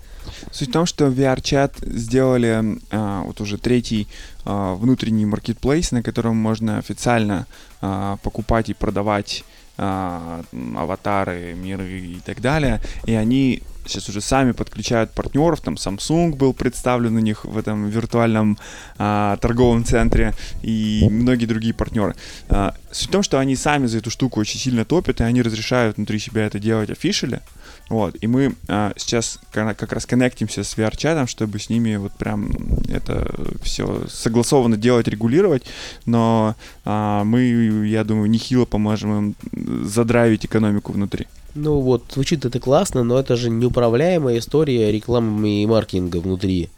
Суть 0.50 0.70
в 0.70 0.72
том, 0.72 0.86
что 0.86 1.06
VR-чат 1.06 1.76
сделали 1.80 2.80
а, 2.90 3.22
вот 3.22 3.40
уже 3.40 3.58
третий 3.58 4.08
а, 4.44 4.74
внутренний 4.74 5.24
маркетплейс, 5.24 5.92
на 5.92 6.02
котором 6.02 6.36
можно 6.36 6.78
официально 6.78 7.46
а, 7.80 8.16
покупать 8.24 8.68
и 8.68 8.74
продавать 8.74 9.44
а, 9.78 10.42
аватары, 10.76 11.54
миры 11.54 12.00
и 12.00 12.20
так 12.24 12.40
далее. 12.40 12.80
И 13.04 13.14
они 13.14 13.62
сейчас 13.88 14.08
уже 14.08 14.20
сами 14.20 14.52
подключают 14.52 15.10
партнеров, 15.12 15.60
там 15.60 15.74
Samsung 15.74 16.34
был 16.34 16.52
представлен 16.52 17.16
у 17.16 17.20
них 17.20 17.44
в 17.44 17.56
этом 17.56 17.88
виртуальном 17.88 18.58
а, 18.98 19.36
торговом 19.38 19.84
центре 19.84 20.34
и 20.62 21.06
многие 21.10 21.46
другие 21.46 21.74
партнеры. 21.74 22.14
А, 22.48 22.74
суть 22.90 23.08
в 23.08 23.12
том, 23.12 23.22
что 23.22 23.38
они 23.38 23.56
сами 23.56 23.86
за 23.86 23.98
эту 23.98 24.10
штуку 24.10 24.40
очень 24.40 24.58
сильно 24.58 24.84
топят, 24.84 25.20
и 25.20 25.24
они 25.24 25.42
разрешают 25.42 25.96
внутри 25.96 26.18
себя 26.18 26.46
это 26.46 26.58
делать 26.58 26.90
офишели. 26.90 27.40
Вот, 27.88 28.16
и 28.20 28.26
мы 28.26 28.54
а, 28.68 28.92
сейчас 28.96 29.38
как 29.52 29.92
раз 29.92 30.06
коннектимся 30.06 30.64
с 30.64 30.76
VR-чатом, 30.76 31.26
чтобы 31.26 31.58
с 31.58 31.70
ними 31.70 31.96
вот 31.96 32.12
прям 32.12 32.50
это 32.88 33.32
все 33.62 34.06
согласованно 34.08 34.76
делать, 34.76 35.08
регулировать, 35.08 35.64
но 36.04 36.56
а, 36.84 37.22
мы, 37.24 37.86
я 37.86 38.02
думаю, 38.02 38.28
нехило 38.28 38.64
поможем 38.64 39.34
им 39.52 39.86
задрайвить 39.86 40.46
экономику 40.46 40.92
внутри. 40.92 41.26
Ну 41.56 41.80
вот, 41.80 42.04
звучит 42.12 42.44
это 42.44 42.60
классно, 42.60 43.02
но 43.02 43.18
это 43.18 43.34
же 43.34 43.48
неуправляемая 43.48 44.38
история 44.38 44.92
рекламы 44.92 45.62
и 45.62 45.66
маркетинга 45.66 46.18
внутри 46.18 46.68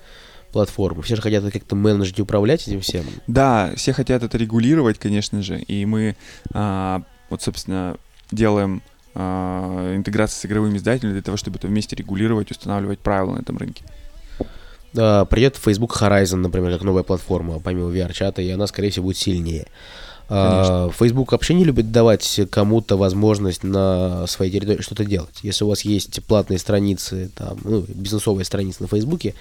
платформы. 0.52 1.02
Все 1.02 1.16
же 1.16 1.22
хотят 1.22 1.44
как-то 1.52 1.74
менеджить 1.74 2.18
и 2.18 2.22
управлять 2.22 2.66
этим 2.66 2.80
всем. 2.80 3.04
Да, 3.26 3.72
все 3.76 3.92
хотят 3.92 4.22
это 4.22 4.38
регулировать, 4.38 4.98
конечно 4.98 5.42
же, 5.42 5.58
и 5.58 5.84
мы 5.84 6.16
а, 6.52 7.02
вот, 7.28 7.42
собственно, 7.42 7.96
делаем 8.30 8.82
а, 9.14 9.96
интеграцию 9.96 10.40
с 10.40 10.46
игровыми 10.46 10.78
издателями 10.78 11.14
для 11.14 11.22
того, 11.22 11.36
чтобы 11.36 11.58
это 11.58 11.66
вместе 11.66 11.96
регулировать, 11.96 12.50
устанавливать 12.50 13.00
правила 13.00 13.34
на 13.34 13.40
этом 13.40 13.58
рынке. 13.58 13.84
Да, 14.92 15.24
придет 15.26 15.56
Facebook 15.56 16.00
Horizon, 16.00 16.36
например, 16.36 16.72
как 16.72 16.82
новая 16.82 17.02
платформа, 17.02 17.58
помимо 17.58 17.90
VR-чата, 17.90 18.40
и 18.40 18.50
она, 18.50 18.66
скорее 18.66 18.90
всего, 18.90 19.06
будет 19.06 19.18
сильнее. 19.18 19.66
Конечно. 20.28 20.90
Facebook 20.98 21.32
вообще 21.32 21.54
не 21.54 21.64
любит 21.64 21.90
давать 21.90 22.40
кому-то 22.50 22.96
возможность 22.96 23.64
на 23.64 24.26
своей 24.26 24.52
территории 24.52 24.82
что-то 24.82 25.06
делать. 25.06 25.38
Если 25.42 25.64
у 25.64 25.68
вас 25.68 25.82
есть 25.82 26.22
платные 26.24 26.58
страницы, 26.58 27.30
там, 27.34 27.58
ну, 27.64 27.84
бизнесовые 27.88 28.44
страницы 28.44 28.82
на 28.82 28.88
Фейсбуке, 28.88 29.34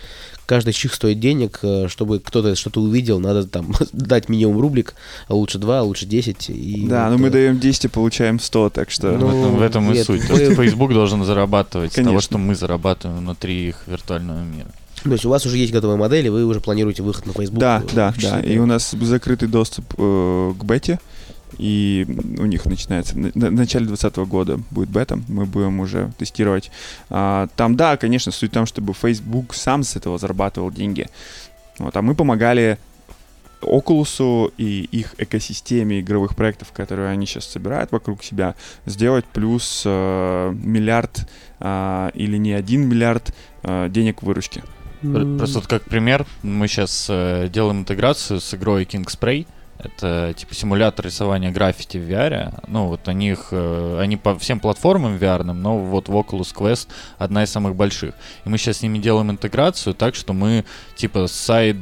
каждый 0.46 0.72
чих 0.72 0.94
стоит 0.94 1.20
денег, 1.20 1.60
э, 1.62 1.88
чтобы 1.90 2.20
кто-то 2.20 2.56
что-то 2.56 2.82
увидел, 2.82 3.20
надо 3.20 3.46
там 3.46 3.74
дать 3.92 4.30
минимум 4.30 4.62
рублик, 4.62 4.96
а 5.28 5.36
лучше 5.36 5.58
2, 5.58 5.80
а 5.80 5.84
лучше 5.84 6.06
10. 6.06 6.50
И 6.52 6.88
да, 6.88 7.10
вот, 7.10 7.18
но 7.18 7.24
мы 7.24 7.30
даем 7.32 7.60
10 7.60 7.86
и 7.86 7.88
получаем 7.90 8.40
100, 8.40 8.70
так 8.70 8.90
что... 8.90 9.12
Ну, 9.18 9.28
в 9.28 9.30
этом, 9.30 9.58
в 9.58 9.62
этом 9.62 9.88
нет, 9.92 9.98
и 9.98 10.04
суть. 10.04 10.30
Вы... 10.30 10.56
Facebook 10.56 10.94
должен 10.94 11.26
зарабатывать 11.26 11.94
Конечно. 11.94 12.04
с 12.04 12.12
того, 12.12 12.22
что 12.22 12.38
мы 12.38 12.56
зарабатываем 12.56 13.20
внутри 13.20 13.68
их 13.68 13.84
виртуального 13.88 14.42
мира. 14.42 14.70
То 15.04 15.12
есть 15.12 15.26
у 15.26 15.30
вас 15.30 15.46
уже 15.46 15.58
есть 15.58 15.72
готовые 15.72 15.98
модели, 15.98 16.30
вы 16.30 16.46
уже 16.46 16.60
планируете 16.60 17.04
выход 17.04 17.26
на 17.26 17.34
Facebook? 17.34 17.60
Да, 17.60 17.84
да, 17.94 18.14
да. 18.22 18.40
И 18.42 18.58
у 18.58 18.66
нас 18.66 18.92
закрытый 18.92 19.48
доступ 19.48 19.86
э, 19.98 20.54
к 20.58 20.64
бете. 20.64 21.00
И 21.58 22.06
у 22.38 22.46
них 22.46 22.66
начинается 22.66 23.18
на, 23.18 23.32
на 23.34 23.50
начале 23.50 23.86
2020 23.86 24.30
года 24.30 24.60
будет 24.70 24.90
бета, 24.90 25.20
мы 25.28 25.46
будем 25.46 25.80
уже 25.80 26.12
тестировать. 26.18 26.72
А, 27.10 27.48
там, 27.56 27.76
да, 27.76 27.98
конечно, 27.98 28.32
суть 28.32 28.52
в 28.52 28.54
том, 28.54 28.66
чтобы 28.66 28.94
Facebook 28.94 29.56
сам 29.56 29.84
с 29.84 29.96
этого 29.96 30.18
зарабатывал 30.18 30.72
деньги. 30.72 31.08
Вот, 31.80 31.96
а 31.96 32.02
мы 32.02 32.16
помогали 32.16 32.78
Oculus 33.62 34.54
и 34.58 34.84
их 34.92 35.16
экосистеме 35.18 36.00
игровых 36.00 36.36
проектов, 36.36 36.72
которые 36.72 37.10
они 37.10 37.26
сейчас 37.26 37.46
собирают 37.46 37.92
вокруг 37.92 38.24
себя, 38.24 38.56
сделать 38.86 39.26
плюс 39.26 39.84
э, 39.86 40.54
миллиард 40.54 41.28
э, 41.60 42.12
или 42.14 42.38
не 42.38 42.54
один 42.54 42.88
миллиард 42.88 43.34
э, 43.64 43.88
денег 43.90 44.22
выручки. 44.22 44.64
Просто 45.02 45.62
как 45.62 45.84
пример, 45.84 46.26
мы 46.44 46.68
сейчас 46.68 47.08
э, 47.10 47.50
делаем 47.52 47.82
интеграцию 47.82 48.40
с 48.40 48.54
игрой 48.54 48.84
King 48.84 49.06
Spray. 49.06 49.46
Это 49.80 50.34
типа 50.36 50.56
симулятор 50.56 51.06
рисования 51.06 51.52
граффити 51.52 51.98
в 51.98 52.10
VR. 52.10 52.64
Ну, 52.68 52.88
вот 52.88 53.08
они 53.08 53.30
их, 53.30 53.50
э, 53.52 54.00
они 54.02 54.18
по 54.18 54.38
всем 54.38 54.60
платформам 54.60 55.18
VR, 55.18 55.44
но 55.44 55.78
вот 55.78 56.10
в 56.10 56.16
Oculus 56.16 56.54
Quest 56.56 56.88
одна 57.18 57.44
из 57.44 57.52
самых 57.52 57.76
больших. 57.76 58.16
И 58.46 58.50
мы 58.50 58.58
сейчас 58.58 58.78
с 58.78 58.82
ними 58.82 58.98
делаем 58.98 59.30
интеграцию 59.30 59.94
так, 59.94 60.16
что 60.16 60.34
мы 60.34 60.66
типа 60.96 61.28
сайд 61.28 61.78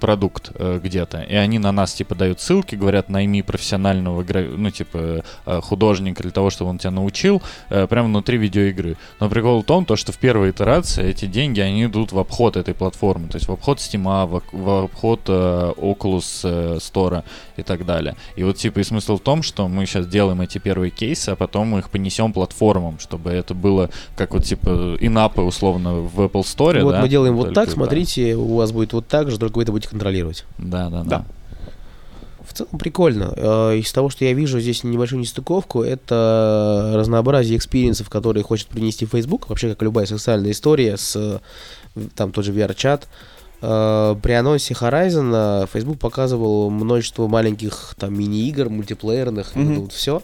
продукт 0.00 0.50
э, 0.54 0.80
где-то. 0.82 1.22
И 1.22 1.34
они 1.34 1.58
на 1.58 1.72
нас 1.72 1.94
типа 1.94 2.14
дают 2.14 2.40
ссылки, 2.40 2.74
говорят, 2.74 3.08
найми 3.08 3.42
профессионального, 3.42 4.24
ну, 4.56 4.70
типа 4.70 5.24
э, 5.46 5.60
художника 5.62 6.22
для 6.22 6.32
того, 6.32 6.50
чтобы 6.50 6.70
он 6.70 6.78
тебя 6.78 6.90
научил, 6.90 7.42
прямо 7.68 8.08
внутри 8.08 8.36
видеоигры. 8.36 8.96
Но 9.20 9.30
прикол 9.30 9.62
в 9.62 9.64
том, 9.64 9.84
то, 9.84 9.96
что 9.96 10.12
в 10.12 10.18
первой 10.18 10.50
итерации 10.50 11.06
эти 11.08 11.24
деньги, 11.24 11.60
они 11.60 11.84
идут 11.84 12.12
в 12.12 12.18
обход 12.18 12.56
этой 12.56 12.74
платформы. 12.74 13.28
То 13.28 13.36
есть 13.36 13.48
в 13.48 13.52
обход 13.52 13.78
Steam, 13.78 14.26
в, 14.26 14.42
в 14.52 14.84
обход 14.84 15.28
Oculus 15.28 16.78
Store 16.78 16.97
Store 16.98 17.24
и 17.56 17.62
так 17.62 17.84
далее. 17.86 18.16
И 18.36 18.44
вот 18.44 18.56
типа 18.56 18.80
и 18.80 18.82
смысл 18.82 19.16
в 19.16 19.20
том, 19.20 19.42
что 19.42 19.68
мы 19.68 19.86
сейчас 19.86 20.06
делаем 20.06 20.40
эти 20.40 20.58
первые 20.58 20.90
кейсы, 20.90 21.30
а 21.30 21.36
потом 21.36 21.68
мы 21.68 21.78
их 21.80 21.90
понесем 21.90 22.32
платформам, 22.32 22.98
чтобы 22.98 23.30
это 23.30 23.54
было 23.54 23.90
как 24.16 24.34
вот 24.34 24.44
типа 24.44 24.96
in-app 25.00 25.36
ы 25.36 25.42
условно 25.42 25.94
в 25.94 26.20
Apple 26.20 26.42
Store. 26.42 26.82
Вот 26.82 26.92
да? 26.92 27.02
мы 27.02 27.08
делаем 27.08 27.36
вот 27.36 27.54
так, 27.54 27.70
смотрите, 27.70 28.34
у 28.34 28.56
вас 28.56 28.72
будет 28.72 28.92
вот 28.92 29.06
так 29.06 29.30
же, 29.30 29.38
только 29.38 29.56
вы 29.56 29.62
это 29.62 29.72
будете 29.72 29.88
контролировать. 29.88 30.44
Да, 30.58 30.88
да, 30.90 31.02
да. 31.04 31.24
В 32.46 32.54
целом 32.54 32.78
прикольно. 32.78 33.34
Э, 33.36 33.76
из 33.76 33.92
того, 33.92 34.08
что 34.08 34.24
я 34.24 34.32
вижу 34.32 34.58
здесь 34.58 34.82
небольшую 34.82 35.20
нестыковку, 35.20 35.82
это 35.82 36.92
разнообразие 36.94 37.58
experience 37.58 37.96
ов, 37.96 38.08
которые 38.08 38.42
хочет 38.42 38.68
принести 38.68 39.04
Facebook, 39.04 39.50
вообще 39.50 39.68
как 39.68 39.82
любая 39.82 40.06
социальная 40.06 40.52
история 40.52 40.96
с 40.96 41.42
там 42.14 42.32
тот 42.32 42.44
же 42.44 42.52
VRChat, 42.52 43.06
Э, 43.06 43.37
при 43.60 44.32
анонсе 44.32 44.74
Horizon 44.74 45.64
э, 45.64 45.66
Facebook 45.72 45.98
показывал 45.98 46.70
множество 46.70 47.26
маленьких 47.26 47.94
там 47.98 48.16
мини-игр, 48.16 48.68
мультиплеерных, 48.68 49.56
mm-hmm. 49.56 49.74
вот, 49.74 49.78
вот 49.78 49.92
все. 49.92 50.22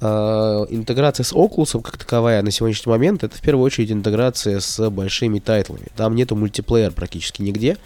Uh, 0.00 0.64
интеграция 0.70 1.24
с 1.24 1.32
Oculus 1.32 1.82
как 1.82 1.96
таковая 1.96 2.40
на 2.42 2.52
сегодняшний 2.52 2.88
момент 2.88 3.24
это 3.24 3.36
в 3.36 3.40
первую 3.40 3.64
очередь 3.64 3.90
интеграция 3.90 4.60
с 4.60 4.90
большими 4.90 5.40
тайтлами. 5.40 5.88
Там 5.96 6.14
нету 6.14 6.36
мультиплеер 6.36 6.92
практически 6.92 7.42
нигде. 7.42 7.78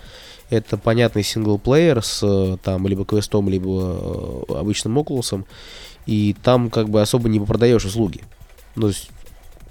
Это 0.51 0.77
понятный 0.77 1.23
синглплеер 1.23 2.03
с 2.03 2.59
там 2.63 2.87
либо 2.87 3.07
квестом, 3.07 3.49
либо 3.49 4.45
обычным 4.47 4.99
Oculus. 4.99 5.43
И 6.05 6.37
там 6.43 6.69
как 6.69 6.91
бы 6.91 7.01
особо 7.01 7.31
не 7.31 7.41
продаешь 7.41 7.87
услуги. 7.87 8.21
Ну, 8.75 8.91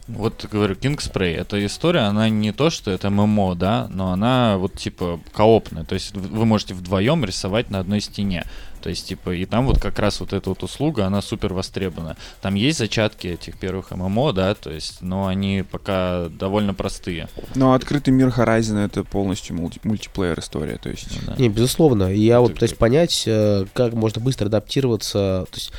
вот 0.07 0.45
говорю, 0.51 0.75
Kingspray, 0.75 1.35
эта 1.35 1.63
история, 1.65 2.01
она 2.01 2.29
не 2.29 2.51
то, 2.51 2.69
что 2.69 2.91
это 2.91 3.09
ММО, 3.09 3.55
да, 3.55 3.87
но 3.89 4.11
она 4.11 4.57
вот 4.57 4.73
типа 4.73 5.19
коопная. 5.33 5.83
То 5.83 5.93
есть 5.93 6.15
вы 6.15 6.45
можете 6.45 6.73
вдвоем 6.73 7.23
рисовать 7.23 7.69
на 7.69 7.79
одной 7.79 8.01
стене. 8.01 8.45
То 8.81 8.89
есть, 8.89 9.07
типа, 9.07 9.35
и 9.35 9.45
там 9.45 9.67
вот 9.67 9.79
как 9.79 9.99
раз 9.99 10.19
вот 10.19 10.33
эта 10.33 10.49
вот 10.49 10.63
услуга, 10.63 11.05
она 11.05 11.21
супер 11.21 11.53
востребована. 11.53 12.17
Там 12.41 12.55
есть 12.55 12.79
зачатки 12.79 13.27
этих 13.27 13.59
первых 13.59 13.91
ММО, 13.91 14.33
да, 14.33 14.55
то 14.55 14.71
есть, 14.71 15.01
но 15.01 15.27
они 15.27 15.63
пока 15.69 16.29
довольно 16.29 16.73
простые. 16.73 17.29
Но 17.53 17.73
открытый 17.73 18.11
мир 18.11 18.29
Horizon 18.29 18.83
это 18.83 19.03
полностью 19.03 19.55
мульти 19.55 19.79
мультиплеер 19.83 20.39
история, 20.39 20.77
то 20.77 20.89
есть. 20.89 21.07
Ну 21.11 21.27
да. 21.27 21.35
Не, 21.37 21.49
безусловно. 21.49 22.11
Я 22.11 22.39
вот 22.41 22.53
пытаюсь 22.53 22.73
понять, 22.73 23.23
э, 23.27 23.65
как 23.73 23.93
можно 23.93 24.19
быстро 24.19 24.47
адаптироваться. 24.47 25.45
То 25.51 25.55
есть 25.57 25.71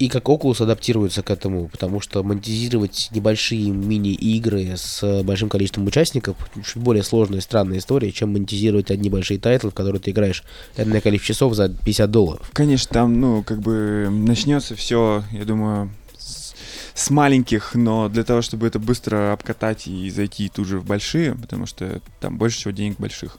и 0.00 0.08
как 0.08 0.24
Oculus 0.24 0.62
адаптируется 0.62 1.22
к 1.22 1.30
этому, 1.30 1.68
потому 1.68 2.00
что 2.00 2.22
монетизировать 2.22 3.10
небольшие 3.12 3.70
мини-игры 3.70 4.72
с 4.74 5.22
большим 5.22 5.50
количеством 5.50 5.86
участников 5.86 6.38
чуть 6.64 6.82
более 6.82 7.02
сложная 7.02 7.40
и 7.40 7.42
странная 7.42 7.78
история, 7.78 8.10
чем 8.10 8.32
монетизировать 8.32 8.90
одни 8.90 9.10
большие 9.10 9.38
тайтлы, 9.38 9.70
в 9.70 9.74
которые 9.74 10.00
ты 10.00 10.12
играешь 10.12 10.42
энное 10.78 11.02
количество 11.02 11.34
часов 11.34 11.54
за 11.54 11.68
50 11.68 12.10
долларов. 12.10 12.50
Конечно, 12.54 12.90
там, 12.90 13.20
ну, 13.20 13.42
как 13.42 13.60
бы 13.60 14.08
начнется 14.10 14.74
все, 14.74 15.22
я 15.32 15.44
думаю, 15.44 15.90
с 16.94 17.10
маленьких, 17.10 17.74
но 17.74 18.08
для 18.08 18.24
того, 18.24 18.40
чтобы 18.40 18.66
это 18.66 18.78
быстро 18.78 19.32
обкатать 19.32 19.86
и 19.86 20.08
зайти 20.10 20.48
тут 20.48 20.66
же 20.66 20.78
в 20.78 20.86
большие, 20.86 21.34
потому 21.34 21.66
что 21.66 22.00
там 22.20 22.38
больше 22.38 22.56
всего 22.58 22.70
денег 22.70 22.98
больших. 22.98 23.38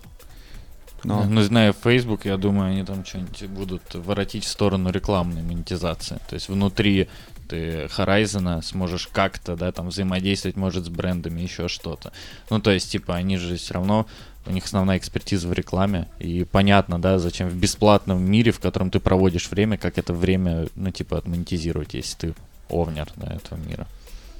Но... 1.03 1.23
Ну, 1.23 1.41
зная 1.41 1.73
Facebook, 1.73 2.25
я 2.25 2.37
думаю, 2.37 2.71
они 2.71 2.83
там 2.83 3.03
что-нибудь 3.05 3.45
будут 3.47 3.95
воротить 3.95 4.45
в 4.45 4.47
сторону 4.47 4.91
рекламной 4.91 5.41
монетизации. 5.41 6.19
То 6.29 6.35
есть 6.35 6.49
внутри 6.49 7.07
ты 7.51 7.89
Horizon 7.97 8.61
сможешь 8.61 9.07
как-то, 9.07 9.57
да, 9.57 9.73
там 9.73 9.89
взаимодействовать, 9.89 10.55
может, 10.55 10.85
с 10.85 10.89
брендами, 10.89 11.41
еще 11.41 11.67
что-то. 11.67 12.13
Ну, 12.49 12.59
то 12.59 12.71
есть, 12.71 12.89
типа, 12.89 13.15
они 13.15 13.35
же 13.35 13.57
все 13.57 13.73
равно, 13.73 14.05
у 14.45 14.51
них 14.51 14.63
основная 14.63 14.97
экспертиза 14.97 15.49
в 15.49 15.53
рекламе, 15.53 16.07
и 16.19 16.45
понятно, 16.45 16.97
да, 17.01 17.19
зачем 17.19 17.49
в 17.49 17.55
бесплатном 17.55 18.23
мире, 18.23 18.53
в 18.53 18.61
котором 18.61 18.89
ты 18.89 19.01
проводишь 19.01 19.51
время, 19.51 19.77
как 19.77 19.97
это 19.97 20.13
время, 20.13 20.67
ну, 20.75 20.91
типа, 20.91 21.17
отмонетизировать, 21.17 21.93
если 21.93 22.15
ты 22.17 22.33
овнер, 22.69 23.09
да, 23.17 23.33
этого 23.33 23.59
мира. 23.59 23.85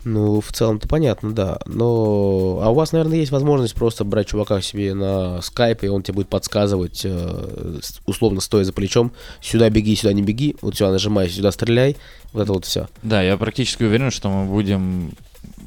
Ну, 0.04 0.42
в 0.42 0.52
целом-то 0.52 0.88
понятно, 0.88 1.34
да. 1.34 1.60
Но... 1.66 2.60
А 2.64 2.70
у 2.70 2.74
вас, 2.74 2.92
наверное, 2.92 3.18
есть 3.18 3.32
возможность 3.32 3.76
просто 3.76 4.04
брать 4.04 4.28
чувака 4.28 4.62
себе 4.62 4.94
на 4.94 5.42
скайп, 5.42 5.84
и 5.84 5.88
он 5.88 6.04
тебе 6.04 6.16
будет 6.16 6.30
подсказывать, 6.30 7.02
э, 7.04 7.80
условно 8.06 8.42
стоя 8.42 8.64
за 8.64 8.74
плечом, 8.74 9.12
сюда 9.42 9.70
беги, 9.70 9.96
сюда 9.96 10.14
не 10.14 10.24
беги, 10.24 10.56
вот 10.62 10.76
сюда 10.76 10.92
нажимай, 10.92 11.30
сюда 11.30 11.52
стреляй, 11.52 11.98
вот 12.34 12.44
это 12.44 12.54
вот 12.54 12.66
все. 12.66 12.88
Да, 13.04 13.22
я 13.22 13.38
практически 13.38 13.84
уверен, 13.84 14.12
что 14.12 14.30
мы 14.30 14.46
будем 14.46 15.12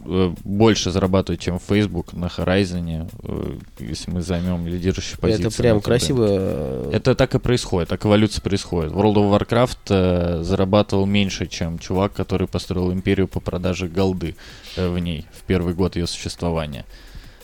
больше 0.04 0.90
зарабатывать, 0.90 1.40
чем 1.40 1.58
Facebook 1.58 2.12
на 2.12 2.26
Horizon, 2.26 3.10
э, 3.22 3.58
если 3.78 4.10
мы 4.10 4.22
займем 4.22 4.66
лидирующую 4.66 5.18
позицию. 5.18 5.48
Это 5.48 5.56
прям 5.56 5.80
красиво. 5.80 6.26
Э, 6.28 6.90
это 6.92 7.14
так 7.14 7.34
и 7.34 7.38
происходит, 7.38 7.88
так 7.88 8.04
эволюция 8.04 8.42
происходит. 8.42 8.92
World 8.92 9.14
of 9.14 9.38
Warcraft 9.38 9.78
э, 9.88 10.42
зарабатывал 10.42 11.06
меньше, 11.06 11.46
чем 11.46 11.78
чувак, 11.78 12.12
который 12.12 12.46
построил 12.46 12.92
империю 12.92 13.28
по 13.28 13.40
продаже 13.40 13.88
голды 13.88 14.36
э, 14.76 14.88
в 14.88 14.98
ней 14.98 15.26
в 15.32 15.42
первый 15.42 15.74
год 15.74 15.96
ее 15.96 16.06
существования. 16.06 16.84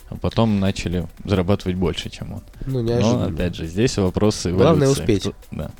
А 0.09 0.17
потом 0.17 0.59
начали 0.59 1.07
зарабатывать 1.23 1.77
больше, 1.77 2.09
чем 2.09 2.33
он. 2.33 2.41
Ну, 2.65 2.81
неожиданно. 2.81 3.29
Но, 3.29 3.33
опять 3.33 3.55
же, 3.55 3.65
здесь 3.65 3.97
вопросы 3.97 4.49
эволюции. 4.49 4.63
Главное 4.63 4.89
успеть. 4.89 5.21
Кто, 5.21 5.33
да. 5.51 5.71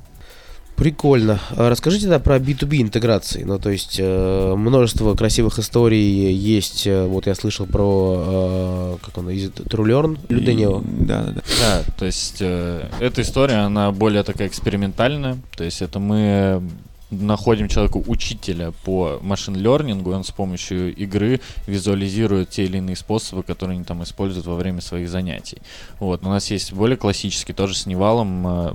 Прикольно. 0.82 1.39
А 1.56 1.70
расскажите 1.70 2.08
да, 2.08 2.17
про 2.17 2.38
B2B 2.38 2.82
интеграции. 2.82 3.44
Ну, 3.44 3.60
то 3.60 3.70
есть 3.70 3.98
э, 4.00 4.56
множество 4.56 5.13
красивых 5.13 5.60
историй 5.60 6.34
есть. 6.34 6.88
Э, 6.88 7.06
вот 7.06 7.28
я 7.28 7.36
слышал 7.36 7.67
про, 7.67 8.98
э, 9.00 9.06
как 9.06 9.15
он, 9.20 9.30
из 9.30 9.52
True 9.52 10.17
Люденео. 10.30 10.82
Да, 10.84 11.22
да, 11.22 11.32
да. 11.34 11.41
Да, 11.60 11.84
то 12.00 12.06
есть 12.06 12.38
э, 12.39 12.89
эта 13.00 13.22
история, 13.22 13.58
она 13.58 13.91
более 13.91 14.24
такая 14.24 14.48
экспериментальная. 14.48 15.38
То 15.56 15.63
есть 15.63 15.84
это 15.84 16.00
мы 16.00 16.63
находим 17.12 17.67
человеку 17.67 18.04
учителя 18.08 18.74
по 18.84 19.20
машин-лернингу, 19.22 20.12
он 20.12 20.24
с 20.24 20.32
помощью 20.32 20.96
игры 20.96 21.41
визуализирует 21.67 22.50
те 22.50 22.63
или 22.63 22.78
иные 22.78 22.96
способы, 22.96 23.44
которые 23.44 23.76
они 23.76 23.84
там 23.84 24.02
используют 24.02 24.48
во 24.48 24.56
время 24.56 24.82
своих 24.82 25.10
занятий. 25.10 25.60
Вот, 26.00 26.26
у 26.26 26.30
нас 26.30 26.50
есть 26.50 26.74
более 26.74 26.98
классический, 26.98 27.54
тоже 27.54 27.76
с 27.76 27.86
Невалом, 27.86 28.48
э, 28.48 28.74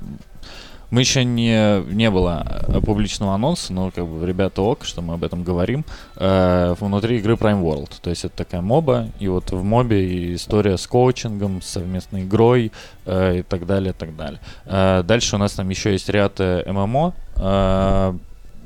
мы 0.91 1.01
еще 1.01 1.25
не, 1.25 1.83
не 1.93 2.11
было 2.11 2.65
э, 2.69 2.81
публичного 2.81 3.35
анонса, 3.35 3.73
но 3.73 3.91
как 3.91 4.07
бы 4.07 4.27
ребята 4.27 4.63
ок, 4.63 4.85
что 4.85 5.03
мы 5.03 5.15
об 5.15 5.25
этом 5.25 5.43
говорим. 5.43 5.85
Э, 6.17 6.75
внутри 6.79 7.19
игры 7.19 7.35
Prime 7.35 7.63
World. 7.63 7.91
То 8.01 8.11
есть 8.11 8.25
это 8.25 8.37
такая 8.37 8.61
моба, 8.61 9.09
и 9.19 9.29
вот 9.29 9.51
в 9.51 9.63
мобе 9.63 10.35
история 10.35 10.77
с 10.77 10.87
коучингом, 10.87 11.63
с 11.63 11.67
совместной 11.67 12.23
игрой 12.23 12.73
э, 13.05 13.39
и 13.39 13.43
так 13.43 13.67
далее, 13.67 13.91
и 13.91 13.95
так 13.95 14.17
далее. 14.17 14.41
Э, 14.65 15.03
дальше 15.03 15.37
у 15.37 15.39
нас 15.39 15.53
там 15.53 15.69
еще 15.69 15.93
есть 15.93 16.09
ряд 16.09 16.41
э, 16.41 16.65
ММО. 16.71 17.15
Э, 17.37 18.17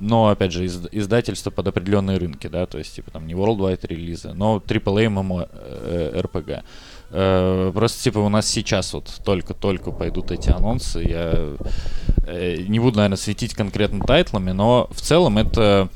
но, 0.01 0.29
опять 0.29 0.53
же, 0.53 0.65
из, 0.65 0.81
издательство 0.93 1.51
под 1.51 1.69
определенные 1.69 2.17
рынки, 2.17 2.47
да, 2.47 2.67
то 2.67 2.79
есть, 2.79 2.97
типа, 2.97 3.11
там, 3.11 3.27
не 3.27 3.35
worldwide 3.35 3.87
релизы, 3.87 4.33
но 4.33 4.57
AAA 4.57 5.07
MMO 5.09 5.49
э, 5.53 6.21
RPG. 6.23 6.63
Э, 7.11 7.73
просто, 7.75 8.03
типа, 8.03 8.19
у 8.19 8.29
нас 8.29 8.47
сейчас 8.49 8.93
вот 8.93 9.21
только-только 9.25 9.91
пойдут 9.91 10.31
эти 10.31 10.51
анонсы. 10.51 11.01
Я 11.01 11.57
э, 12.27 12.57
не 12.69 12.79
буду, 12.79 12.99
наверное, 12.99 13.17
светить 13.17 13.55
конкретно 13.55 14.05
тайтлами, 14.05 14.53
но 14.53 14.89
в 14.93 15.01
целом 15.01 15.39
это 15.39 15.89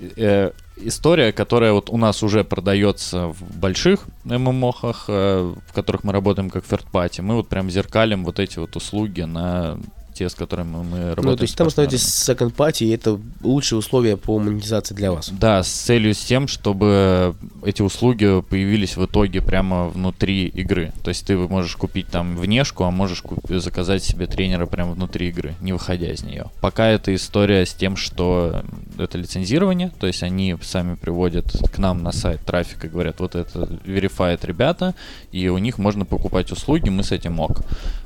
э, 0.00 0.52
история, 0.76 1.32
которая 1.32 1.72
вот 1.72 1.90
у 1.90 1.96
нас 1.96 2.22
уже 2.22 2.44
продается 2.44 3.28
в 3.28 3.58
больших 3.58 4.06
ММОхах, 4.24 5.08
в 5.08 5.72
которых 5.74 6.04
мы 6.04 6.12
работаем 6.12 6.50
как 6.50 6.64
party. 6.64 7.22
Мы 7.22 7.34
вот 7.34 7.48
прям 7.48 7.68
зеркалим 7.68 8.24
вот 8.24 8.38
эти 8.38 8.58
вот 8.58 8.76
услуги 8.76 9.22
на 9.22 9.78
те, 10.18 10.28
с 10.28 10.34
которыми 10.34 10.68
мы 10.82 11.00
работаем. 11.10 11.30
Ну, 11.30 11.36
то 11.36 11.42
есть 11.42 11.56
там 11.56 11.70
становитесь 11.70 12.02
second 12.02 12.52
party, 12.54 12.86
и 12.86 12.90
это 12.90 13.20
лучшие 13.42 13.78
условия 13.78 14.16
по 14.16 14.38
монетизации 14.38 14.94
для 14.94 15.12
вас. 15.12 15.30
Да, 15.30 15.62
с 15.62 15.68
целью 15.68 16.14
с 16.14 16.18
тем, 16.18 16.48
чтобы 16.48 17.34
эти 17.64 17.82
услуги 17.82 18.42
появились 18.48 18.96
в 18.96 19.04
итоге 19.04 19.40
прямо 19.40 19.88
внутри 19.88 20.46
игры. 20.46 20.92
То 21.04 21.10
есть 21.10 21.26
ты 21.26 21.36
можешь 21.36 21.76
купить 21.76 22.08
там 22.08 22.36
внешку, 22.36 22.84
а 22.84 22.90
можешь 22.90 23.22
куп- 23.22 23.58
заказать 23.58 24.02
себе 24.02 24.26
тренера 24.26 24.66
прямо 24.66 24.92
внутри 24.92 25.28
игры, 25.28 25.54
не 25.60 25.72
выходя 25.72 26.10
из 26.10 26.22
нее. 26.22 26.46
Пока 26.60 26.88
это 26.88 27.14
история 27.14 27.64
с 27.64 27.72
тем, 27.72 27.96
что 27.96 28.64
это 29.00 29.18
лицензирование, 29.18 29.90
то 29.98 30.06
есть 30.06 30.22
они 30.22 30.56
сами 30.62 30.94
приводят 30.94 31.52
к 31.72 31.78
нам 31.78 32.02
на 32.02 32.12
сайт 32.12 32.40
трафик 32.44 32.84
и 32.84 32.88
говорят, 32.88 33.20
вот 33.20 33.34
это 33.34 33.68
верифает 33.84 34.44
ребята, 34.44 34.94
и 35.32 35.48
у 35.48 35.58
них 35.58 35.78
можно 35.78 36.04
покупать 36.04 36.50
услуги, 36.52 36.88
мы 36.88 37.02
с 37.02 37.12
этим 37.12 37.40
ок. 37.40 37.62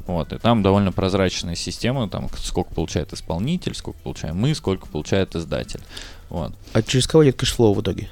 Вот, 0.06 0.32
и 0.32 0.38
там 0.38 0.62
довольно 0.62 0.92
прозрачная 0.92 1.54
система, 1.54 2.08
там 2.08 2.28
сколько 2.36 2.74
получает 2.74 3.12
исполнитель, 3.12 3.74
сколько 3.74 3.98
получаем 4.00 4.36
мы, 4.36 4.54
сколько 4.54 4.86
получает 4.86 5.36
издатель. 5.36 5.80
Вот. 6.28 6.52
А 6.72 6.82
через 6.82 7.06
кого 7.06 7.24
идет 7.24 7.36
cash 7.36 7.55
flow 7.55 7.74
в 7.74 7.80
итоге? 7.80 8.10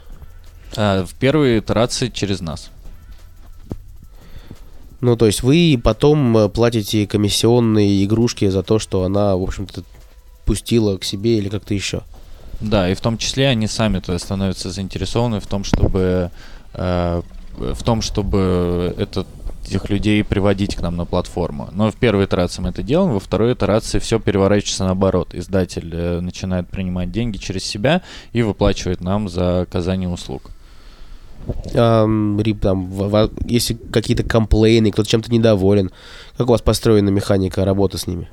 А, 0.76 1.04
в 1.04 1.14
первой 1.14 1.58
итерации 1.58 2.08
через 2.08 2.40
нас. 2.40 2.70
Ну, 5.00 5.16
то 5.16 5.26
есть 5.26 5.42
вы 5.42 5.80
потом 5.82 6.36
э, 6.36 6.48
платите 6.50 7.06
комиссионные 7.06 8.04
игрушки 8.04 8.48
за 8.48 8.62
то, 8.62 8.78
что 8.78 9.02
она, 9.04 9.34
в 9.34 9.42
общем-то, 9.42 9.82
пустила 10.44 10.98
к 10.98 11.04
себе 11.04 11.38
или 11.38 11.48
как-то 11.48 11.72
еще. 11.72 12.02
Да, 12.60 12.90
и 12.90 12.94
в 12.94 13.00
том 13.00 13.16
числе 13.18 13.48
они 13.48 13.66
сами-то 13.66 14.18
становятся 14.18 14.70
заинтересованы 14.70 15.40
в 15.40 15.46
том, 15.46 15.64
чтобы 15.64 16.30
э, 16.74 17.22
в 17.56 17.82
том, 17.82 18.02
чтобы 18.02 18.94
этот 18.98 19.26
этих 19.66 19.88
людей 19.90 20.24
приводить 20.24 20.74
к 20.74 20.80
нам 20.80 20.96
на 20.96 21.04
платформу. 21.04 21.68
Но 21.72 21.90
в 21.90 21.96
первой 21.96 22.24
итерации 22.24 22.60
мы 22.62 22.70
это 22.70 22.82
делаем, 22.82 23.12
во 23.12 23.20
второй 23.20 23.52
итерации 23.52 23.98
все 23.98 24.18
переворачивается 24.18 24.84
наоборот. 24.84 25.34
Издатель 25.34 25.90
э, 25.92 26.20
начинает 26.20 26.68
принимать 26.68 27.12
деньги 27.12 27.36
через 27.36 27.64
себя 27.64 28.02
и 28.32 28.42
выплачивает 28.42 29.00
нам 29.00 29.28
за 29.28 29.60
оказание 29.62 30.08
услуг. 30.08 30.50
Ам, 31.74 32.40
Рип, 32.40 32.60
там, 32.60 32.86
в- 32.90 33.08
в- 33.08 33.30
если 33.46 33.74
какие-то 33.74 34.22
комплейны, 34.24 34.90
кто-то 34.90 35.08
чем-то 35.08 35.30
недоволен, 35.32 35.90
как 36.36 36.48
у 36.48 36.52
вас 36.52 36.62
построена 36.62 37.08
механика 37.10 37.64
работы 37.64 37.96
с 37.98 38.06
ними? 38.06 38.28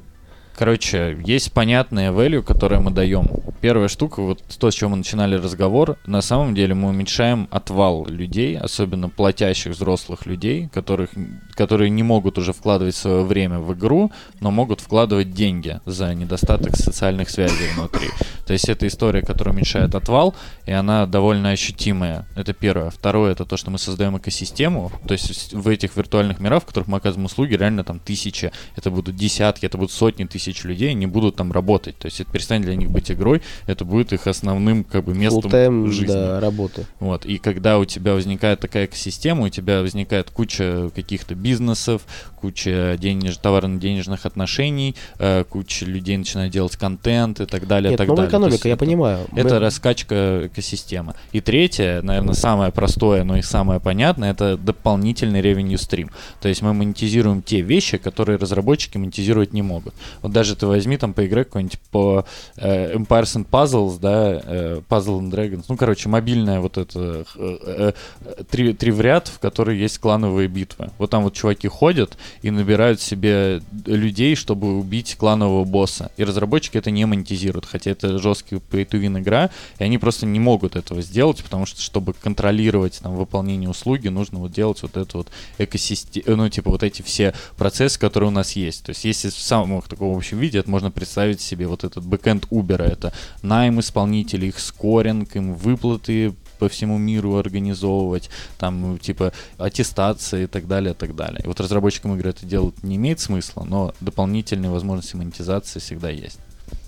Короче, 0.57 1.17
есть 1.23 1.51
понятная 1.51 2.11
value, 2.11 2.41
которую 2.41 2.81
мы 2.81 2.91
даем. 2.91 3.27
Первая 3.67 3.89
штука, 3.89 4.21
вот 4.21 4.41
то, 4.59 4.71
с 4.71 4.75
чего 4.75 4.91
мы 4.91 4.95
начинали 4.95 5.35
разговор, 5.35 5.97
на 6.05 6.21
самом 6.21 6.55
деле 6.55 6.73
мы 6.73 6.87
уменьшаем 6.87 7.49
отвал 7.51 8.05
людей, 8.05 8.57
особенно 8.57 9.09
платящих 9.09 9.73
взрослых 9.73 10.25
людей, 10.25 10.69
которых, 10.73 11.09
которые 11.53 11.89
не 11.89 12.01
могут 12.01 12.37
уже 12.37 12.53
вкладывать 12.53 12.95
свое 12.95 13.25
время 13.25 13.59
в 13.59 13.73
игру, 13.73 14.09
но 14.39 14.51
могут 14.51 14.79
вкладывать 14.79 15.33
деньги 15.33 15.81
за 15.85 16.15
недостаток 16.15 16.77
социальных 16.77 17.29
связей 17.29 17.67
внутри. 17.75 18.07
То 18.45 18.53
есть 18.53 18.69
это 18.69 18.87
история, 18.87 19.21
которая 19.21 19.53
уменьшает 19.53 19.93
отвал, 19.93 20.33
и 20.65 20.71
она 20.71 21.05
довольно 21.05 21.49
ощутимая. 21.49 22.25
Это 22.37 22.53
первое. 22.53 22.89
Второе, 22.89 23.33
это 23.33 23.43
то, 23.43 23.57
что 23.57 23.69
мы 23.69 23.77
создаем 23.77 24.17
экосистему. 24.17 24.93
То 25.05 25.11
есть 25.11 25.53
в 25.53 25.67
этих 25.67 25.97
виртуальных 25.97 26.39
мирах, 26.39 26.63
в 26.63 26.65
которых 26.67 26.87
мы 26.87 26.99
оказываем 26.99 27.25
услуги, 27.25 27.55
реально 27.55 27.83
там 27.83 27.99
тысячи, 27.99 28.53
это 28.77 28.89
будут 28.89 29.17
десятки, 29.17 29.65
это 29.65 29.77
будут 29.77 29.91
сотни 29.91 30.23
тысяч 30.23 30.63
людей, 30.63 30.91
они 30.91 31.07
будут 31.07 31.35
там 31.35 31.51
работать. 31.51 31.97
То 31.97 32.05
есть 32.05 32.21
это 32.21 32.31
перестанет 32.31 32.63
для 32.63 32.75
них 32.77 32.89
быть 32.89 33.11
игрой, 33.11 33.41
это 33.65 33.85
будет 33.85 34.13
их 34.13 34.27
основным 34.27 34.83
как 34.83 35.03
бы 35.05 35.13
местом 35.13 35.41
Full-time, 35.51 35.87
жизни. 35.91 36.07
да, 36.13 36.39
работы. 36.39 36.85
Вот. 36.99 37.25
И 37.25 37.37
когда 37.37 37.79
у 37.79 37.85
тебя 37.85 38.13
возникает 38.13 38.59
такая 38.59 38.85
экосистема, 38.85 39.45
у 39.45 39.49
тебя 39.49 39.81
возникает 39.81 40.29
куча 40.29 40.89
каких-то 40.93 41.35
бизнесов, 41.35 42.03
куча 42.39 42.97
денеж... 42.99 43.37
товарно-денежных 43.37 44.25
отношений, 44.25 44.95
э, 45.19 45.43
куча 45.49 45.85
людей 45.85 46.17
начинает 46.17 46.51
делать 46.51 46.75
контент 46.77 47.39
и 47.39 47.45
так 47.45 47.67
далее. 47.67 47.89
Нет, 47.91 47.97
так 47.97 48.07
новая 48.07 48.27
далее. 48.27 48.39
То 48.41 48.45
есть 48.47 48.59
экономика, 48.61 48.67
я 48.67 48.73
это- 48.75 48.85
понимаю. 48.85 49.19
это 49.35 49.53
Мы- 49.55 49.59
раскачка 49.59 50.47
экосистемы. 50.47 51.13
И 51.31 51.41
третье, 51.41 52.01
наверное, 52.01 52.33
самое 52.35 52.71
простое, 52.71 53.23
но 53.23 53.37
и 53.37 53.41
самое 53.41 53.79
понятное, 53.79 54.31
это 54.31 54.57
дополнительный 54.57 55.41
revenue 55.41 55.75
stream. 55.75 56.09
То 56.41 56.49
есть 56.49 56.61
мы 56.61 56.73
монетизируем 56.73 57.41
те 57.41 57.61
вещи, 57.61 57.97
которые 57.97 58.37
разработчики 58.37 58.97
монетизировать 58.97 59.53
не 59.53 59.61
могут. 59.61 59.93
Вот 60.21 60.31
даже 60.31 60.55
ты 60.55 60.67
возьми 60.67 60.97
там 60.97 61.13
поиграй 61.13 61.43
какой-нибудь 61.43 61.79
по 61.91 62.25
э, 62.57 62.93
Empires 62.95 63.36
and 63.37 63.47
Puzzles, 63.49 63.99
да, 63.99 64.41
э, 64.43 64.81
Puzzle 64.89 65.19
and 65.19 65.31
Dragons, 65.31 65.65
ну, 65.67 65.77
короче, 65.77 66.09
мобильная 66.09 66.59
вот 66.59 66.77
это 66.77 67.25
э, 67.35 67.91
э, 68.15 68.43
три, 68.49 68.73
три 68.73 68.91
в 68.91 69.01
ряд, 69.01 69.27
в 69.27 69.39
которой 69.39 69.77
есть 69.77 69.99
клановые 69.99 70.47
битвы. 70.47 70.91
Вот 70.97 71.09
там 71.09 71.23
вот 71.23 71.33
чуваки 71.33 71.67
ходят 71.67 72.17
и 72.41 72.51
набирают 72.51 73.01
себе 73.01 73.61
людей, 73.85 74.35
чтобы 74.35 74.77
убить 74.77 75.15
кланового 75.17 75.63
босса. 75.63 76.11
И 76.17 76.23
разработчики 76.23 76.77
это 76.77 76.91
не 76.91 77.05
монетизируют, 77.05 77.65
хотя 77.65 77.91
это 77.91 78.17
жесткий 78.19 78.55
pay 78.55 78.87
to 78.87 79.01
win 79.01 79.19
игра, 79.19 79.49
и 79.79 79.83
они 79.83 79.97
просто 79.97 80.25
не 80.25 80.39
могут 80.39 80.75
этого 80.75 81.01
сделать, 81.01 81.43
потому 81.43 81.65
что, 81.65 81.81
чтобы 81.81 82.13
контролировать 82.13 82.99
там 83.01 83.15
выполнение 83.15 83.69
услуги, 83.69 84.07
нужно 84.07 84.39
вот 84.39 84.51
делать 84.51 84.81
вот 84.81 84.97
это 84.97 85.17
вот 85.17 85.27
экосистему, 85.57 86.35
ну, 86.35 86.49
типа 86.49 86.71
вот 86.71 86.83
эти 86.83 87.01
все 87.01 87.33
процессы, 87.57 87.99
которые 87.99 88.29
у 88.29 88.33
нас 88.33 88.53
есть. 88.53 88.83
То 88.83 88.91
есть 88.91 89.05
если 89.05 89.29
в 89.29 89.33
самом 89.33 89.81
таком 89.81 90.15
общем 90.15 90.39
виде, 90.39 90.59
это 90.59 90.69
можно 90.69 90.91
представить 90.91 91.41
себе 91.41 91.67
вот 91.67 91.83
этот 91.83 92.05
бэкэнд 92.05 92.45
Uber, 92.51 92.81
это 92.81 93.13
найм 93.41 93.79
исполнителей, 93.79 94.49
их 94.49 94.59
скоринг, 94.59 95.35
им 95.35 95.53
выплаты 95.53 96.33
по 96.59 96.69
всему 96.69 96.97
миру 96.97 97.35
организовывать, 97.35 98.29
там, 98.57 98.97
типа, 98.97 99.31
аттестации 99.57 100.43
и 100.43 100.47
так 100.47 100.67
далее, 100.67 100.93
и 100.93 100.95
так 100.95 101.15
далее. 101.15 101.41
И 101.43 101.47
вот 101.47 101.59
разработчикам 101.59 102.15
игры 102.15 102.31
это 102.31 102.45
делать 102.45 102.83
не 102.83 102.95
имеет 102.95 103.19
смысла, 103.19 103.63
но 103.63 103.93
дополнительные 103.99 104.71
возможности 104.71 105.15
монетизации 105.15 105.79
всегда 105.79 106.09
есть. 106.09 106.39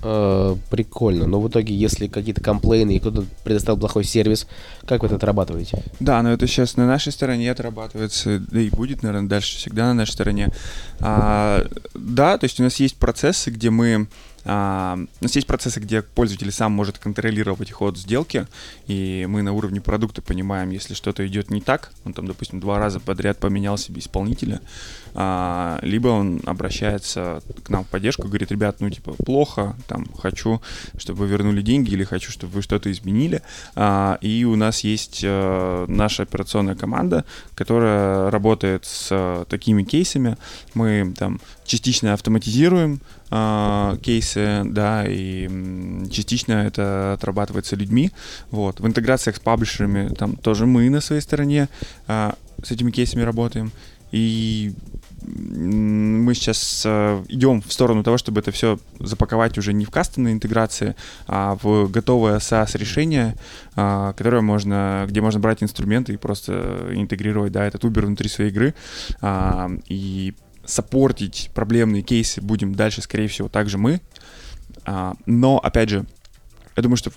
Э, 0.02 0.56
прикольно. 0.70 1.28
Но 1.28 1.42
в 1.42 1.50
итоге, 1.50 1.76
если 1.76 2.08
какие-то 2.08 2.42
комплейны 2.42 2.96
и 2.96 3.00
кто-то 3.00 3.26
предоставил 3.44 3.80
плохой 3.80 4.04
сервис, 4.04 4.48
как 4.86 5.02
вы 5.02 5.08
это 5.08 5.18
отрабатываете? 5.18 5.84
Да, 6.00 6.22
но 6.24 6.32
это 6.32 6.48
сейчас 6.48 6.78
на 6.78 6.88
нашей 6.88 7.12
стороне 7.12 7.52
отрабатывается, 7.52 8.40
да 8.40 8.62
и 8.62 8.70
будет, 8.70 9.04
наверное, 9.04 9.28
дальше 9.28 9.58
всегда 9.58 9.88
на 9.88 9.94
нашей 9.94 10.12
стороне. 10.12 10.50
А, 11.00 11.66
да, 11.94 12.38
то 12.38 12.46
есть 12.46 12.60
у 12.60 12.64
нас 12.64 12.78
есть 12.78 12.96
процессы, 12.96 13.52
где 13.52 13.70
мы 13.70 14.08
а, 14.46 14.98
нас 15.22 15.36
есть 15.36 15.48
процессы, 15.48 15.80
где 15.80 16.02
пользователь 16.02 16.52
сам 16.52 16.72
может 16.72 16.98
контролировать 16.98 17.72
ход 17.72 17.98
сделки, 17.98 18.48
и 18.88 19.26
мы 19.30 19.42
на 19.42 19.54
уровне 19.54 19.82
продукта 19.82 20.22
понимаем, 20.22 20.70
если 20.70 20.94
что-то 20.94 21.28
идет 21.28 21.50
не 21.50 21.62
так, 21.62 21.92
он 22.06 22.14
там, 22.14 22.28
допустим, 22.28 22.60
два 22.60 22.80
раза 22.80 23.00
подряд 23.00 23.38
поменял 23.40 23.78
себе 23.78 24.00
исполнителя, 24.00 24.62
а, 25.14 25.80
либо 25.82 26.10
он 26.10 26.42
обращается 26.46 27.42
к 27.64 27.70
нам 27.70 27.84
в 27.84 27.88
поддержку, 27.88 28.28
говорит, 28.28 28.52
ребят, 28.52 28.78
ну 28.80 28.90
типа 28.90 29.14
плохо, 29.14 29.76
там 29.88 30.06
хочу, 30.18 30.62
чтобы 30.98 31.20
вы 31.20 31.28
вернули 31.28 31.62
деньги, 31.62 31.92
или 31.92 32.04
хочу, 32.04 32.32
чтобы 32.32 32.54
вы 32.54 32.62
что-то 32.62 32.92
изменили, 32.92 33.42
А, 33.76 34.18
и 34.22 34.46
у 34.46 34.56
нас 34.56 34.84
есть 34.84 35.22
э, 35.24 35.86
наша 35.88 36.24
операционная 36.24 36.76
команда, 36.76 37.26
которая 37.56 38.30
работает 38.30 38.86
с 38.86 39.08
э, 39.12 39.46
такими 39.50 39.84
кейсами, 39.84 40.38
мы 40.74 41.14
там 41.18 41.40
частично 41.66 42.14
автоматизируем 42.14 43.00
а, 43.32 43.98
кейсы, 43.98 44.64
да, 44.66 45.06
и 45.08 45.48
частично 46.12 46.54
это 46.54 47.14
отрабатывается 47.14 47.76
людьми. 47.76 48.12
Вот. 48.50 48.80
В 48.80 48.88
интеграциях 48.88 49.36
с 49.36 49.40
паблишерами 49.40 50.10
там 50.10 50.36
тоже 50.36 50.66
мы 50.66 50.90
на 50.90 51.00
своей 51.00 51.22
стороне 51.22 51.70
а, 52.08 52.36
с 52.64 52.72
этими 52.72 52.92
кейсами 52.92 53.22
работаем. 53.22 53.72
И 54.12 54.74
мы 55.22 56.34
сейчас 56.34 56.84
э, 56.86 57.24
идем 57.28 57.62
в 57.62 57.72
сторону 57.72 58.04
того, 58.04 58.18
чтобы 58.18 58.40
это 58.40 58.52
все 58.52 58.80
запаковать 59.00 59.58
уже 59.58 59.74
не 59.74 59.86
в 59.86 59.92
кастомные 59.92 60.34
интеграции, 60.34 60.96
а 61.28 61.58
в 61.62 61.90
готовое 61.90 62.40
SaaS 62.40 62.78
решение, 62.78 63.36
а, 63.76 64.14
которое 64.14 64.42
можно, 64.42 65.06
где 65.08 65.22
можно 65.22 65.40
брать 65.40 65.62
инструменты 65.62 66.14
и 66.14 66.18
просто 66.18 66.90
интегрировать, 66.94 67.52
да, 67.52 67.66
этот 67.66 67.84
Uber 67.84 68.06
внутри 68.06 68.30
своей 68.30 68.50
игры. 68.50 68.74
А, 69.22 69.70
и 69.88 70.34
саппортить 70.66 71.52
проблемные 71.54 72.02
кейсы 72.02 72.42
будем 72.42 72.74
дальше, 72.76 73.02
скорее 73.02 73.28
всего, 73.28 73.50
также 73.50 73.78
мы. 73.78 74.02
А, 74.86 75.16
но, 75.26 75.58
опять 75.58 75.90
же, 75.90 76.06
я 76.76 76.84
думаю, 76.84 76.98
что 76.98 77.12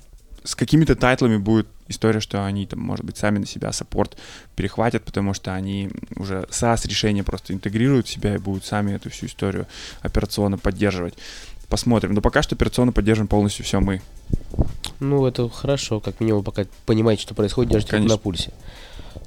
с 0.45 0.55
какими-то 0.55 0.97
тайтлами 0.97 1.37
будет 1.37 1.69
история, 1.93 2.21
что 2.21 2.45
они 2.45 2.67
там, 2.67 2.81
может 2.81 3.05
быть, 3.05 3.17
сами 3.17 3.39
на 3.39 3.47
себя 3.47 3.73
support 3.73 4.17
перехватят, 4.57 5.05
потому 5.05 5.35
что 5.35 5.55
они 5.55 5.91
уже 6.17 6.47
SaaS 6.51 6.89
решения 6.89 7.23
просто 7.23 7.53
интегрируют 7.53 8.07
в 8.09 8.11
себя 8.11 8.35
и 8.35 8.39
будут 8.39 8.65
сами 8.65 8.93
эту 8.93 9.11
всю 9.11 9.27
историю 9.27 9.67
операционно 10.01 10.59
поддерживать. 10.59 11.15
Посмотрим. 11.69 12.13
Но 12.13 12.21
пока 12.21 12.43
что 12.43 12.55
операционно 12.55 12.93
поддерживаем 12.93 13.29
полностью 13.29 13.65
все 13.65 13.81
мы. 13.81 14.03
Ну, 15.01 15.25
это 15.27 15.49
хорошо, 15.49 16.01
как 16.01 16.21
минимум, 16.21 16.45
пока 16.45 16.67
понимаете, 16.85 17.23
что 17.23 17.35
происходит, 17.35 17.73
держите 17.73 17.93
руку 17.93 17.99
Конечно. 17.99 18.17
на 18.17 18.19
пульсе. 18.19 18.53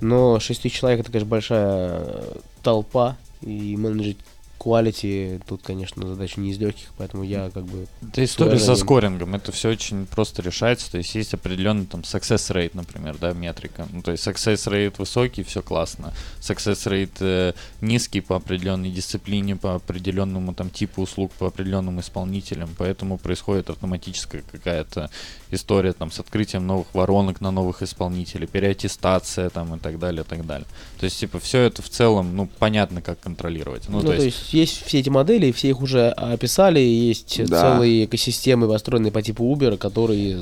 Но 0.01 0.39
6 0.39 0.61
тысяч 0.61 0.79
человек 0.79 0.99
это, 0.99 1.11
конечно, 1.11 1.29
большая 1.29 2.23
толпа, 2.61 3.17
и 3.41 3.77
менеджить 3.77 4.17
quality 4.59 5.41
тут, 5.47 5.61
конечно, 5.63 6.07
задача 6.07 6.39
не 6.39 6.51
из 6.51 6.57
легких, 6.57 6.87
поэтому 6.97 7.23
я 7.23 7.49
как 7.51 7.65
бы... 7.65 7.87
Это 8.01 8.23
история 8.23 8.59
со 8.59 8.75
скорингом. 8.75 9.35
Это 9.35 9.51
все 9.51 9.69
очень 9.69 10.05
просто 10.05 10.41
решается. 10.41 10.91
То 10.91 10.97
есть 10.97 11.13
есть 11.15 11.33
определенный 11.33 11.85
там 11.85 12.01
success 12.01 12.51
rate, 12.51 12.71
например, 12.73 13.17
да, 13.19 13.33
метрика. 13.33 13.87
Ну, 13.91 14.01
то 14.01 14.11
есть 14.11 14.25
success 14.25 14.67
rate 14.67 14.95
высокий, 14.97 15.43
все 15.43 15.61
классно. 15.61 16.13
Success 16.41 16.87
rate 16.87 17.17
э, 17.19 17.53
низкий 17.81 18.21
по 18.21 18.35
определенной 18.35 18.91
дисциплине, 18.91 19.55
по 19.55 19.75
определенному 19.75 20.53
там 20.53 20.69
типу 20.69 21.01
услуг, 21.03 21.31
по 21.33 21.47
определенным 21.47 21.99
исполнителям. 21.99 22.69
Поэтому 22.77 23.17
происходит 23.17 23.69
автоматическая 23.69 24.43
какая-то 24.51 25.09
история 25.51 25.93
там 25.93 26.11
с 26.11 26.19
открытием 26.19 26.65
новых 26.65 26.87
воронок 26.93 27.41
на 27.41 27.51
новых 27.51 27.81
исполнителей, 27.81 28.47
переаттестация 28.47 29.49
там 29.49 29.75
и 29.75 29.79
так 29.79 29.99
далее, 29.99 30.23
и 30.23 30.25
так 30.27 30.45
далее. 30.45 30.67
То 30.99 31.05
есть, 31.05 31.19
типа, 31.19 31.39
все 31.39 31.61
это 31.61 31.81
в 31.81 31.89
целом, 31.89 32.35
ну, 32.35 32.49
понятно, 32.59 33.01
как 33.01 33.19
контролировать. 33.19 33.89
Ну, 33.89 34.01
Ну, 34.01 34.07
то 34.07 34.13
есть 34.13 34.44
есть 34.53 34.85
все 34.85 34.99
эти 34.99 35.09
модели, 35.09 35.51
все 35.51 35.69
их 35.69 35.81
уже 35.81 36.09
описали, 36.09 36.79
есть 36.79 37.45
Да. 37.47 37.61
целые 37.61 38.05
экосистемы, 38.05 38.67
построенные 38.67 39.11
по 39.11 39.21
типу 39.21 39.43
Uber, 39.53 39.77
которые 39.77 40.39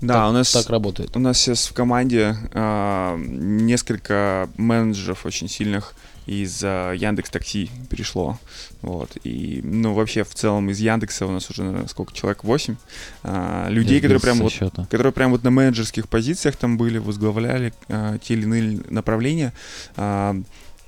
Да, 0.00 0.14
так, 0.14 0.30
у 0.30 0.32
нас- 0.32 0.52
так 0.52 0.70
работают. 0.70 1.16
У 1.16 1.20
нас 1.20 1.38
сейчас 1.38 1.66
в 1.66 1.72
команде 1.72 2.36
а, 2.52 3.16
несколько 3.18 4.48
менеджеров 4.56 5.24
очень 5.26 5.48
сильных 5.48 5.94
из 6.26 6.62
Яндекс 6.62 7.28
Такси 7.28 7.70
перешло. 7.90 8.38
Вот. 8.80 9.10
И, 9.24 9.60
ну, 9.62 9.92
вообще, 9.92 10.24
в 10.24 10.34
целом, 10.34 10.70
из 10.70 10.80
Яндекса 10.80 11.26
у 11.26 11.30
нас 11.30 11.50
уже, 11.50 11.64
наверное, 11.64 11.86
сколько 11.88 12.14
человек? 12.14 12.44
8 12.44 12.76
а, 13.24 13.68
людей, 13.68 14.00
которые 14.00 14.20
прям 14.20 14.38
вот 14.38 14.50
счета. 14.50 14.86
которые 14.90 15.12
прям 15.12 15.32
вот 15.32 15.42
на 15.44 15.50
менеджерских 15.50 16.08
позициях 16.08 16.56
там 16.56 16.78
были, 16.78 16.96
возглавляли 16.96 17.74
а, 17.88 18.16
те 18.18 18.34
или 18.34 18.44
иные 18.44 18.80
направления. 18.88 19.52
А, 19.96 20.34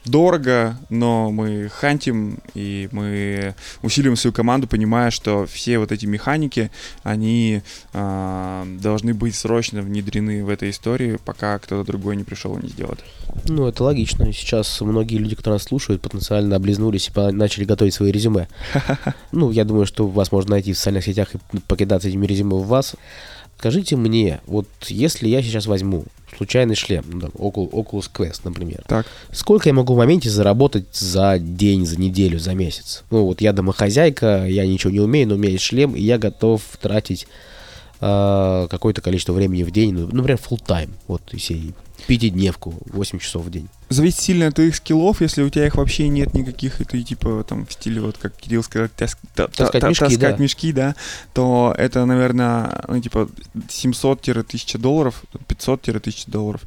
дорого, 0.06 0.76
но 0.88 1.30
мы 1.30 1.68
хантим 1.68 2.38
и 2.54 2.88
мы 2.92 3.54
усиливаем 3.82 4.16
свою 4.16 4.32
команду, 4.32 4.66
понимая, 4.66 5.10
что 5.10 5.46
все 5.46 5.78
вот 5.78 5.92
эти 5.92 6.06
механики, 6.06 6.70
они 7.02 7.62
а, 7.92 8.66
должны 8.80 9.14
быть 9.14 9.34
срочно 9.34 9.82
внедрены 9.82 10.44
в 10.44 10.48
этой 10.48 10.70
истории, 10.70 11.18
пока 11.24 11.58
кто-то 11.58 11.84
другой 11.84 12.16
не 12.16 12.24
пришел 12.24 12.56
и 12.56 12.62
не 12.62 12.68
сделает. 12.68 13.04
Ну, 13.44 13.66
это 13.66 13.84
логично. 13.84 14.32
Сейчас 14.32 14.80
многие 14.80 15.16
люди, 15.16 15.36
которые 15.36 15.56
нас 15.56 15.64
слушают, 15.64 16.02
потенциально 16.02 16.56
облизнулись 16.56 17.10
и 17.14 17.20
начали 17.32 17.64
готовить 17.64 17.94
свои 17.94 18.10
резюме. 18.12 18.48
Ну, 19.32 19.50
я 19.50 19.64
думаю, 19.64 19.86
что 19.86 20.06
вас 20.06 20.32
можно 20.32 20.52
найти 20.52 20.72
в 20.72 20.78
социальных 20.78 21.04
сетях 21.04 21.34
и 21.34 21.58
покидаться 21.66 22.08
этими 22.08 22.26
резюме 22.26 22.56
в 22.56 22.66
вас. 22.66 22.94
Скажите 23.58 23.96
мне, 23.96 24.40
вот 24.46 24.66
если 24.88 25.28
я 25.28 25.42
сейчас 25.42 25.66
возьму 25.66 26.04
случайный 26.36 26.74
шлем, 26.74 27.04
ну, 27.10 27.20
там, 27.20 27.30
Ocul- 27.30 27.70
Oculus 27.70 28.10
Quest, 28.14 28.40
например, 28.44 28.82
Так. 28.86 29.06
сколько 29.32 29.68
я 29.68 29.72
могу 29.74 29.94
в 29.94 29.96
моменте 29.96 30.28
заработать 30.28 30.94
за 30.94 31.38
день, 31.38 31.86
за 31.86 31.98
неделю, 31.98 32.38
за 32.38 32.54
месяц? 32.54 33.04
Ну, 33.10 33.24
вот 33.24 33.40
я 33.40 33.52
домохозяйка, 33.54 34.46
я 34.46 34.66
ничего 34.66 34.92
не 34.92 35.00
умею, 35.00 35.28
но 35.28 35.34
у 35.36 35.38
меня 35.38 35.52
есть 35.52 35.64
шлем, 35.64 35.94
и 35.94 36.02
я 36.02 36.18
готов 36.18 36.60
тратить 36.80 37.26
э, 38.00 38.66
какое-то 38.70 39.00
количество 39.00 39.32
времени 39.32 39.62
в 39.62 39.70
день, 39.70 39.92
ну, 39.94 40.06
например, 40.12 40.38
full 40.38 40.60
time, 40.64 40.90
вот, 41.08 41.22
если 41.32 41.72
пятидневку, 42.06 42.74
8 42.92 43.18
часов 43.18 43.44
в 43.46 43.50
день. 43.50 43.68
Зависит 43.88 44.20
сильно 44.20 44.48
от 44.48 44.54
твоих 44.54 44.76
скиллов, 44.76 45.20
если 45.22 45.42
у 45.42 45.48
тебя 45.48 45.66
их 45.66 45.76
вообще 45.76 46.08
нет 46.08 46.34
никаких, 46.34 46.80
и 46.80 46.84
ты 46.84 47.02
типа 47.02 47.42
там 47.48 47.64
в 47.66 47.72
стиле, 47.72 48.00
вот 48.00 48.18
как 48.18 48.36
Кирилл 48.36 48.62
сказал, 48.62 48.88
тас- 48.96 49.16
та- 49.34 49.46
та- 49.46 49.64
Таскать 49.64 49.80
та- 49.80 49.88
мешки, 49.88 50.04
таскать 50.04 50.36
да. 50.36 50.42
мешки, 50.42 50.72
да, 50.72 50.94
то 51.32 51.74
это, 51.76 52.04
наверное, 52.04 52.84
ну, 52.88 53.00
типа 53.00 53.28
700-1000 53.68 54.78
долларов, 54.78 55.24
500-1000 55.48 56.30
долларов. 56.30 56.60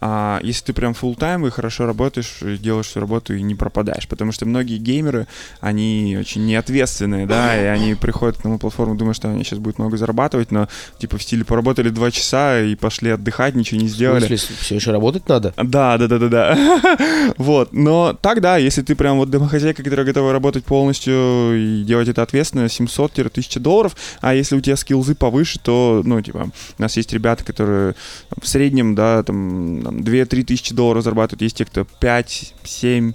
А 0.00 0.40
если 0.42 0.66
ты 0.66 0.72
прям 0.72 0.92
full 0.92 1.16
тайм 1.16 1.46
и 1.46 1.50
хорошо 1.50 1.86
работаешь, 1.86 2.42
и 2.42 2.56
делаешь 2.56 2.86
всю 2.86 3.00
работу 3.00 3.34
и 3.34 3.42
не 3.42 3.54
пропадаешь, 3.54 4.06
потому 4.08 4.32
что 4.32 4.46
многие 4.46 4.78
геймеры, 4.78 5.26
они 5.60 6.16
очень 6.18 6.46
неответственные, 6.46 7.26
да, 7.26 7.60
и 7.60 7.64
они 7.64 7.94
приходят 7.94 8.42
на 8.44 8.50
мою 8.50 8.60
платформу, 8.60 8.94
думают, 8.94 9.16
что 9.16 9.28
они 9.28 9.44
сейчас 9.44 9.58
будут 9.58 9.78
много 9.78 9.96
зарабатывать, 9.96 10.50
но 10.52 10.68
типа 10.98 11.18
в 11.18 11.22
стиле 11.22 11.44
поработали 11.44 11.88
два 11.88 12.10
часа 12.10 12.60
и 12.60 12.74
пошли 12.74 13.10
отдыхать, 13.10 13.54
ничего 13.54 13.80
не 13.80 13.88
сделали. 13.88 14.24
В 14.24 14.26
смысле, 14.26 14.56
все 14.60 14.74
еще 14.76 14.90
работать 14.92 15.28
надо? 15.28 15.52
Да, 15.56 15.98
да, 15.98 16.06
да, 16.06 16.18
да, 16.18 16.28
да. 16.28 17.34
вот. 17.36 17.72
Но 17.72 18.16
так, 18.20 18.40
да, 18.40 18.56
если 18.56 18.82
ты 18.82 18.94
прям 18.94 19.18
вот 19.18 19.30
домохозяйка, 19.30 19.82
которая 19.82 20.06
готова 20.06 20.32
работать 20.32 20.64
полностью 20.64 21.54
и 21.54 21.84
делать 21.84 22.08
это 22.08 22.22
ответственно, 22.22 22.66
700-1000 22.66 23.58
долларов. 23.60 23.96
А 24.20 24.34
если 24.34 24.56
у 24.56 24.60
тебя 24.60 24.76
скиллзы 24.76 25.14
повыше, 25.14 25.58
то, 25.58 26.02
ну, 26.04 26.20
типа, 26.20 26.50
у 26.78 26.82
нас 26.82 26.96
есть 26.96 27.12
ребята, 27.12 27.44
которые 27.44 27.94
в 28.40 28.46
среднем, 28.46 28.94
да, 28.94 29.22
там, 29.22 29.80
там 29.88 30.00
2-3 30.00 30.44
тысячи 30.44 30.74
долларов 30.74 31.02
зарабатывают. 31.02 31.42
Есть 31.42 31.56
те, 31.56 31.64
кто 31.64 31.86
5-7 32.00 33.14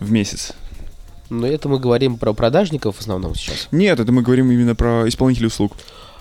в 0.00 0.10
месяц. 0.10 0.52
Но 1.28 1.46
это 1.46 1.68
мы 1.68 1.78
говорим 1.78 2.16
про 2.16 2.32
продажников 2.32 2.96
в 2.96 3.00
основном 3.00 3.34
сейчас. 3.34 3.68
Нет, 3.70 4.00
это 4.00 4.10
мы 4.12 4.22
говорим 4.22 4.50
именно 4.50 4.74
про 4.74 5.08
исполнителей 5.08 5.46
услуг. 5.46 5.72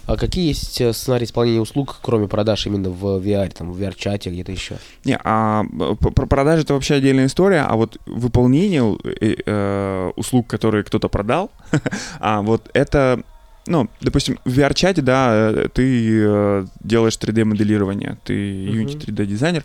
А 0.06 0.18
какие 0.18 0.48
есть 0.48 0.82
э, 0.82 0.92
сценарии 0.92 1.26
исполнения 1.26 1.62
услуг, 1.62 1.98
кроме 2.02 2.28
продаж 2.28 2.65
именно 2.65 2.89
в 2.89 3.20
VR, 3.20 3.52
там, 3.56 3.72
в 3.72 3.80
VR-чате, 3.80 4.32
где-то 4.32 4.52
еще? 4.52 4.78
Не, 5.06 5.20
а 5.24 5.63
э, 5.63 5.96
про 5.96 6.26
продажи 6.26 6.63
это 6.63 6.74
вообще 6.74 6.96
отдельная 6.96 7.28
история, 7.28 7.62
а 7.62 7.76
вот 7.76 7.98
выполнение 8.08 8.98
э, 9.04 9.36
э, 9.46 10.12
услуг, 10.15 10.48
которые 10.48 10.84
кто-то 10.84 11.10
продал, 11.10 11.52
а 12.20 12.42
вот 12.42 12.72
это, 12.74 13.22
ну, 13.69 13.89
допустим, 14.01 14.39
в 14.43 14.60
VR-чате, 14.60 15.01
да, 15.01 15.29
э, 15.32 15.67
ты 15.73 16.21
э, 16.21 16.65
делаешь 16.84 17.17
3D-моделирование, 17.17 18.17
ты 18.25 18.34
Unity 18.34 18.95
Мгм. 18.97 18.99
3D-дизайнер, 18.99 19.63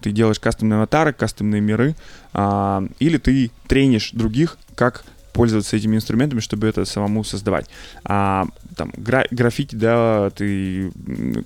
ты 0.00 0.12
делаешь 0.12 0.40
кастомные 0.40 0.76
аватары, 0.76 1.12
кастомные 1.12 1.60
миры, 1.60 1.94
а, 2.32 2.82
или 3.00 3.18
ты 3.18 3.50
тренишь 3.66 4.12
других, 4.12 4.56
как 4.74 5.04
пользоваться 5.32 5.76
этими 5.76 5.96
инструментами, 5.96 6.40
чтобы 6.40 6.66
это 6.68 6.84
самому 6.84 7.22
создавать. 7.24 7.66
А, 8.04 8.46
там, 8.76 8.92
гра- 8.96 9.26
граффити, 9.30 9.74
да, 9.76 10.30
ты 10.30 10.90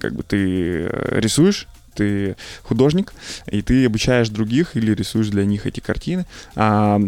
как 0.01 0.15
бы 0.15 0.23
ты 0.23 0.89
э, 0.89 1.21
рисуешь, 1.21 1.67
ты 1.95 2.37
художник, 2.63 3.13
и 3.51 3.63
ты 3.63 3.87
обучаешь 3.87 4.29
других 4.29 4.77
или 4.77 4.95
рисуешь 4.95 5.29
для 5.29 5.45
них 5.45 5.67
эти 5.67 5.81
картины. 5.81 6.27
А, 6.57 7.01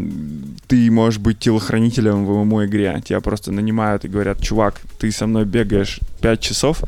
ты 0.69 0.91
можешь 0.91 1.21
быть 1.21 1.39
телохранителем 1.39 2.25
в 2.25 2.45
ММО-игре. 2.45 3.03
Тебя 3.05 3.21
просто 3.21 3.53
нанимают 3.53 4.05
и 4.05 4.09
говорят, 4.09 4.41
чувак, 4.43 4.81
ты 4.99 5.11
со 5.13 5.27
мной 5.27 5.45
бегаешь 5.45 6.01
5 6.21 6.41
часов 6.41 6.83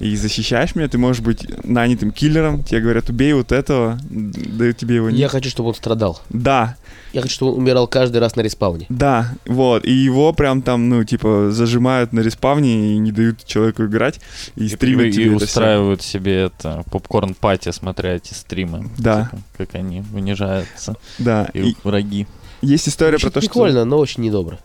и 0.00 0.16
защищаешь 0.16 0.74
меня. 0.74 0.88
Ты 0.88 0.98
можешь 0.98 1.22
быть 1.22 1.46
нанятым 1.64 2.10
киллером. 2.10 2.62
Тебе 2.62 2.80
говорят, 2.80 3.08
убей 3.08 3.32
вот 3.32 3.52
этого, 3.52 3.98
дают 4.10 4.76
тебе 4.76 4.96
его. 4.96 5.08
Я 5.08 5.28
хочу, 5.28 5.48
чтобы 5.50 5.70
он 5.70 5.74
страдал. 5.74 6.20
Да, 6.30 6.76
Я 7.12 7.22
хочу, 7.22 7.34
чтобы 7.34 7.52
он 7.52 7.58
умирал 7.58 7.86
каждый 7.86 8.18
раз 8.18 8.36
на 8.36 8.40
респауне. 8.42 8.86
да, 8.88 9.32
вот. 9.46 9.84
И 9.84 9.92
его 9.92 10.32
прям 10.32 10.62
там, 10.62 10.88
ну, 10.88 11.04
типа, 11.04 11.50
зажимают 11.50 12.12
на 12.12 12.20
респавне 12.20 12.94
и 12.94 12.98
не 12.98 13.12
дают 13.12 13.44
человеку 13.44 13.84
играть. 13.84 14.20
И, 14.56 14.64
И, 14.64 14.68
стримят 14.68 15.14
и 15.14 15.28
устраивают 15.28 16.02
себе 16.02 16.44
это 16.46 16.84
попкорн-пати, 16.90 17.70
смотря 17.72 18.14
эти 18.16 18.34
стримы. 18.34 18.90
Да. 18.98 19.24
Типа, 19.30 19.42
как 19.58 19.74
они 19.74 20.02
унижаются. 20.14 20.96
Да. 21.18 21.48
И, 21.54 21.70
И 21.70 21.76
враги. 21.84 22.26
есть 22.62 22.88
история 22.88 23.18
про 23.18 23.30
Звучит 23.30 23.34
то, 23.34 23.40
что... 23.40 23.48
прикольно, 23.50 23.84
но 23.84 23.98
очень 23.98 24.22
недобро. 24.22 24.58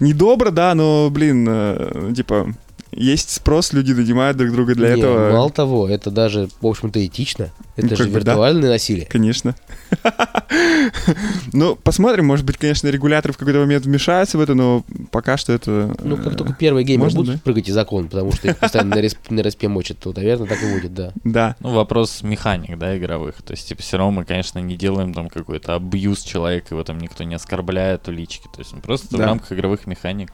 Недобро, 0.00 0.50
да, 0.50 0.74
но, 0.74 1.08
блин, 1.10 1.46
э, 1.48 2.12
типа, 2.16 2.54
есть 2.92 3.30
спрос, 3.30 3.72
люди 3.72 3.92
нанимают 3.92 4.36
друг 4.36 4.52
друга 4.52 4.74
для 4.74 4.94
Не, 4.94 5.00
этого. 5.00 5.32
Мало 5.32 5.50
того, 5.50 5.88
это 5.88 6.10
даже, 6.10 6.48
в 6.60 6.66
общем-то, 6.66 7.04
этично. 7.04 7.50
Это 7.76 7.88
Ну, 7.90 7.96
же 7.96 8.04
бы 8.04 8.20
да. 8.20 8.32
виртуальное 8.32 8.70
насилие. 8.70 9.06
Конечно. 9.06 9.54
Ну, 11.52 11.76
посмотрим, 11.76 12.26
может 12.26 12.44
быть, 12.46 12.56
конечно, 12.56 12.88
регуляторы 12.88 13.32
в 13.34 13.36
какой-то 13.38 13.60
момент 13.60 13.84
вмешаются 13.84 14.38
в 14.38 14.40
это, 14.40 14.54
но 14.54 14.84
пока 15.10 15.36
что 15.36 15.52
это... 15.52 15.94
Ну, 16.02 16.16
как 16.16 16.34
э, 16.34 16.36
только 16.36 16.52
первые 16.54 16.84
геймеры 16.84 17.04
можно, 17.06 17.18
будут 17.20 17.34
да? 17.36 17.40
прыгать 17.44 17.68
из 17.68 17.76
окон, 17.76 18.08
потому 18.08 18.32
что 18.32 18.48
их 18.48 18.58
постоянно 18.58 18.96
на 18.96 19.00
респ- 19.00 19.30
на 19.30 19.40
респе 19.40 19.68
мочат, 19.68 19.98
то, 19.98 20.12
наверное, 20.14 20.46
так 20.48 20.62
и 20.62 20.72
будет, 20.72 20.94
да. 20.94 21.12
Да, 21.24 21.56
Ну, 21.60 21.70
вопрос 21.74 22.22
механик, 22.22 22.78
да, 22.78 22.96
игровых. 22.96 23.42
То 23.42 23.52
есть, 23.52 23.68
типа, 23.68 23.82
все 23.82 23.96
равно 23.98 24.12
мы, 24.20 24.24
конечно, 24.24 24.58
не 24.58 24.76
делаем 24.76 25.12
там 25.14 25.28
какой-то 25.28 25.74
абьюз 25.74 26.22
человека, 26.22 26.68
его 26.70 26.84
там 26.84 26.98
никто 26.98 27.24
не 27.24 27.34
оскорбляет 27.34 28.08
у 28.08 28.12
лички. 28.12 28.48
То 28.54 28.60
есть, 28.60 28.74
просто 28.82 29.16
в 29.16 29.20
рамках 29.20 29.52
игровых 29.52 29.86
механик 29.86 30.32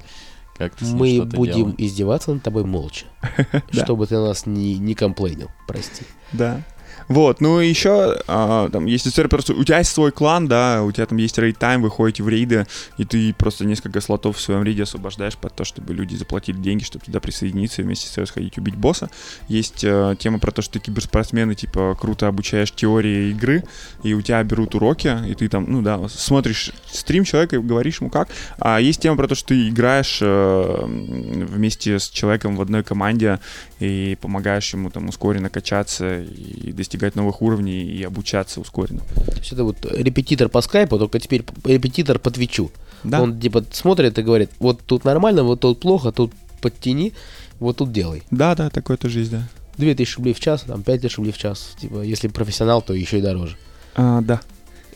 как-то 0.57 0.85
Мы 0.85 1.23
будем 1.23 1.55
делаем. 1.55 1.75
издеваться 1.79 2.33
над 2.35 2.43
тобой 2.43 2.65
молча, 2.65 3.07
чтобы 3.71 4.07
ты 4.07 4.17
нас 4.19 4.45
не, 4.47 4.77
не 4.79 4.95
комплейнил, 4.95 5.51
прости. 5.69 6.03
да. 6.33 6.63
Вот, 7.09 7.41
ну 7.41 7.61
и 7.61 7.69
еще 7.69 8.21
а, 8.27 8.69
там 8.69 8.85
есть 8.85 9.09
история 9.09 9.29
просто, 9.29 9.55
у 9.55 9.65
тебя 9.65 9.79
есть 9.79 9.91
свой 9.93 10.13
клан, 10.13 10.47
да, 10.47 10.83
у 10.83 10.93
тебя 10.93 11.07
там 11.07 11.17
есть 11.17 11.39
рейд 11.39 11.59
тайм, 11.59 11.81
вы 11.81 11.91
ходите 11.91 12.23
в 12.23 12.29
рейды, 12.29 12.67
и 12.99 13.05
ты 13.07 13.33
просто 13.33 13.65
несколько 13.65 14.03
слотов 14.03 14.37
в 14.37 14.41
своем 14.41 14.63
рейде 14.63 14.83
освобождаешь 14.83 15.37
под 15.39 15.55
то, 15.57 15.65
чтобы 15.65 15.95
люди 15.95 16.15
заплатили 16.17 16.59
деньги, 16.59 16.85
чтобы 16.85 17.07
туда 17.07 17.19
присоединиться 17.21 17.81
и 17.81 17.85
вместе 17.85 18.09
с 18.09 18.11
тобой 18.11 18.27
сходить 18.27 18.59
убить 18.59 18.77
босса. 18.77 19.09
Есть 19.49 19.85
э, 19.85 20.17
тема 20.19 20.39
про 20.39 20.51
то, 20.51 20.61
что 20.61 20.75
ты 20.75 20.81
киберспортсмен 20.81 21.51
и 21.51 21.55
типа 21.55 21.97
круто 21.99 22.29
обучаешь 22.29 22.73
теории 22.73 23.31
игры, 23.31 23.65
и 24.03 24.13
у 24.13 24.21
тебя 24.21 24.43
берут 24.45 24.75
уроки, 24.75 25.17
и 25.27 25.35
ты 25.35 25.49
там, 25.49 25.65
ну 25.67 25.81
да, 25.81 26.09
смотришь 26.09 26.73
стрим 26.93 27.25
человека 27.25 27.57
и 27.57 27.59
говоришь 27.59 28.01
ему 28.01 28.11
как. 28.11 28.29
А 28.59 28.81
есть 28.81 29.01
тема 29.01 29.17
про 29.17 29.29
то, 29.29 29.35
что 29.35 29.49
ты 29.49 29.71
играешь 29.71 30.19
э, 30.21 30.85
вместе 30.85 31.99
с 31.99 32.11
человеком 32.11 32.57
в 32.57 32.61
одной 32.61 32.85
команде 32.85 33.41
и 33.81 34.19
помогаешь 34.21 34.75
ему 34.75 34.91
там 34.91 35.09
ускоренно 35.09 35.49
качаться 35.49 36.21
и 36.21 36.73
достигать 36.73 36.98
новых 37.15 37.43
уровней 37.43 37.83
и 37.83 38.03
обучаться 38.03 38.61
ускоренно. 38.61 39.01
То 39.15 39.39
есть 39.39 39.53
это 39.53 39.65
вот 39.65 39.77
репетитор 39.91 40.49
по 40.49 40.61
скайпу, 40.61 40.99
только 40.99 41.19
теперь 41.19 41.45
репетитор 41.65 42.19
по 42.19 42.31
твичу. 42.31 42.71
Да. 43.05 43.23
Он 43.23 43.39
типа 43.39 43.65
смотрит 43.73 44.19
и 44.19 44.23
говорит, 44.23 44.51
вот 44.59 44.81
тут 44.85 45.05
нормально, 45.05 45.43
вот 45.45 45.61
тут 45.61 45.81
плохо, 45.81 46.13
тут 46.13 46.33
подтяни, 46.61 47.13
вот 47.61 47.79
тут 47.79 47.93
делай. 47.93 48.23
Да, 48.31 48.55
да, 48.55 48.71
такое 48.71 48.97
тоже 48.97 49.21
есть, 49.21 49.31
да. 49.31 49.49
2000 49.77 50.17
рублей 50.17 50.35
в 50.35 50.41
час, 50.41 50.63
там 50.63 50.83
5000 50.83 51.17
рублей 51.19 51.33
в 51.33 51.39
час. 51.39 51.77
Типа, 51.81 52.03
если 52.03 52.29
профессионал, 52.29 52.83
то 52.83 52.95
еще 52.95 53.19
и 53.19 53.23
дороже. 53.23 53.57
А, 53.95 54.21
да. 54.21 54.41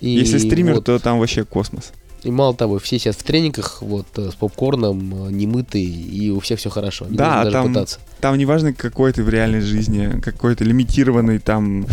И 0.00 0.10
Если 0.10 0.38
стример, 0.38 0.74
вот, 0.74 0.86
то 0.86 0.98
там 0.98 1.20
вообще 1.20 1.44
космос. 1.44 1.92
И 2.24 2.30
мало 2.30 2.54
того, 2.54 2.78
все 2.78 2.98
сейчас 2.98 3.16
в 3.16 3.22
тренингах, 3.24 3.82
вот, 3.82 4.06
э, 4.16 4.30
с 4.30 4.34
попкорном, 4.34 5.26
э, 5.26 5.30
немытые, 5.32 5.84
и 5.84 6.30
у 6.30 6.38
всех 6.40 6.60
все 6.60 6.70
хорошо. 6.70 7.06
Не 7.08 7.16
Да, 7.16 7.38
даже 7.42 7.52
там- 7.52 7.68
пытаться. 7.68 7.98
Там 8.20 8.38
неважно, 8.38 8.72
какой 8.72 9.12
ты 9.12 9.24
в 9.24 9.28
реальной 9.28 9.60
жизни, 9.60 10.20
какой 10.20 10.54
ты 10.54 10.62
лимитированный, 10.62 11.40
там 11.40 11.86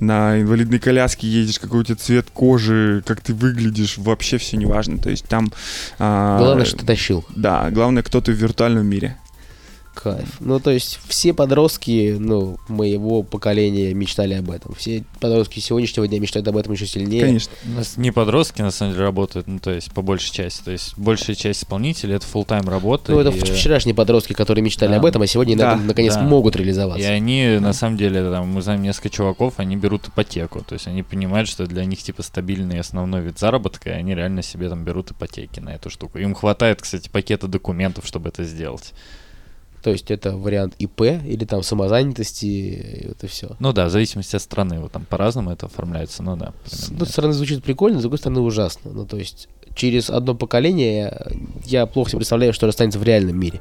на 0.00 0.40
инвалидной 0.40 0.80
коляске 0.80 1.28
едешь, 1.28 1.60
какой 1.60 1.80
у 1.80 1.84
тебя 1.84 1.94
цвет 1.94 2.26
кожи, 2.32 3.04
как 3.06 3.20
ты 3.20 3.32
выглядишь, 3.32 3.96
вообще 3.98 4.38
все 4.38 4.56
неважно. 4.56 4.98
То 4.98 5.10
есть 5.10 5.26
там... 5.26 5.52
а, 6.00 6.38
Главное, 6.38 6.64
что 6.64 6.78
ты 6.78 6.86
тащил. 6.86 7.24
Да, 7.36 7.70
главное, 7.70 8.02
кто 8.02 8.20
ты 8.20 8.32
в 8.32 8.34
виртуальном 8.36 8.84
мире. 8.86 9.16
Кайф. 10.02 10.36
Ну, 10.40 10.60
то 10.60 10.70
есть, 10.70 11.00
все 11.08 11.32
подростки, 11.32 12.16
ну, 12.18 12.58
моего 12.68 13.22
поколения 13.22 13.94
мечтали 13.94 14.34
об 14.34 14.50
этом. 14.50 14.74
Все 14.74 15.04
подростки 15.20 15.58
сегодняшнего 15.60 16.06
дня 16.06 16.20
мечтают 16.20 16.46
об 16.48 16.56
этом 16.58 16.72
еще 16.74 16.86
сильнее. 16.86 17.22
Конечно. 17.22 17.52
У 17.64 17.70
нас 17.70 17.96
не 17.96 18.10
подростки, 18.10 18.60
на 18.60 18.70
самом 18.70 18.92
деле, 18.92 19.04
работают, 19.04 19.46
ну, 19.46 19.58
то 19.58 19.70
есть, 19.70 19.90
по 19.92 20.02
большей 20.02 20.32
части. 20.32 20.62
То 20.62 20.70
есть, 20.70 20.96
большая 20.98 21.34
часть 21.34 21.60
исполнителей— 21.62 22.14
это 22.16 22.26
full-time 22.26 22.68
работа. 22.68 23.12
Ну, 23.12 23.20
это 23.20 23.30
и- 23.30 23.40
вчерашние 23.40 23.94
подростки, 23.94 24.34
которые 24.34 24.62
мечтали 24.62 24.90
Да. 24.90 24.96
об 24.98 25.04
этом, 25.06 25.22
а 25.22 25.26
сегодня 25.26 25.56
на 25.56 25.62
Да, 25.62 25.72
этом, 25.74 25.86
наконец 25.86 26.14
да. 26.14 26.22
могут 26.22 26.56
И 26.56 26.58
реализоваться. 26.58 27.08
они, 27.08 27.58
на 27.60 27.72
самом 27.72 27.96
деле, 27.96 28.30
там, 28.30 28.48
мы 28.48 28.60
знаем 28.62 28.82
несколько 28.82 29.08
чуваков, 29.08 29.54
они 29.56 29.76
берут 29.76 30.08
ипотеку. 30.08 30.62
То 30.62 30.74
есть 30.74 30.86
они 30.86 31.02
понимают, 31.02 31.48
что 31.48 31.66
для 31.66 31.84
них, 31.86 32.02
типа, 32.02 32.22
стабильный 32.22 32.78
основной 32.80 33.22
вид 33.22 33.38
заработка, 33.38 33.90
и 33.90 33.92
они 33.94 34.14
реально 34.14 34.42
себе 34.42 34.68
там 34.68 34.84
берут 34.84 35.12
ипотеки 35.12 35.60
на 35.60 35.70
эту 35.70 35.88
штуку. 35.88 36.18
Им 36.18 36.34
хватает, 36.34 36.82
кстати, 36.82 37.08
пакета 37.08 37.48
документов, 37.48 38.06
чтобы 38.06 38.28
это 38.28 38.44
сделать. 38.44 38.92
То 39.86 39.92
есть 39.92 40.10
это 40.10 40.36
вариант 40.36 40.74
ИП 40.80 41.02
или 41.02 41.44
там 41.44 41.62
самозанятости, 41.62 42.44
и 42.44 43.10
это 43.12 43.28
все. 43.28 43.54
Ну 43.60 43.72
да, 43.72 43.86
в 43.86 43.90
зависимости 43.90 44.34
от 44.34 44.42
страны, 44.42 44.80
вот 44.80 44.90
там 44.90 45.04
по-разному 45.04 45.52
это 45.52 45.66
оформляется, 45.66 46.24
ну 46.24 46.34
да. 46.34 46.54
С 46.64 46.88
одной 46.88 47.06
стороны 47.06 47.34
звучит 47.34 47.62
прикольно, 47.62 48.00
с 48.00 48.02
другой 48.02 48.18
стороны 48.18 48.40
ужасно. 48.40 48.90
Ну, 48.90 49.06
то 49.06 49.16
есть 49.16 49.48
через 49.76 50.10
одно 50.10 50.34
поколение 50.34 51.30
я 51.64 51.86
плохо 51.86 52.10
себе 52.10 52.18
представляю, 52.18 52.52
что 52.52 52.66
останется 52.66 52.98
в 52.98 53.04
реальном 53.04 53.38
мире. 53.38 53.60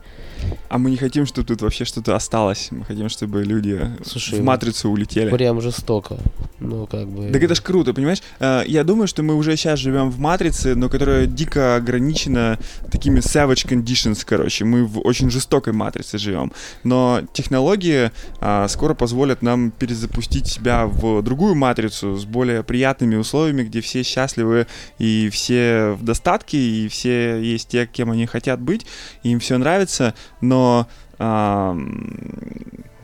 А 0.69 0.77
мы 0.77 0.89
не 0.91 0.97
хотим, 0.97 1.25
чтобы 1.25 1.47
тут 1.47 1.61
вообще 1.61 1.85
что-то 1.85 2.15
осталось. 2.15 2.69
Мы 2.71 2.83
хотим, 2.85 3.09
чтобы 3.09 3.43
люди 3.43 3.79
Слушай, 4.03 4.39
в 4.39 4.43
матрицу 4.43 4.89
улетели. 4.89 5.29
Прям 5.29 5.61
жестоко. 5.61 6.17
Ну, 6.59 6.87
как 6.87 7.07
бы... 7.07 7.31
Так 7.31 7.43
это 7.43 7.55
ж 7.55 7.61
круто, 7.61 7.93
понимаешь? 7.93 8.21
Э, 8.39 8.63
Я 8.65 8.83
думаю, 8.83 9.07
что 9.07 9.23
мы 9.23 9.35
уже 9.35 9.55
сейчас 9.55 9.79
живем 9.79 10.09
в 10.09 10.19
матрице, 10.19 10.75
но 10.75 10.89
которая 10.89 11.25
дико 11.25 11.75
ограничена 11.75 12.57
такими 12.91 13.19
savage 13.19 13.67
conditions, 13.67 14.23
короче. 14.25 14.65
Мы 14.65 14.85
в 14.85 14.99
очень 14.99 15.29
жестокой 15.29 15.73
матрице 15.73 16.17
живем. 16.17 16.51
Но 16.83 17.21
технологии 17.33 18.11
а, 18.39 18.67
скоро 18.67 18.93
позволят 18.93 19.41
нам 19.41 19.71
перезапустить 19.71 20.47
себя 20.47 20.85
в 20.87 21.21
другую 21.21 21.55
матрицу 21.55 22.15
с 22.15 22.25
более 22.25 22.63
приятными 22.63 23.15
условиями, 23.15 23.63
где 23.63 23.81
все 23.81 24.03
счастливы 24.03 24.67
и 24.99 25.29
все 25.31 25.95
в 25.99 26.03
достатке, 26.03 26.57
и 26.57 26.87
все 26.87 27.37
есть 27.41 27.69
те, 27.69 27.85
кем 27.85 28.11
они 28.11 28.25
хотят 28.25 28.61
быть, 28.61 28.85
и 29.23 29.29
им 29.29 29.39
все 29.39 29.57
нравится, 29.57 30.13
но, 30.41 30.87
ам, 31.17 32.09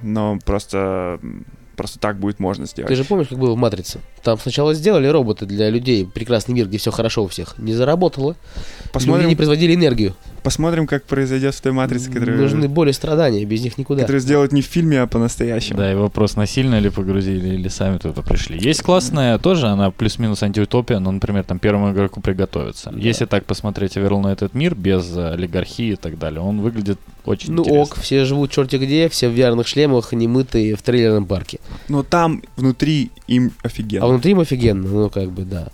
но 0.02 0.40
просто, 0.46 1.20
просто 1.76 2.00
так 2.00 2.20
будет 2.20 2.40
можно 2.40 2.66
сделать. 2.66 2.90
Ты 2.90 2.96
же 2.96 3.04
помнишь, 3.04 3.28
как 3.28 3.38
было 3.38 3.54
в 3.54 3.58
«Матрице»? 3.58 4.00
Там 4.24 4.38
сначала 4.40 4.74
сделали 4.74 5.08
роботы 5.08 5.46
для 5.46 5.70
людей, 5.70 6.06
прекрасный 6.06 6.54
мир, 6.54 6.68
где 6.68 6.78
все 6.78 6.92
хорошо 6.92 7.24
у 7.24 7.28
всех. 7.28 7.58
Не 7.58 7.74
заработало. 7.74 8.36
Посмотрим, 8.92 9.24
Люди 9.24 9.30
не 9.30 9.36
производили 9.36 9.76
энергию. 9.76 10.16
Посмотрим, 10.44 10.88
как 10.88 11.04
произойдет 11.04 11.54
в 11.54 11.62
той 11.62 11.72
матрице, 11.72 12.12
которая, 12.12 12.36
Нужны 12.38 12.68
боли 12.68 12.90
и 12.90 12.94
страдания, 12.94 13.46
без 13.46 13.62
них 13.64 13.78
никуда. 13.78 14.02
которую 14.02 14.22
сделать 14.22 14.52
не 14.52 14.62
в 14.62 14.66
фильме, 14.66 15.02
а 15.02 15.08
по-настоящему. 15.08 15.78
Да, 15.78 15.92
и 15.92 15.96
вопрос, 15.96 16.36
насильно 16.36 16.80
ли 16.80 16.90
погрузили 16.90 17.50
или 17.56 17.68
сами 17.68 17.98
туда 17.98 18.22
пришли. 18.22 18.60
Есть 18.60 18.82
классная 18.82 19.38
тоже, 19.38 19.68
она 19.68 19.92
плюс-минус 19.92 20.42
антиутопия, 20.44 21.00
но, 21.00 21.12
например, 21.12 21.44
там 21.44 21.60
первому 21.60 21.92
игроку 21.92 22.22
приготовиться. 22.22 22.92
Если 22.96 23.26
так 23.26 23.46
посмотреть 23.46 23.98
Overall 23.98 24.22
на 24.22 24.30
этот 24.32 24.54
мир 24.54 24.74
без 24.76 25.16
э, 25.16 25.34
олигархии 25.34 25.92
и 25.92 25.96
так 25.96 26.18
далее, 26.18 26.42
он 26.42 26.62
выглядит 26.62 26.98
очень 27.26 27.54
Ну 27.54 27.62
интересно. 27.62 27.82
ок, 27.84 27.96
все 28.00 28.26
живут 28.26 28.52
черти 28.52 28.78
где, 28.78 29.10
все 29.10 29.30
в 29.30 29.34
VR 29.38 29.64
шлемах, 29.68 30.12
немытые 30.12 30.76
в 30.76 30.82
трейлерном 30.82 31.26
парке. 31.26 31.60
Но 31.88 32.02
там 32.04 32.42
внутри 32.56 33.12
им 33.28 33.52
офигенно. 33.64 34.06
А 34.06 34.10
внутри 34.10 34.32
им 34.32 34.40
офигенно, 34.40 34.88
ну 34.88 35.10
как 35.10 35.32
бы 35.32 35.44
да. 35.44 35.68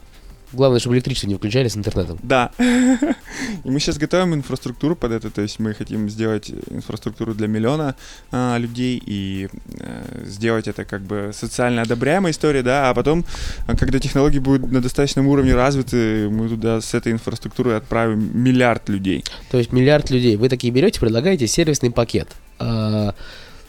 Главное, 0.53 0.79
чтобы 0.79 0.95
электричество 0.95 1.27
не 1.27 1.35
включали 1.35 1.67
с 1.67 1.75
интернетом. 1.75 2.17
Да. 2.23 2.51
И 2.57 3.69
мы 3.69 3.79
сейчас 3.79 3.97
готовим 3.97 4.33
инфраструктуру 4.33 4.95
под 4.95 5.11
это, 5.11 5.29
то 5.29 5.41
есть 5.41 5.59
мы 5.59 5.73
хотим 5.73 6.09
сделать 6.09 6.51
инфраструктуру 6.69 7.33
для 7.33 7.47
миллиона 7.47 7.95
а, 8.31 8.57
людей 8.57 9.01
и 9.05 9.49
э, 9.79 10.23
сделать 10.25 10.67
это 10.67 10.85
как 10.85 11.01
бы 11.01 11.31
социально 11.33 11.81
одобряемая 11.81 12.31
история, 12.31 12.63
да, 12.63 12.89
а 12.89 12.93
потом, 12.93 13.25
а, 13.67 13.75
когда 13.75 13.99
технологии 13.99 14.39
будут 14.39 14.71
на 14.71 14.81
достаточном 14.81 15.27
уровне 15.27 15.53
развиты, 15.53 16.29
мы 16.29 16.49
туда 16.49 16.81
с 16.81 16.93
этой 16.93 17.11
инфраструктурой 17.11 17.77
отправим 17.77 18.31
миллиард 18.33 18.89
людей. 18.89 19.23
То 19.51 19.57
есть 19.57 19.71
миллиард 19.71 20.09
людей. 20.09 20.37
Вы 20.37 20.49
такие 20.49 20.71
берете, 20.71 20.99
предлагаете 20.99 21.47
сервисный 21.47 21.91
пакет. 21.91 22.29
А, 22.59 23.13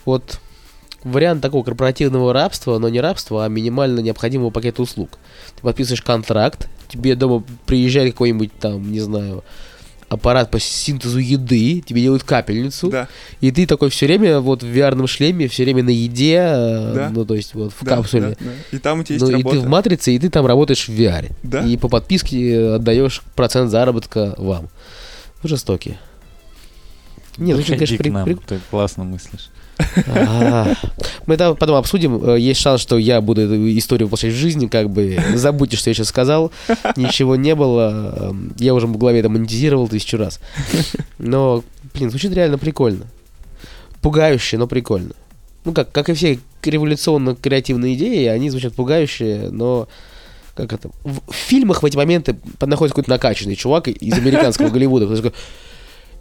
вот 0.04 0.40
вариант 1.04 1.42
такого 1.42 1.62
корпоративного 1.64 2.32
рабства, 2.32 2.78
но 2.78 2.88
не 2.88 3.00
рабства, 3.00 3.44
а 3.44 3.48
минимально 3.48 4.00
необходимого 4.00 4.50
пакета 4.50 4.82
услуг. 4.82 5.18
Ты 5.56 5.62
подписываешь 5.62 6.02
контракт, 6.02 6.68
тебе 6.88 7.14
дома 7.14 7.44
приезжает 7.66 8.12
какой-нибудь 8.12 8.52
там, 8.58 8.90
не 8.90 9.00
знаю, 9.00 9.44
аппарат 10.08 10.50
по 10.50 10.58
синтезу 10.58 11.18
еды, 11.18 11.82
тебе 11.86 12.00
делают 12.00 12.22
капельницу, 12.22 12.88
Да, 12.88 13.08
и 13.42 13.50
ты 13.50 13.66
такой 13.66 13.90
все 13.90 14.06
время 14.06 14.40
вот 14.40 14.62
в 14.62 14.66
VR 14.66 15.06
шлеме, 15.06 15.48
все 15.48 15.64
время 15.64 15.82
на 15.82 15.90
еде, 15.90 16.36
э, 16.40 16.92
Да. 16.94 17.10
ну 17.10 17.26
то 17.26 17.34
есть 17.34 17.54
вот 17.54 17.72
в 17.78 17.84
да, 17.84 17.96
капсуле. 17.96 18.30
да, 18.30 18.36
да. 18.40 18.50
И 18.76 18.78
там 18.78 19.00
у 19.00 19.02
тебя 19.04 19.16
есть 19.16 19.24
Ну 19.24 19.30
и 19.30 19.34
работа. 19.34 19.56
ты 19.56 19.60
в 19.62 19.68
матрице, 19.68 20.14
и 20.14 20.18
ты 20.18 20.30
там 20.30 20.46
работаешь 20.46 20.88
в 20.88 20.92
VR. 20.98 21.30
Да. 21.42 21.60
И 21.62 21.76
по 21.76 21.88
подписке 21.88 22.70
отдаешь 22.76 23.22
процент 23.36 23.70
заработка 23.70 24.34
вам. 24.38 24.68
Вы 25.42 25.48
жестокие. 25.50 25.98
Не, 27.36 27.54
ну, 27.54 27.62
конечно, 27.62 27.96
к 27.96 27.98
при- 28.00 28.08
нам, 28.10 28.24
при- 28.24 28.34
ты 28.34 28.58
классно 28.70 29.04
мыслишь. 29.04 29.50
Мы 31.26 31.34
это 31.34 31.54
потом 31.54 31.76
обсудим. 31.76 32.22
Э, 32.24 32.38
Есть 32.38 32.60
шанс, 32.60 32.80
что 32.80 32.98
я 32.98 33.20
буду 33.20 33.42
эту 33.42 33.78
историю 33.78 34.06
воплощать 34.06 34.32
в 34.32 34.36
жизни, 34.36 34.66
как 34.66 34.90
бы 34.90 35.18
забудьте, 35.34 35.76
что 35.76 35.90
я 35.90 35.94
сейчас 35.94 36.08
сказал. 36.08 36.50
Ничего 36.96 37.36
не 37.36 37.54
было. 37.54 38.14
Эм, 38.30 38.52
Я 38.58 38.74
уже 38.74 38.86
в 38.86 38.96
голове 38.96 39.20
это 39.20 39.28
монетизировал 39.28 39.88
тысячу 39.88 40.16
раз. 40.16 40.40
Но, 41.18 41.62
блин, 41.94 42.10
звучит 42.10 42.32
реально 42.32 42.58
прикольно. 42.58 43.04
Пугающе, 44.00 44.58
но 44.58 44.66
прикольно. 44.66 45.12
Ну, 45.64 45.72
как, 45.72 45.92
как 45.92 46.08
и 46.08 46.14
все 46.14 46.38
революционно-креативные 46.62 47.94
идеи, 47.94 48.26
они 48.26 48.50
звучат 48.50 48.74
пугающе, 48.74 49.48
но 49.50 49.88
как 50.54 50.72
это? 50.72 50.90
В 51.04 51.20
фильмах 51.32 51.82
в 51.82 51.86
эти 51.86 51.96
моменты 51.96 52.36
находится 52.60 52.94
какой-то 52.94 53.10
накачанный 53.10 53.54
чувак 53.54 53.88
из 53.88 54.14
американского 54.14 54.70
Голливуда, 54.70 55.06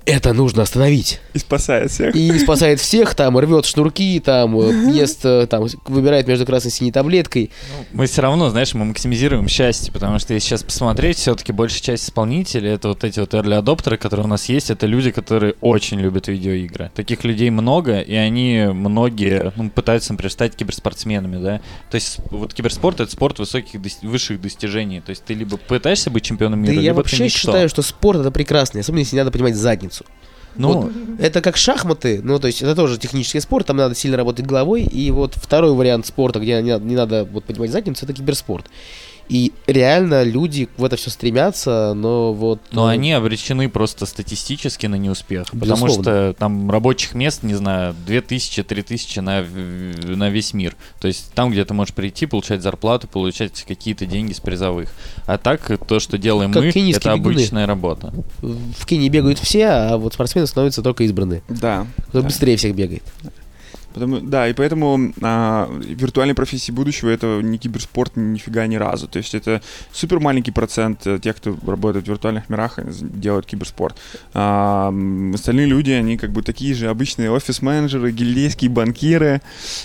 это 0.07 0.33
нужно 0.33 0.63
остановить. 0.63 1.19
И 1.33 1.39
спасает 1.39 1.91
всех. 1.91 2.15
И 2.15 2.39
спасает 2.39 2.79
всех, 2.79 3.13
там, 3.13 3.37
рвет 3.37 3.65
шнурки, 3.65 4.19
там, 4.21 4.57
э, 4.59 4.91
ест, 4.93 5.19
э, 5.25 5.47
там, 5.47 5.67
выбирает 5.85 6.27
между 6.27 6.45
красной 6.45 6.69
и 6.69 6.71
синей 6.71 6.91
таблеткой. 6.93 7.51
Мы 7.91 8.07
все 8.07 8.21
равно, 8.21 8.49
знаешь, 8.49 8.73
мы 8.73 8.85
максимизируем 8.85 9.49
счастье, 9.49 9.91
потому 9.91 10.17
что 10.19 10.33
если 10.33 10.47
сейчас 10.47 10.63
посмотреть, 10.63 11.17
все-таки 11.17 11.51
большая 11.51 11.81
часть 11.81 12.05
исполнителей 12.05 12.71
это 12.71 12.87
вот 12.87 13.03
эти 13.03 13.19
вот 13.19 13.33
early 13.33 13.55
адоптеры, 13.55 13.97
которые 13.97 14.25
у 14.25 14.29
нас 14.29 14.47
есть, 14.47 14.71
это 14.71 14.85
люди, 14.85 15.11
которые 15.11 15.55
очень 15.59 15.99
любят 15.99 16.29
видеоигры. 16.29 16.89
Таких 16.95 17.25
людей 17.25 17.49
много, 17.49 17.99
и 17.99 18.15
они 18.15 18.69
многие 18.73 19.51
ну, 19.57 19.69
пытаются, 19.69 20.13
например, 20.13 20.31
стать 20.31 20.55
киберспортсменами, 20.55 21.43
да. 21.43 21.61
То 21.91 21.95
есть 21.95 22.19
вот 22.31 22.53
киберспорт 22.53 23.01
это 23.01 23.11
спорт 23.11 23.39
высоких 23.39 23.81
высших 24.03 24.39
достижений. 24.39 25.01
То 25.01 25.09
есть 25.09 25.25
ты 25.25 25.33
либо 25.33 25.57
пытаешься 25.57 26.09
быть 26.09 26.23
чемпионом 26.23 26.63
Да 26.63 26.71
мира, 26.71 26.81
я 26.81 26.91
либо 26.91 27.03
ты 27.03 27.09
вообще 27.09 27.25
никто. 27.25 27.37
считаю, 27.37 27.67
что 27.67 27.81
спорт 27.81 28.21
это 28.21 28.31
прекрасно, 28.31 28.79
особенно 28.79 28.99
если 28.99 29.15
не 29.17 29.21
надо 29.21 29.31
понимать 29.31 29.55
задницу. 29.55 29.96
Ну, 30.55 30.81
Вот 30.81 30.91
это 31.19 31.41
как 31.41 31.55
шахматы, 31.55 32.19
ну, 32.23 32.39
то 32.39 32.47
есть 32.47 32.61
это 32.61 32.75
тоже 32.75 32.97
технический 32.97 33.39
спорт, 33.39 33.67
там 33.67 33.77
надо 33.77 33.95
сильно 33.95 34.17
работать 34.17 34.45
головой, 34.45 34.83
и 34.83 35.11
вот 35.11 35.35
второй 35.35 35.73
вариант 35.73 36.07
спорта, 36.07 36.39
где 36.39 36.61
не 36.61 36.71
надо, 36.71 36.85
не 36.85 36.95
надо 36.95 37.25
вот 37.25 37.43
понимать 37.43 37.71
задницу, 37.71 38.05
это 38.05 38.13
киберспорт. 38.13 38.65
И 39.29 39.51
реально 39.65 40.23
люди 40.23 40.69
в 40.77 40.83
это 40.83 40.95
все 40.95 41.09
стремятся, 41.09 41.93
но 41.93 42.33
вот... 42.33 42.61
Но 42.71 42.83
ну, 42.83 42.87
они 42.87 43.11
обречены 43.11 43.69
просто 43.69 44.05
статистически 44.05 44.85
на 44.85 44.95
неуспех. 44.95 45.45
Потому 45.47 45.87
Безусловно. 45.87 46.03
что 46.03 46.35
там 46.37 46.71
рабочих 46.71 47.13
мест, 47.13 47.43
не 47.43 47.55
знаю, 47.55 47.95
2000-3000 48.07 49.21
на, 49.21 50.15
на 50.15 50.29
весь 50.29 50.53
мир. 50.53 50.75
То 50.99 51.07
есть 51.07 51.31
там, 51.33 51.51
где 51.51 51.65
ты 51.65 51.73
можешь 51.73 51.93
прийти, 51.93 52.25
получать 52.25 52.61
зарплату, 52.61 53.07
получать 53.07 53.63
какие-то 53.67 54.05
деньги 54.05 54.33
с 54.33 54.39
призовых. 54.39 54.89
А 55.25 55.37
так, 55.37 55.77
то, 55.87 55.99
что 55.99 56.17
делаем 56.17 56.53
Как 56.53 56.63
мы, 56.63 56.69
это 56.69 56.79
бегуны. 56.79 57.11
обычная 57.11 57.65
работа. 57.65 58.13
В 58.41 58.85
Кении 58.85 59.09
бегают 59.09 59.39
все, 59.39 59.67
а 59.67 59.97
вот 59.97 60.13
спортсмены 60.13 60.47
становятся 60.47 60.81
только 60.81 61.03
избранные. 61.03 61.43
Да. 61.49 61.85
Кто 62.09 62.21
да. 62.21 62.27
быстрее 62.27 62.55
всех 62.55 62.75
бегает. 62.75 63.03
Потому, 63.97 64.19
да, 64.19 64.47
и 64.47 64.53
поэтому 64.53 65.11
а, 65.21 65.69
виртуальные 65.79 66.35
профессии 66.35 66.71
будущего 66.71 67.09
это 67.09 67.41
не 67.41 67.57
киберспорт 67.57 68.15
нифига 68.15 68.67
ни 68.67 68.75
разу. 68.75 69.07
То 69.07 69.17
есть 69.17 69.33
это 69.33 69.61
супер 69.91 70.19
маленький 70.19 70.51
процент 70.51 71.07
э, 71.07 71.17
тех, 71.19 71.37
кто 71.37 71.57
работает 71.65 72.05
в 72.05 72.09
виртуальных 72.09 72.47
мирах, 72.49 72.79
делают 73.01 73.47
киберспорт. 73.47 73.97
А, 74.33 74.93
остальные 75.33 75.65
люди, 75.65 75.91
они 75.91 76.17
как 76.17 76.31
бы 76.31 76.43
такие 76.43 76.75
же 76.75 76.89
обычные 76.89 77.31
офис-менеджеры, 77.31 78.11
гильдейские 78.11 78.69
банкиры 78.69 79.41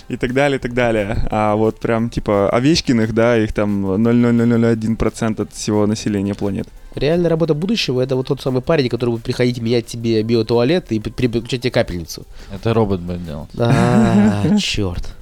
и 0.09 0.17
так 0.17 0.33
далее, 0.33 0.59
и 0.59 0.61
так 0.61 0.73
далее. 0.73 1.27
А 1.31 1.55
вот 1.55 1.79
прям 1.79 2.09
типа 2.09 2.49
Овечкиных, 2.51 3.13
да, 3.13 3.37
их 3.37 3.53
там 3.53 3.85
0,0001% 3.85 5.41
от 5.41 5.53
всего 5.53 5.87
населения 5.87 6.35
планеты. 6.35 6.69
Реальная 6.95 7.29
работа 7.29 7.53
будущего 7.53 8.01
это 8.01 8.15
вот 8.15 8.27
тот 8.27 8.41
самый 8.41 8.61
парень, 8.61 8.89
который 8.89 9.11
будет 9.11 9.23
приходить 9.23 9.59
менять 9.59 9.87
тебе 9.87 10.21
биотуалет 10.21 10.91
и 10.91 10.99
переключать 10.99 11.61
тебе 11.61 11.71
капельницу. 11.71 12.25
Это 12.53 12.73
робот 12.73 12.99
будет 13.01 13.25
делать. 13.25 13.49
А, 13.57 14.57
черт. 14.59 15.15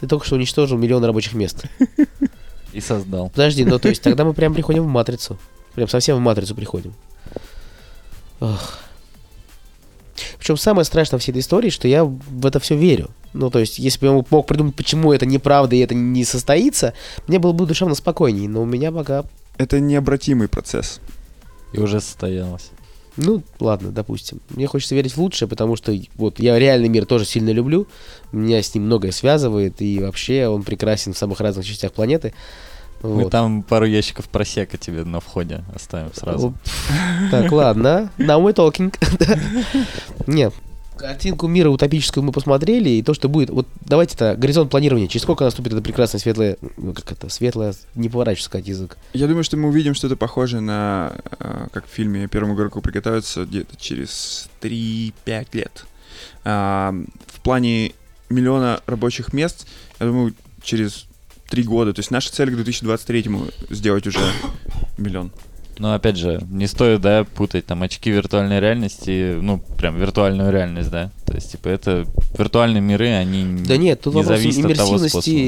Ты 0.00 0.06
только 0.08 0.26
что 0.26 0.36
уничтожил 0.36 0.78
миллион 0.78 1.04
рабочих 1.04 1.34
мест. 1.34 1.64
И 2.72 2.80
создал. 2.80 3.30
Подожди, 3.30 3.64
ну 3.64 3.78
то 3.78 3.88
есть 3.88 4.02
тогда 4.02 4.24
мы 4.24 4.34
прям 4.34 4.54
приходим 4.54 4.84
в 4.84 4.88
матрицу. 4.88 5.38
Прям 5.74 5.88
совсем 5.88 6.16
в 6.16 6.20
матрицу 6.20 6.54
приходим. 6.54 6.94
Ох. 8.40 8.78
Причем 10.38 10.56
самое 10.56 10.84
страшное 10.84 11.18
в 11.18 11.22
всей 11.22 11.32
этой 11.32 11.40
истории, 11.40 11.70
что 11.70 11.86
я 11.86 12.04
в 12.04 12.46
это 12.46 12.60
все 12.60 12.76
верю. 12.76 13.10
Ну, 13.32 13.50
то 13.50 13.58
есть, 13.58 13.78
если 13.78 14.00
бы 14.00 14.06
я 14.06 14.24
мог 14.30 14.46
придумать, 14.46 14.74
почему 14.74 15.12
это 15.12 15.24
неправда 15.26 15.76
и 15.76 15.80
это 15.80 15.94
не 15.94 16.24
состоится, 16.24 16.94
мне 17.26 17.38
было 17.38 17.52
бы 17.52 17.66
душевно 17.66 17.94
спокойней. 17.94 18.48
Но 18.48 18.62
у 18.62 18.64
меня 18.64 18.90
пока 18.90 19.24
это 19.60 19.78
необратимый 19.78 20.48
процесс. 20.48 21.00
И 21.72 21.78
уже 21.78 22.00
состоялось. 22.00 22.70
Ну, 23.16 23.42
ладно, 23.58 23.90
допустим. 23.90 24.40
Мне 24.48 24.66
хочется 24.66 24.94
верить 24.94 25.12
в 25.12 25.20
лучшее, 25.20 25.48
потому 25.48 25.76
что 25.76 25.94
вот 26.14 26.38
я 26.38 26.58
реальный 26.58 26.88
мир 26.88 27.04
тоже 27.04 27.26
сильно 27.26 27.50
люблю. 27.50 27.86
Меня 28.32 28.62
с 28.62 28.74
ним 28.74 28.84
многое 28.84 29.12
связывает, 29.12 29.82
и 29.82 30.00
вообще 30.00 30.48
он 30.48 30.62
прекрасен 30.62 31.12
в 31.12 31.18
самых 31.18 31.40
разных 31.40 31.66
частях 31.66 31.92
планеты. 31.92 32.32
Мы 33.02 33.24
вот. 33.24 33.32
там 33.32 33.62
пару 33.62 33.84
ящиков 33.84 34.28
просека 34.28 34.78
тебе 34.78 35.04
на 35.04 35.20
входе 35.20 35.64
оставим 35.74 36.12
сразу. 36.14 36.54
Так, 37.30 37.52
ладно. 37.52 38.10
Now 38.16 38.42
we're 38.42 38.54
talking. 38.54 38.94
Нет, 40.26 40.54
картинку 41.00 41.46
мира 41.48 41.70
утопическую 41.70 42.22
мы 42.22 42.32
посмотрели, 42.32 42.90
и 42.90 43.02
то, 43.02 43.14
что 43.14 43.28
будет... 43.28 43.50
Вот 43.50 43.66
давайте-то, 43.80 44.36
горизонт 44.36 44.70
планирования. 44.70 45.08
Через 45.08 45.22
сколько 45.22 45.44
наступит 45.44 45.72
это 45.72 45.82
прекрасное 45.82 46.20
светлое... 46.20 46.56
Ну, 46.76 46.92
как 46.92 47.10
это? 47.12 47.28
Светлое... 47.28 47.74
Не 47.94 48.08
поворачивается 48.08 48.46
сказать 48.46 48.68
язык. 48.68 48.98
Я 49.12 49.26
думаю, 49.26 49.44
что 49.44 49.56
мы 49.56 49.68
увидим 49.68 49.94
что-то 49.94 50.16
похожее 50.16 50.60
на... 50.60 51.14
Э, 51.38 51.68
как 51.72 51.86
в 51.86 51.90
фильме 51.90 52.28
«Первому 52.28 52.54
игроку 52.54 52.80
приготовиться» 52.80 53.44
где-то 53.44 53.76
через 53.76 54.48
3-5 54.60 55.46
лет. 55.52 55.84
А, 56.44 56.94
в 57.26 57.40
плане 57.40 57.92
миллиона 58.28 58.80
рабочих 58.86 59.32
мест, 59.32 59.66
я 59.98 60.06
думаю, 60.06 60.34
через 60.62 61.06
3 61.48 61.62
года. 61.64 61.92
То 61.92 62.00
есть 62.00 62.10
наша 62.10 62.32
цель 62.32 62.50
к 62.50 62.54
2023 62.54 63.30
сделать 63.70 64.06
уже 64.06 64.20
миллион. 64.98 65.30
Но 65.80 65.94
опять 65.94 66.16
же, 66.16 66.42
не 66.50 66.66
стоит, 66.66 67.00
да, 67.00 67.24
путать 67.24 67.64
там 67.64 67.82
очки 67.82 68.10
виртуальной 68.10 68.60
реальности, 68.60 69.38
ну, 69.40 69.62
прям 69.78 69.96
виртуальную 69.98 70.52
реальность, 70.52 70.90
да. 70.90 71.10
То 71.24 71.34
есть, 71.34 71.52
типа, 71.52 71.68
это 71.68 72.06
виртуальные 72.36 72.82
миры, 72.82 73.08
они 73.08 73.62
да 73.66 73.78
нет, 73.78 74.02
тут 74.02 74.14
не 74.14 74.22
зависят 74.22 74.66
от 74.66 74.76
того 74.76 74.98
способа. 74.98 75.38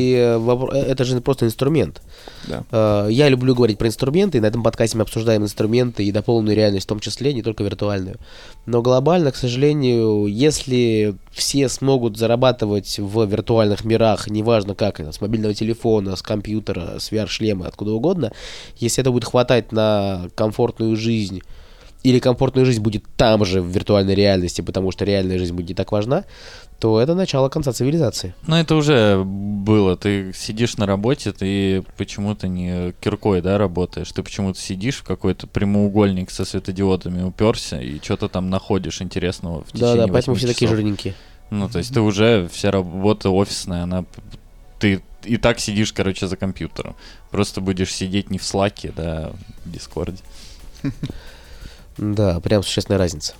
Э, 0.72 0.78
это 0.88 1.04
же 1.04 1.20
просто 1.20 1.44
инструмент. 1.44 2.00
Да. 2.48 2.64
Э, 2.70 3.08
я 3.10 3.28
люблю 3.28 3.54
говорить 3.54 3.76
про 3.76 3.88
инструменты, 3.88 4.38
и 4.38 4.40
на 4.40 4.46
этом 4.46 4.62
подкасте 4.62 4.96
мы 4.96 5.02
обсуждаем 5.02 5.42
инструменты 5.42 6.02
и 6.02 6.10
дополненную 6.10 6.56
реальность 6.56 6.86
в 6.86 6.88
том 6.88 7.00
числе, 7.00 7.34
не 7.34 7.42
только 7.42 7.62
виртуальную. 7.62 8.16
Но 8.64 8.80
глобально, 8.80 9.32
к 9.32 9.36
сожалению, 9.36 10.26
если 10.26 11.16
все 11.32 11.68
смогут 11.68 12.16
зарабатывать 12.16 12.98
в 12.98 13.24
виртуальных 13.24 13.84
мирах, 13.84 14.28
неважно 14.28 14.76
как 14.76 15.00
это, 15.00 15.10
с 15.10 15.20
мобильного 15.20 15.52
телефона, 15.52 16.14
с 16.14 16.22
компьютера, 16.22 17.00
с 17.00 17.10
VR-шлема, 17.10 17.66
откуда 17.66 17.92
угодно, 17.92 18.32
если 18.76 19.02
это 19.02 19.10
будет 19.10 19.24
хватать 19.24 19.72
на 19.72 20.28
комфортную 20.36 20.96
жизнь, 20.96 21.42
или 22.02 22.18
комфортная 22.18 22.64
жизнь 22.64 22.80
будет 22.80 23.04
там 23.16 23.44
же, 23.44 23.60
в 23.60 23.66
виртуальной 23.66 24.14
реальности, 24.14 24.60
потому 24.60 24.90
что 24.90 25.04
реальная 25.04 25.38
жизнь 25.38 25.54
будет 25.54 25.68
не 25.68 25.74
так 25.74 25.92
важна, 25.92 26.24
то 26.78 27.00
это 27.00 27.14
начало 27.14 27.48
конца 27.48 27.72
цивилизации. 27.72 28.34
Ну, 28.46 28.56
это 28.56 28.74
уже 28.74 29.22
было. 29.24 29.96
Ты 29.96 30.32
сидишь 30.34 30.76
на 30.78 30.86
работе, 30.86 31.32
ты 31.32 31.84
почему-то 31.96 32.48
не 32.48 32.92
киркой, 33.00 33.40
да, 33.40 33.56
работаешь. 33.56 34.10
Ты 34.10 34.22
почему-то 34.24 34.58
сидишь 34.58 34.96
в 34.96 35.04
какой-то 35.04 35.46
прямоугольник 35.46 36.30
со 36.30 36.44
светодиодами 36.44 37.22
уперся 37.22 37.80
и 37.80 38.00
что-то 38.00 38.28
там 38.28 38.50
находишь 38.50 39.00
интересного 39.00 39.62
в 39.62 39.72
течение 39.72 39.94
Да, 39.94 40.06
да, 40.06 40.12
поэтому 40.12 40.36
все 40.36 40.46
часов. 40.46 40.54
такие 40.56 40.68
жирненькие. 40.68 41.14
Ну, 41.50 41.68
то 41.68 41.78
есть 41.78 41.94
ты 41.94 42.00
уже, 42.00 42.48
вся 42.52 42.70
работа 42.70 43.30
офисная, 43.30 43.84
она... 43.84 44.04
Ты 44.80 45.02
и 45.24 45.36
так 45.36 45.60
сидишь, 45.60 45.92
короче, 45.92 46.26
за 46.26 46.36
компьютером. 46.36 46.96
Просто 47.30 47.60
будешь 47.60 47.94
сидеть 47.94 48.30
не 48.30 48.38
в 48.38 48.44
Слаке, 48.44 48.92
да, 48.96 49.32
в 49.64 49.70
Дискорде. 49.70 50.18
Да, 51.98 52.40
прям 52.40 52.62
существенная 52.62 52.98
разница. 52.98 53.34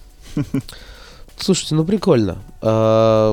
Слушайте, 1.37 1.75
ну 1.75 1.85
прикольно. 1.85 2.39
А, 2.61 3.33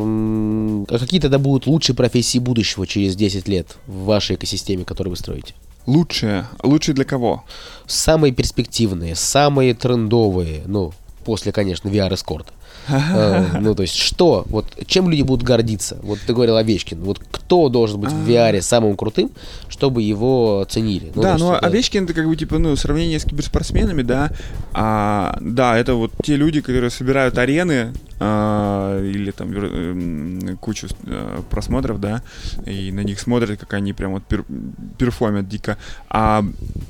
а 0.89 0.99
какие 0.99 1.19
тогда 1.19 1.37
будут 1.37 1.67
лучшие 1.67 1.95
профессии 1.95 2.39
будущего 2.39 2.87
через 2.87 3.15
10 3.15 3.47
лет 3.47 3.77
в 3.85 4.05
вашей 4.05 4.35
экосистеме, 4.35 4.85
которую 4.85 5.11
вы 5.11 5.17
строите? 5.17 5.53
Лучшие? 5.85 6.47
Лучшие 6.63 6.95
для 6.95 7.05
кого? 7.05 7.43
Самые 7.85 8.33
перспективные, 8.33 9.15
самые 9.15 9.73
трендовые, 9.73 10.63
ну, 10.65 10.93
после, 11.25 11.51
конечно, 11.51 11.89
VR-эскорта. 11.89 12.51
Э, 12.89 13.59
ну, 13.59 13.75
то 13.75 13.83
есть, 13.83 13.95
что, 13.95 14.45
вот, 14.47 14.65
чем 14.85 15.09
люди 15.09 15.21
будут 15.21 15.45
гордиться? 15.45 15.97
Вот 16.01 16.19
ты 16.25 16.33
говорил 16.33 16.57
Овечкин, 16.57 17.01
вот 17.01 17.19
кто 17.31 17.69
должен 17.69 17.99
быть 17.99 18.11
в 18.11 18.29
VR 18.29 18.61
самым 18.61 18.95
крутым, 18.95 19.31
чтобы 19.67 20.01
его 20.01 20.65
ценили? 20.69 21.11
Ну, 21.15 21.21
да, 21.21 21.37
ну, 21.37 21.53
Овечкин, 21.59 22.05
это 22.05 22.13
как 22.13 22.27
бы, 22.27 22.35
типа, 22.35 22.57
ну, 22.57 22.75
сравнение 22.75 23.19
с 23.19 23.25
киберспортсменами, 23.25 24.01
да, 24.01 24.31
а, 24.73 25.37
да, 25.41 25.77
это 25.77 25.95
вот 25.95 26.11
те 26.23 26.35
люди, 26.35 26.61
которые 26.61 26.89
собирают 26.89 27.37
арены, 27.37 27.73
а, 27.73 28.08
или 28.19 29.31
там 29.31 29.51
э, 29.53 30.55
кучу 30.59 30.87
э, 31.05 31.41
просмотров, 31.49 31.99
да, 32.01 32.21
и 32.65 32.91
на 32.91 33.01
них 33.01 33.19
смотрят, 33.19 33.59
как 33.59 33.73
они 33.73 33.93
прям 33.93 34.11
вот 34.11 34.23
пер, 34.23 34.43
перформят 34.97 35.47
дико. 35.47 35.77
А 36.09 36.43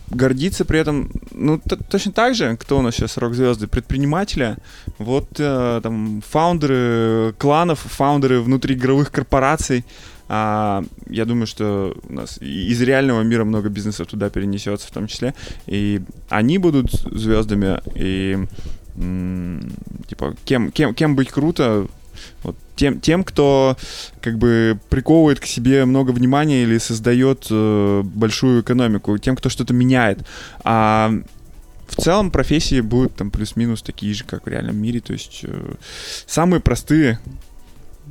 гордиться 0.10 0.66
при 0.66 0.80
этом, 0.80 1.12
ну, 1.32 1.62
точно 1.90 2.12
так 2.12 2.36
же, 2.36 2.58
кто 2.58 2.80
у 2.80 2.82
нас 2.82 2.96
сейчас 2.96 3.18
рок-звезды, 3.18 3.68
предпринимателя, 3.68 4.58
вот 4.98 5.40
э, 5.40 5.80
там 5.84 6.22
фаундеры 6.28 7.36
кланов, 7.38 7.80
фаундеры 7.80 8.42
внутриигровых 8.42 9.12
корпораций, 9.12 9.86
а, 10.32 10.84
я 11.10 11.26
думаю, 11.26 11.48
что 11.48 11.98
у 12.08 12.14
нас 12.14 12.38
из 12.40 12.80
реального 12.82 13.24
мира 13.24 13.44
много 13.46 13.70
бизнесов 13.70 14.08
туда 14.08 14.30
перенесется 14.30 14.88
в 14.88 14.92
том 14.92 15.08
числе. 15.08 15.34
И 15.66 16.02
они 16.30 16.60
будут 16.60 16.92
звездами, 16.92 17.82
и 17.96 18.38
типа, 20.08 20.36
кем, 20.46 20.72
кем, 20.72 20.94
кем 20.94 21.16
быть 21.16 21.30
круто, 21.30 21.88
вот, 22.44 22.58
тем, 22.76 23.00
тем, 23.00 23.24
кто 23.24 23.78
как 24.22 24.38
бы 24.38 24.80
приковывает 24.90 25.40
к 25.40 25.46
себе 25.46 25.86
много 25.86 26.12
внимания 26.12 26.64
или 26.64 26.78
создает 26.78 27.48
э, 27.50 28.02
большую 28.04 28.62
экономику, 28.62 29.18
тем, 29.18 29.36
кто 29.36 29.50
что-то 29.50 29.74
меняет. 29.74 30.26
А 30.64 31.12
в 31.88 31.96
целом 32.02 32.32
профессии 32.32 32.82
будут 32.82 33.16
там 33.16 33.32
плюс-минус 33.32 33.82
такие 33.82 34.14
же, 34.14 34.24
как 34.24 34.46
в 34.46 34.50
реальном 34.50 34.78
мире. 34.78 35.00
То 35.00 35.14
есть 35.14 35.42
э, 35.44 35.76
самые 36.26 36.60
простые 36.60 37.20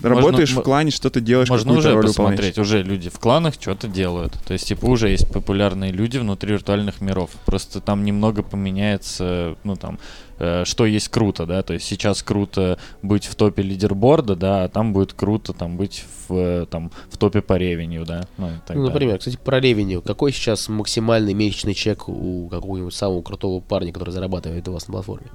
Работаешь 0.02 0.50
можно, 0.50 0.60
в 0.60 0.64
клане, 0.64 0.90
что-то 0.90 1.20
делаешь, 1.20 1.48
Можно 1.48 1.72
уже 1.72 1.92
роль 1.92 2.04
посмотреть, 2.04 2.56
выполняешь. 2.56 2.58
уже 2.58 2.82
люди 2.82 3.10
в 3.10 3.18
кланах 3.18 3.54
что-то 3.54 3.88
делают. 3.88 4.32
То 4.46 4.52
есть, 4.52 4.68
типа, 4.68 4.86
уже 4.86 5.08
есть 5.08 5.30
популярные 5.32 5.92
люди 5.92 6.18
внутри 6.18 6.52
виртуальных 6.52 7.00
миров. 7.00 7.30
Просто 7.44 7.80
там 7.80 8.04
немного 8.04 8.42
поменяется, 8.42 9.56
ну, 9.64 9.76
там, 9.76 9.98
э, 10.38 10.64
что 10.64 10.86
есть 10.86 11.08
круто, 11.08 11.46
да. 11.46 11.62
То 11.62 11.74
есть 11.74 11.86
сейчас 11.86 12.22
круто 12.22 12.78
быть 13.02 13.24
в 13.24 13.34
топе 13.34 13.62
лидерборда, 13.62 14.36
да, 14.36 14.64
а 14.64 14.68
там 14.68 14.92
будет 14.92 15.12
круто 15.12 15.52
там 15.52 15.76
быть 15.76 16.04
в, 16.28 16.34
э, 16.34 16.66
там, 16.70 16.92
в 17.10 17.16
топе 17.16 17.40
по 17.40 17.56
ревеню, 17.56 18.04
да. 18.04 18.26
Ну, 18.36 18.50
ну 18.74 18.82
например, 18.84 19.18
кстати, 19.18 19.38
про 19.42 19.60
ревеню. 19.60 20.02
Какой 20.02 20.32
сейчас 20.32 20.68
максимальный 20.68 21.34
месячный 21.34 21.74
чек 21.74 22.08
у 22.08 22.48
какого-нибудь 22.48 22.94
самого 22.94 23.22
крутого 23.22 23.60
парня, 23.60 23.92
который 23.92 24.10
зарабатывает 24.10 24.68
у 24.68 24.72
вас 24.72 24.86
на 24.88 24.92
платформе? 24.92 25.26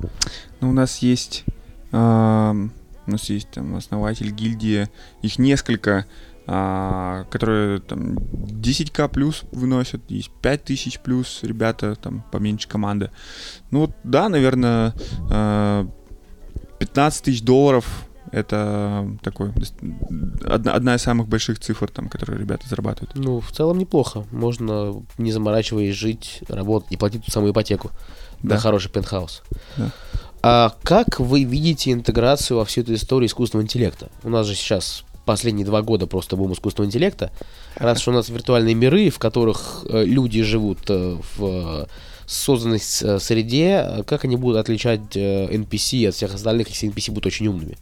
Ну, 0.61 0.69
у 0.69 0.73
нас 0.73 0.99
есть... 0.99 1.43
Э 1.91 2.53
у 3.07 3.11
нас 3.11 3.29
есть 3.29 3.49
там 3.51 3.75
основатель 3.75 4.31
гильдии, 4.31 4.89
их 5.21 5.39
несколько, 5.39 6.05
а, 6.45 7.25
которые 7.29 7.79
там 7.79 8.15
10к 8.17 9.09
плюс 9.09 9.43
выносят, 9.51 10.01
есть 10.09 10.31
5000 10.41 10.99
плюс 10.99 11.39
ребята, 11.43 11.95
там 11.95 12.23
поменьше 12.31 12.67
команды. 12.67 13.11
Ну 13.71 13.81
вот, 13.81 13.91
да, 14.03 14.29
наверное, 14.29 14.93
15 16.79 17.21
а, 17.21 17.23
тысяч 17.23 17.41
долларов 17.43 18.07
это 18.33 19.07
такой 19.21 19.51
одна, 20.43 20.73
одна 20.73 20.95
из 20.95 21.03
самых 21.03 21.27
больших 21.27 21.59
цифр, 21.59 21.89
там, 21.91 22.09
которые 22.09 22.39
ребята 22.39 22.67
зарабатывают. 22.67 23.15
Ну, 23.15 23.39
в 23.39 23.51
целом 23.51 23.77
неплохо. 23.77 24.25
Можно, 24.31 25.03
не 25.19 25.31
заморачиваясь, 25.31 25.95
жить, 25.95 26.39
работать 26.47 26.91
и 26.91 26.97
платить 26.97 27.23
ту 27.23 27.31
самую 27.31 27.53
ипотеку 27.53 27.91
да. 28.41 28.55
на 28.55 28.61
хороший 28.61 28.91
пентхаус. 28.91 29.43
Да. 29.77 29.91
А 30.45 30.75
как 30.83 31.19
вы 31.21 31.43
видите 31.45 31.91
интеграцию 31.91 32.57
во 32.57 32.65
всю 32.65 32.81
эту 32.81 32.93
историю 32.95 33.27
искусственного 33.27 33.63
интеллекта? 33.65 34.09
У 34.23 34.29
нас 34.29 34.45
же 34.45 34.55
сейчас 34.55 35.05
последние 35.25 35.65
два 35.65 35.81
года 35.81 36.05
просто 36.05 36.35
бум 36.35 36.51
искусственного 36.51 36.89
интеллекта. 36.89 37.31
Раз 37.75 38.01
уж 38.01 38.09
у 38.09 38.11
нас 38.11 38.27
виртуальные 38.27 38.75
миры, 38.75 39.09
в 39.09 39.19
которых 39.19 39.85
э, 39.87 40.03
люди 40.03 40.43
живут 40.43 40.79
э, 40.89 41.17
в 41.37 41.87
созданной 42.25 42.79
с- 42.79 43.19
среде, 43.19 43.85
э, 43.87 44.03
как 44.03 44.25
они 44.25 44.35
будут 44.35 44.57
отличать 44.57 45.15
э, 45.15 45.47
NPC 45.49 46.09
от 46.09 46.15
всех 46.15 46.33
остальных, 46.35 46.67
если 46.67 46.89
NPC 46.89 47.11
будут 47.11 47.27
очень 47.27 47.47
умными? 47.47 47.77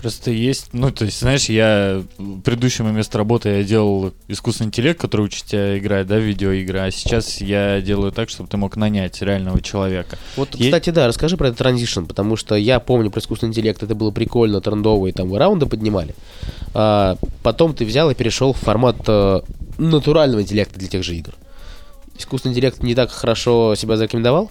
Просто 0.00 0.30
есть, 0.30 0.68
ну, 0.72 0.90
то 0.90 1.04
есть, 1.04 1.20
знаешь, 1.20 1.50
я 1.50 2.02
в 2.16 2.40
предыдущем 2.40 2.94
месте 2.94 3.18
работы 3.18 3.50
я 3.50 3.64
делал 3.64 4.12
искусственный 4.28 4.68
интеллект, 4.68 4.98
который 4.98 5.22
учит 5.26 5.44
тебя 5.44 5.78
играть, 5.78 6.06
да, 6.06 6.16
в 6.16 6.20
видеоигры, 6.20 6.78
а 6.78 6.90
сейчас 6.90 7.40
я 7.40 7.80
делаю 7.82 8.10
так, 8.10 8.30
чтобы 8.30 8.48
ты 8.48 8.56
мог 8.56 8.76
нанять 8.76 9.20
реального 9.20 9.60
человека. 9.60 10.16
Вот, 10.36 10.54
Е- 10.54 10.64
кстати, 10.66 10.90
да, 10.90 11.06
расскажи 11.06 11.36
про 11.36 11.48
этот 11.48 11.58
транзишн, 11.58 12.04
потому 12.04 12.36
что 12.36 12.54
я 12.54 12.80
помню 12.80 13.10
про 13.10 13.20
искусственный 13.20 13.50
интеллект, 13.50 13.82
это 13.82 13.94
было 13.94 14.10
прикольно, 14.10 14.60
трендово, 14.60 15.08
и 15.08 15.12
там 15.12 15.28
вы 15.28 15.38
раунды 15.38 15.66
поднимали. 15.66 16.14
А, 16.72 17.16
потом 17.42 17.74
ты 17.74 17.84
взял 17.84 18.10
и 18.10 18.14
перешел 18.14 18.52
в 18.54 18.58
формат 18.58 18.96
э, 19.06 19.40
натурального 19.76 20.40
интеллекта 20.40 20.78
для 20.78 20.88
тех 20.88 21.02
же 21.02 21.14
игр. 21.16 21.34
Искусственный 22.16 22.52
интеллект 22.52 22.82
не 22.82 22.94
так 22.94 23.10
хорошо 23.10 23.74
себя 23.74 23.96
зарекомендовал? 23.96 24.50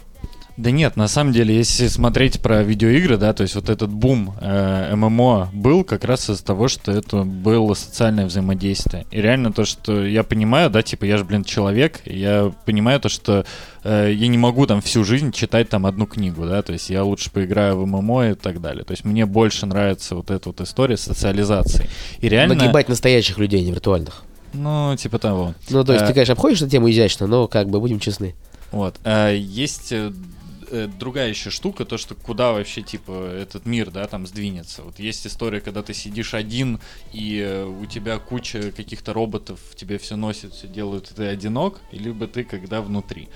Да 0.60 0.72
нет, 0.72 0.98
на 0.98 1.08
самом 1.08 1.32
деле, 1.32 1.56
если 1.56 1.88
смотреть 1.88 2.42
про 2.42 2.64
видеоигры, 2.64 3.16
да, 3.16 3.32
то 3.32 3.44
есть 3.44 3.56
вот 3.56 3.70
этот 3.70 3.90
бум 3.90 4.36
э, 4.42 4.94
ММО 4.94 5.52
был 5.54 5.86
как 5.86 6.04
раз 6.04 6.30
из-за 6.30 6.44
того, 6.44 6.68
что 6.68 6.92
это 6.92 7.24
было 7.24 7.74
социальное 7.76 8.26
взаимодействие. 8.26 9.06
И 9.10 9.22
реально 9.22 9.54
то, 9.54 9.64
что 9.64 10.06
я 10.06 10.22
понимаю, 10.26 10.70
да, 10.70 10.82
типа 10.82 11.06
я 11.06 11.16
же, 11.16 11.24
блин, 11.24 11.46
человек, 11.46 12.02
я 12.04 12.52
понимаю 12.66 13.00
то, 13.00 13.08
что 13.08 13.46
э, 13.86 14.12
я 14.14 14.28
не 14.28 14.38
могу 14.38 14.68
там 14.68 14.82
всю 14.82 15.06
жизнь 15.06 15.32
читать 15.32 15.70
там 15.70 15.86
одну 15.86 16.06
книгу, 16.06 16.46
да, 16.46 16.62
то 16.62 16.74
есть 16.74 16.90
я 16.90 17.06
лучше 17.06 17.32
поиграю 17.32 17.78
в 17.78 17.86
ММО 17.86 18.32
и 18.32 18.34
так 18.34 18.60
далее. 18.60 18.84
То 18.84 18.92
есть 18.92 19.06
мне 19.06 19.26
больше 19.26 19.66
нравится 19.66 20.14
вот 20.16 20.30
эта 20.30 20.50
вот 20.50 20.60
история 20.60 20.98
социализации. 20.98 21.90
И 22.20 22.28
реально... 22.28 22.56
Нагибать 22.56 22.90
настоящих 22.90 23.38
людей, 23.38 23.64
не 23.64 23.72
виртуальных. 23.72 24.24
Ну, 24.52 24.94
типа 24.98 25.20
того. 25.20 25.54
Ну, 25.70 25.86
то 25.86 25.94
есть 25.94 26.04
Э, 26.04 26.08
ты, 26.08 26.14
конечно, 26.14 26.34
обходишь 26.34 26.62
эту 26.62 26.70
тему 26.70 26.92
изящно, 26.92 27.28
но 27.28 27.48
как 27.48 27.70
бы 27.70 27.80
будем 27.80 28.02
честны. 28.02 28.36
Вот. 28.74 28.98
А, 29.06 29.32
есть 29.32 29.94
э, 30.70 30.88
другая 30.88 31.30
еще 31.30 31.50
штука, 31.50 31.86
то, 31.86 31.98
что 31.98 32.16
куда 32.16 32.52
вообще, 32.52 32.82
типа, 32.82 33.12
этот 33.12 33.66
мир, 33.66 33.92
да, 33.92 34.08
там 34.08 34.28
сдвинется. 34.28 34.84
Вот 34.84 35.00
есть 35.00 35.26
история, 35.28 35.62
когда 35.62 35.82
ты 35.84 35.94
сидишь 35.94 36.34
один, 36.34 36.80
и 37.14 37.40
э, 37.40 37.66
у 37.66 37.86
тебя 37.86 38.18
куча 38.20 38.72
каких-то 38.72 39.14
роботов 39.14 39.60
тебе 39.76 39.98
все 39.98 40.16
носят, 40.16 40.54
все 40.54 40.68
делают, 40.68 41.12
и 41.12 41.14
ты 41.14 41.26
одинок, 41.26 41.80
и 41.92 41.98
либо 41.98 42.28
ты 42.28 42.44
когда 42.44 42.82
внутри. 42.82 43.30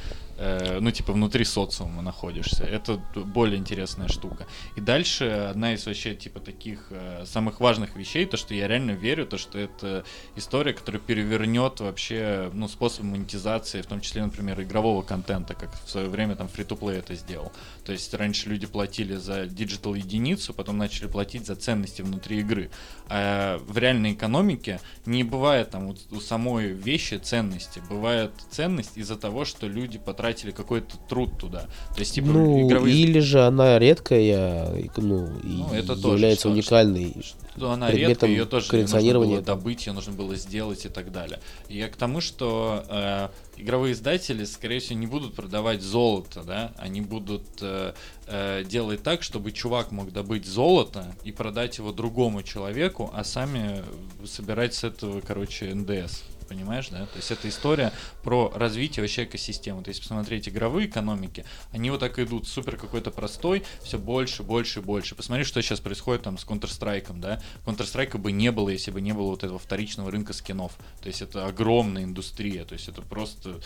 Э, 0.44 0.80
ну, 0.82 0.92
типа, 0.92 1.14
внутри 1.14 1.46
социума 1.46 2.02
находишься. 2.02 2.66
Это 2.66 2.98
более 3.16 3.58
интересная 3.58 4.10
штука. 4.10 4.46
И 4.76 4.82
дальше 4.82 5.24
одна 5.52 5.74
из 5.74 5.86
вообще, 5.86 6.16
типа, 6.16 6.42
таких 6.42 6.88
э, 6.90 7.24
самых 7.26 7.62
важных 7.62 7.96
вещей, 7.96 8.26
то, 8.26 8.36
что 8.36 8.54
я 8.54 8.68
реально 8.68 8.92
верю, 8.92 9.26
то, 9.26 9.38
что 9.38 9.58
это 9.58 10.04
история, 10.36 10.74
которая 10.74 11.02
перевернет 11.02 11.80
вообще, 11.80 12.50
ну, 12.54 12.68
способ 12.68 13.06
монетизации, 13.06 13.82
в 13.82 13.86
том 13.86 14.02
числе, 14.02 14.22
например, 14.22 14.62
игрового 14.62 15.02
контента, 15.02 15.54
как 15.54 15.70
в 15.86 15.90
свое 15.90 16.10
время 16.10 16.36
там 16.36 16.48
free-to-play 16.48 17.00
это 17.00 17.16
сделал. 17.16 17.54
То 17.86 17.94
есть 17.94 18.14
раньше 18.14 18.50
люди 18.50 18.68
платили 18.68 19.16
за 19.16 19.46
digital 19.46 19.96
единицу, 19.96 20.54
потом 20.54 20.78
начали 20.78 21.08
платить 21.08 21.46
за 21.46 21.56
ценности 21.56 22.02
внутри 22.02 22.40
игры. 22.40 22.70
А 23.08 23.60
в 23.60 23.78
реальной 23.78 24.12
экономике 24.12 24.82
не 25.06 25.24
бывает 25.24 25.70
там 25.70 25.88
у, 25.88 25.96
у 26.12 26.20
самой 26.20 26.74
вещи 26.74 27.16
ценности. 27.16 27.82
Бывает 27.90 28.32
ценность 28.52 28.98
из-за 28.98 29.16
того, 29.16 29.46
что 29.46 29.68
люди 29.68 29.98
потратили 29.98 30.33
какой-то 30.42 30.98
труд 31.08 31.38
туда. 31.40 31.68
То 31.94 32.00
есть, 32.00 32.16
типа, 32.16 32.28
ну, 32.28 32.68
игровые... 32.68 32.96
или 32.96 33.20
же 33.20 33.46
она 33.46 33.80
редкая, 33.80 34.70
ну, 34.98 35.28
и 35.44 35.48
Ну, 35.48 35.74
это 35.74 35.96
тоже, 35.96 36.16
является 36.16 36.42
что- 36.42 36.52
уникальной. 36.52 37.16
что 37.56 37.72
она 37.72 37.88
предметом 37.88 38.10
редкая, 38.10 38.30
ее 38.32 38.46
тоже 38.46 38.66
нужно 38.66 38.72
коллекционирования 38.72 39.36
было 39.36 39.46
добыть, 39.46 39.86
ее 39.86 39.94
нужно 39.94 40.14
было 40.14 40.36
сделать 40.36 40.86
и 40.86 40.90
так 40.90 41.12
далее. 41.12 41.40
Я 41.70 41.88
к 41.88 41.96
тому, 41.96 42.20
что 42.22 42.84
э, 42.90 43.30
игровые 43.58 43.94
издатели, 43.94 44.44
скорее 44.46 44.80
всего, 44.80 45.00
не 45.00 45.08
будут 45.08 45.36
продавать 45.36 45.82
золото, 45.82 46.44
да, 46.44 46.72
они 46.78 47.02
будут 47.02 47.44
э, 47.62 47.94
э, 48.28 48.64
делать 48.68 49.04
так, 49.04 49.22
чтобы 49.24 49.52
чувак 49.52 49.92
мог 49.92 50.12
добыть 50.12 50.46
золото 50.46 51.16
и 51.24 51.32
продать 51.32 51.78
его 51.78 51.92
другому 51.92 52.42
человеку, 52.44 53.12
а 53.14 53.24
сами 53.24 53.84
собирать 54.26 54.74
с 54.74 54.84
этого, 54.84 55.22
короче, 55.22 55.74
НДС. 55.74 56.24
Понимаешь, 56.54 56.90
да? 56.90 57.08
То 57.08 57.16
есть 57.16 57.32
это 57.32 57.50
история 57.50 57.92
про 58.22 58.52
развитие 58.54 59.02
вообще 59.02 59.24
экосистемы. 59.24 59.82
То 59.82 59.90
есть 59.90 60.02
посмотреть 60.02 60.48
игровые 60.48 60.88
экономики, 60.88 61.46
они 61.72 61.90
вот 61.90 62.00
так 62.02 62.20
идут, 62.20 62.48
супер 62.48 62.78
какой-то 62.78 63.10
простой, 63.10 63.64
все 63.82 63.98
больше, 63.98 64.44
больше, 64.44 64.80
больше. 64.80 65.16
Посмотри, 65.16 65.46
что 65.46 65.60
сейчас 65.64 65.80
происходит 65.80 66.22
там 66.22 66.38
с 66.38 66.46
Counter-Strike, 66.46 67.20
да? 67.20 67.42
Counter-Strike 67.66 68.20
бы 68.20 68.32
не 68.32 68.52
было, 68.52 68.70
если 68.70 68.92
бы 68.92 69.02
не 69.02 69.14
было 69.14 69.30
вот 69.30 69.44
этого 69.44 69.58
вторичного 69.58 70.12
рынка 70.12 70.34
скинов. 70.34 70.78
То 71.02 71.08
есть 71.08 71.24
это 71.24 71.48
огромная 71.48 72.04
индустрия, 72.04 72.66
то 72.66 72.74
есть 72.74 72.88
это 72.88 73.02
просто 73.02 73.60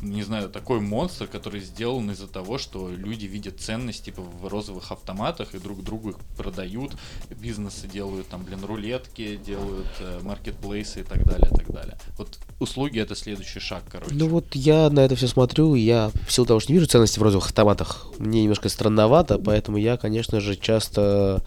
не 0.00 0.22
знаю, 0.22 0.48
такой 0.48 0.80
монстр, 0.80 1.26
который 1.26 1.60
сделан 1.60 2.10
из-за 2.12 2.28
того, 2.28 2.58
что 2.58 2.88
люди 2.88 3.26
видят 3.26 3.60
ценность 3.60 4.04
типа 4.04 4.22
в 4.22 4.46
розовых 4.46 4.92
автоматах 4.92 5.54
и 5.54 5.58
друг 5.58 5.82
другу 5.82 6.10
их 6.10 6.16
продают, 6.36 6.92
бизнесы 7.30 7.88
делают 7.88 8.28
там, 8.28 8.44
блин, 8.44 8.64
рулетки, 8.64 9.36
делают 9.44 9.88
э, 9.98 10.20
маркетплейсы 10.22 11.00
и 11.00 11.02
так 11.02 11.24
далее, 11.24 11.48
и 11.52 11.56
так 11.56 11.70
далее. 11.72 11.98
Вот 12.16 12.38
услуги 12.60 13.00
это 13.00 13.16
следующий 13.16 13.58
шаг, 13.60 13.82
короче. 13.90 14.14
Ну 14.14 14.28
вот 14.28 14.54
я 14.54 14.88
на 14.90 15.00
это 15.00 15.16
все 15.16 15.26
смотрю, 15.26 15.74
я 15.74 16.12
в 16.26 16.32
силу 16.32 16.46
того, 16.46 16.60
что 16.60 16.70
не 16.72 16.78
вижу 16.78 16.88
ценности 16.88 17.18
в 17.18 17.22
розовых 17.22 17.46
автоматах, 17.46 18.06
мне 18.18 18.42
немножко 18.42 18.68
странновато, 18.68 19.38
поэтому 19.38 19.78
я, 19.78 19.96
конечно 19.96 20.40
же, 20.40 20.54
часто 20.56 21.42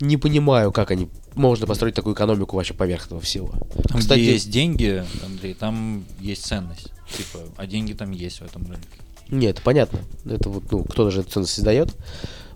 не 0.00 0.16
понимаю, 0.16 0.72
как 0.72 0.90
они 0.90 1.08
можно 1.34 1.66
построить 1.66 1.94
такую 1.94 2.14
экономику 2.14 2.56
вообще 2.56 2.74
поверх 2.74 3.06
этого 3.06 3.20
всего. 3.20 3.52
Там, 3.88 4.00
Кстати- 4.00 4.20
где 4.20 4.32
есть 4.32 4.50
деньги, 4.50 5.04
Андрей, 5.24 5.54
там 5.54 6.04
есть 6.20 6.44
ценность. 6.44 6.92
Типа, 7.16 7.40
а 7.56 7.66
деньги 7.66 7.92
там 7.92 8.10
есть 8.10 8.40
в 8.40 8.44
этом 8.44 8.66
рынке. 8.66 8.98
Нет, 9.30 9.60
понятно. 9.62 10.00
Это 10.24 10.48
вот, 10.48 10.70
ну, 10.70 10.84
кто-то 10.84 11.10
же 11.10 11.20
эту 11.20 11.30
ценность 11.30 11.54
создает. 11.54 11.94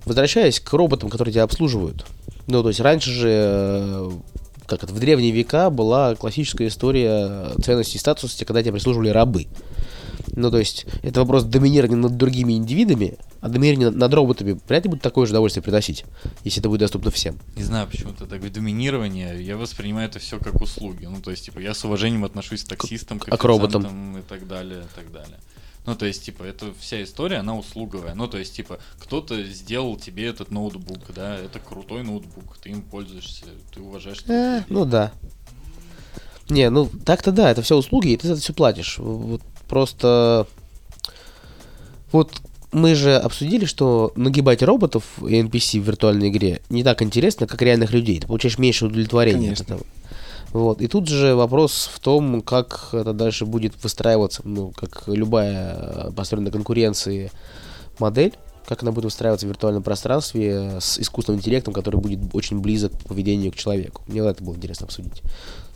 Возвращаясь 0.05 0.61
к 0.61 0.73
роботам, 0.73 1.11
которые 1.11 1.33
тебя 1.33 1.45
обслуживают. 1.45 2.07
Ну, 2.47 2.63
то 2.63 2.69
есть 2.69 2.81
раньше 2.81 3.11
же, 3.11 3.29
э, 3.31 4.11
как 4.67 4.85
это, 4.85 4.93
в 4.93 4.99
древние 4.99 5.31
века 5.31 5.71
была 5.71 6.15
классическая 6.17 6.69
история 6.69 7.51
ценности 7.63 7.97
и 7.97 8.01
статуса, 8.01 8.45
когда 8.45 8.63
тебя 8.63 8.73
прислуживали 8.73 9.11
рабы. 9.11 9.47
Ну, 10.35 10.51
то 10.51 10.59
есть, 10.59 10.87
это 11.03 11.20
вопрос 11.20 11.45
доминирования 11.45 11.97
над 11.97 12.16
другими 12.16 12.55
индивидами, 12.55 13.18
а 13.41 13.49
доминирование 13.49 13.91
над- 13.91 14.14
роботами 14.14 14.59
вряд 14.66 14.85
ли 14.85 14.91
будет 14.91 15.03
такое 15.03 15.26
же 15.26 15.33
удовольствие 15.33 15.62
приносить, 15.62 16.05
если 16.45 16.61
это 16.61 16.68
будет 16.68 16.80
доступно 16.80 17.11
всем. 17.11 17.39
Не 17.57 17.62
знаю, 17.62 17.87
почему-то 17.87 18.26
так 18.26 18.51
доминирование, 18.51 19.43
я 19.43 19.57
воспринимаю 19.57 20.09
это 20.09 20.18
все 20.18 20.39
как 20.39 20.61
услуги. 20.61 21.05
Ну, 21.05 21.20
то 21.20 21.30
есть, 21.30 21.45
типа, 21.45 21.59
я 21.59 21.74
с 21.74 21.85
уважением 21.85 22.24
отношусь 22.24 22.64
к 22.64 22.68
таксистам, 22.68 23.18
к 23.18 23.37
к 23.37 23.45
роботам? 23.45 24.18
и 24.18 24.22
так 24.22 24.47
далее, 24.49 24.80
и 24.80 24.95
так 24.97 25.12
далее. 25.12 25.39
Ну, 25.85 25.97
то 25.97 26.07
есть, 26.07 26.24
типа, 26.24 26.45
это 26.45 26.72
вся 26.78 27.03
история, 27.03 27.39
она 27.39 27.57
услуговая. 27.57 28.14
Ну, 28.14 28.28
то 28.28 28.39
есть, 28.39 28.55
типа, 28.55 28.78
кто-то 29.01 29.43
сделал 29.43 29.97
тебе 29.97 30.26
этот 30.26 30.51
ноутбук, 30.51 31.12
да, 31.14 31.37
это 31.37 31.59
крутой 31.59 32.05
ноутбук, 32.05 32.57
ты 32.59 32.70
им 32.70 32.83
пользуешься, 32.83 33.45
ты 33.74 33.80
уважаешь. 33.80 34.22
Э, 34.28 34.62
ну 34.68 34.85
да. 34.85 35.12
Не, 36.49 36.70
ну 36.70 36.89
так-то 37.05 37.33
да, 37.33 37.51
это 37.51 37.62
все 37.62 37.76
услуги, 37.76 38.09
и 38.09 38.16
ты 38.16 38.26
за 38.28 38.35
это 38.35 38.43
все 38.43 38.53
платишь. 38.53 38.99
Вот 38.99 39.43
просто. 39.73 40.47
Вот 42.12 42.31
мы 42.73 42.95
же 42.95 43.16
обсудили, 43.16 43.64
что 43.64 44.12
нагибать 44.16 44.62
роботов 44.62 45.03
и 45.27 45.41
NPC 45.41 45.81
в 45.81 45.85
виртуальной 45.85 46.29
игре 46.29 46.61
не 46.68 46.85
так 46.85 47.01
интересно, 47.01 47.47
как 47.47 47.62
реальных 47.62 47.93
людей. 47.93 48.20
Ты 48.20 48.27
получаешь 48.27 48.59
меньше 48.59 48.85
удовлетворения 48.85 49.55
Конечно. 49.55 49.64
от 49.64 49.70
этого. 49.70 49.87
Вот. 50.53 50.83
И 50.83 50.89
тут 50.89 51.09
же 51.09 51.35
вопрос 51.35 51.91
в 51.91 52.01
том, 52.01 52.43
как 52.43 52.91
это 52.93 53.14
дальше 53.14 53.47
будет 53.47 53.73
выстраиваться, 53.83 54.43
ну, 54.45 54.73
как 54.77 55.05
любая 55.07 56.11
построенная 56.14 56.51
на 56.51 56.53
конкуренции 56.53 57.31
модель, 57.99 58.35
как 58.66 58.83
она 58.83 58.93
будет 58.93 59.07
выстраиваться 59.07 59.47
в 59.47 59.49
виртуальном 59.49 59.83
пространстве 59.83 60.81
с 60.81 60.99
искусственным 60.99 61.41
интеллектом, 61.41 61.73
который 61.73 61.99
будет 61.99 62.18
очень 62.35 62.61
близок 62.61 62.93
по 62.93 63.09
поведению 63.09 63.53
к 63.53 63.57
человеку. 63.57 64.03
Мне 64.07 64.20
это 64.20 64.45
было 64.45 64.55
интересно 64.55 64.85
обсудить. 64.85 65.23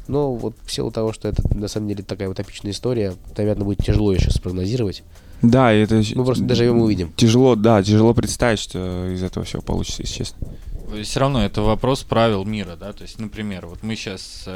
Но 0.09 0.35
вот 0.35 0.57
в 0.65 0.73
силу 0.73 0.91
того, 0.91 1.13
что 1.13 1.29
это 1.29 1.43
на 1.57 1.69
самом 1.69 1.89
деле 1.89 2.03
такая 2.03 2.29
утопичная 2.29 2.73
история, 2.73 3.15
наверное, 3.37 3.65
будет 3.65 3.85
тяжело 3.85 4.15
сейчас 4.17 4.35
спрогнозировать. 4.35 5.03
Да, 5.43 5.73
и 5.75 5.81
это... 5.81 6.03
Мы 6.15 6.25
просто 6.25 6.45
доживем 6.45 6.79
и 6.79 6.83
увидим. 6.83 7.13
Тяжело, 7.17 7.57
да, 7.57 7.83
тяжело 7.83 8.15
представить, 8.15 8.59
что 8.59 9.09
из 9.13 9.23
этого 9.23 9.45
все 9.45 9.61
получится, 9.61 10.03
если 10.03 10.15
честно. 10.15 10.49
Все 11.03 11.19
равно 11.19 11.45
это 11.45 11.63
вопрос 11.63 12.05
правил 12.05 12.45
мира, 12.45 12.77
да, 12.77 12.93
то 12.93 13.03
есть, 13.03 13.19
например, 13.19 13.67
вот 13.67 13.83
мы 13.83 13.97
сейчас 13.97 14.49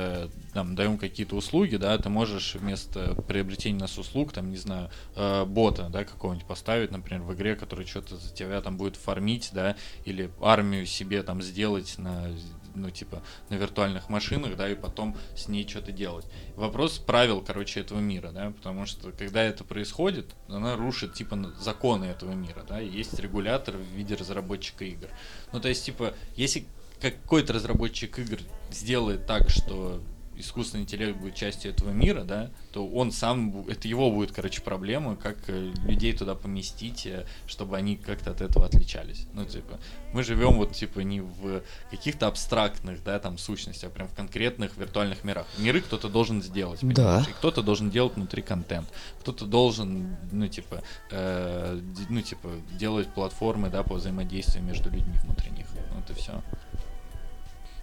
там 0.52 0.74
даем 0.74 0.96
какие-то 0.96 1.36
услуги, 1.36 1.76
да, 1.76 1.96
ты 1.98 2.08
можешь 2.08 2.54
вместо 2.54 3.14
приобретения 3.26 3.78
нас 3.78 3.98
услуг, 3.98 4.32
там, 4.32 4.50
не 4.50 4.56
знаю, 4.56 4.90
э, 5.16 5.44
бота, 5.44 5.88
да, 5.90 6.04
какого-нибудь 6.04 6.46
поставить, 6.46 6.90
например, 6.90 7.22
в 7.22 7.34
игре, 7.34 7.56
который 7.56 7.86
что-то 7.86 8.16
за 8.16 8.32
тебя 8.32 8.60
там 8.60 8.76
будет 8.76 8.96
фармить, 8.96 9.50
да, 9.52 9.76
или 10.04 10.30
армию 10.40 10.86
себе 10.86 11.22
там 11.22 11.42
сделать 11.42 11.94
на, 11.98 12.28
ну, 12.74 12.90
типа, 12.90 13.22
на 13.48 13.54
виртуальных 13.54 14.08
машинах, 14.08 14.56
да, 14.56 14.68
и 14.68 14.74
потом 14.74 15.16
с 15.36 15.48
ней 15.48 15.66
что-то 15.68 15.92
делать. 15.92 16.26
Вопрос 16.56 16.98
правил, 16.98 17.42
короче, 17.42 17.80
этого 17.80 18.00
мира, 18.00 18.30
да, 18.32 18.50
потому 18.50 18.86
что 18.86 19.12
когда 19.12 19.42
это 19.42 19.64
происходит, 19.64 20.34
она 20.48 20.76
рушит, 20.76 21.14
типа, 21.14 21.52
законы 21.58 22.06
этого 22.06 22.32
мира, 22.32 22.64
да, 22.68 22.78
есть 22.80 23.18
регулятор 23.18 23.76
в 23.76 23.82
виде 23.82 24.14
разработчика 24.14 24.84
игр. 24.84 25.08
Ну, 25.52 25.60
то 25.60 25.68
есть, 25.68 25.84
типа, 25.84 26.14
если 26.36 26.66
какой-то 27.00 27.52
разработчик 27.52 28.18
игр 28.18 28.38
сделает 28.70 29.26
так, 29.26 29.48
что 29.48 30.02
искусственный 30.40 30.84
интеллект 30.84 31.18
будет 31.18 31.34
частью 31.34 31.70
этого 31.70 31.90
мира, 31.90 32.22
да, 32.22 32.50
то 32.72 32.86
он 32.86 33.12
сам, 33.12 33.66
это 33.68 33.88
его 33.88 34.10
будет, 34.10 34.32
короче, 34.32 34.62
проблема, 34.62 35.16
как 35.16 35.36
э, 35.48 35.72
людей 35.84 36.12
туда 36.12 36.34
поместить, 36.34 37.06
э, 37.06 37.26
чтобы 37.46 37.76
они 37.76 37.96
как-то 37.96 38.30
от 38.30 38.40
этого 38.40 38.66
отличались. 38.66 39.26
Ну, 39.32 39.44
типа, 39.44 39.78
мы 40.12 40.22
живем 40.22 40.54
вот, 40.54 40.72
типа, 40.72 41.00
не 41.00 41.20
в 41.20 41.62
каких-то 41.90 42.26
абстрактных, 42.26 43.02
да, 43.04 43.18
там, 43.18 43.38
сущностях, 43.38 43.90
а 43.90 43.92
прям 43.92 44.08
в 44.08 44.14
конкретных 44.14 44.76
виртуальных 44.76 45.24
мирах. 45.24 45.46
Миры 45.58 45.80
кто-то 45.80 46.08
должен 46.08 46.42
сделать, 46.42 46.80
Да. 46.82 47.24
И 47.28 47.32
кто-то 47.32 47.62
должен 47.62 47.90
делать 47.90 48.14
внутри 48.16 48.42
контент, 48.42 48.88
кто-то 49.20 49.46
должен, 49.46 50.16
ну, 50.32 50.48
типа, 50.48 50.82
э, 51.10 51.80
ну, 52.08 52.22
типа, 52.22 52.48
делать 52.78 53.08
платформы, 53.08 53.70
да, 53.70 53.82
по 53.82 53.94
взаимодействию 53.94 54.64
между 54.64 54.90
людьми 54.90 55.14
внутри 55.24 55.50
них. 55.50 55.66
Вот 55.94 56.10
и 56.10 56.14
все. 56.14 56.42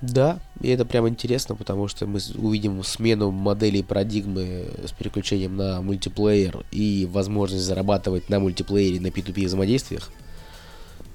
Да, 0.02 0.39
и 0.62 0.70
это 0.70 0.86
прям 0.86 1.10
интересно, 1.10 1.56
потому 1.56 1.88
что 1.88 2.06
мы 2.06 2.20
увидим 2.36 2.84
смену 2.84 3.32
моделей 3.32 3.82
парадигмы 3.82 4.68
с 4.86 4.91
переключением 4.91 5.58
на 5.58 5.82
мультиплеер 5.82 6.66
и 6.72 7.08
возможность 7.12 7.64
зарабатывать 7.64 8.30
на 8.30 8.39
мультиплеере 8.39 9.00
на 9.00 9.08
P2P 9.08 9.45
взаимодействиях. 9.45 10.12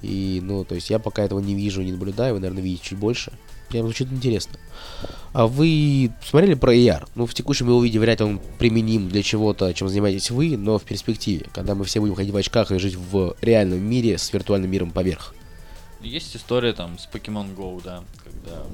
И, 0.03 0.41
ну, 0.43 0.64
то 0.64 0.74
есть 0.74 0.91
я 0.91 0.99
пока 0.99 1.22
этого 1.22 1.39
не 1.39 1.55
вижу, 1.55 1.83
не 1.83 1.93
наблюдаю, 1.93 2.35
вы, 2.35 2.41
наверное, 2.41 2.62
видите 2.62 2.89
чуть 2.89 2.99
больше. 2.99 3.33
Прям 3.68 3.85
звучит 3.85 4.12
интересно. 4.12 4.59
А 5.33 5.47
вы 5.47 6.11
смотрели 6.28 6.55
про 6.55 6.74
AR? 6.74 7.07
Ну, 7.14 7.26
в 7.26 7.35
текущем 7.35 7.68
его 7.68 7.83
виде 7.83 8.01
вряд 8.01 8.18
ли 8.18 8.26
он 8.26 8.41
применим 8.59 9.09
для 9.09 9.22
чего-то, 9.22 9.72
чем 9.72 9.89
занимаетесь 9.89 10.33
вы, 10.33 10.57
но 10.57 10.78
в 10.78 10.83
перспективе, 10.83 11.47
когда 11.55 11.76
мы 11.76 11.85
все 11.85 12.01
будем 12.01 12.16
ходить 12.16 12.33
в 12.33 12.37
очках 12.37 12.72
и 12.72 12.78
жить 12.78 12.97
в 12.97 13.37
реальном 13.41 13.78
мире 13.80 14.18
с 14.18 14.33
виртуальным 14.33 14.70
миром 14.70 14.91
поверх. 14.91 15.35
Есть 16.03 16.36
история 16.36 16.72
там 16.72 16.98
с 16.98 17.07
Pokemon 17.07 17.55
Go, 17.57 17.80
да, 17.82 18.03
когда 18.24 18.64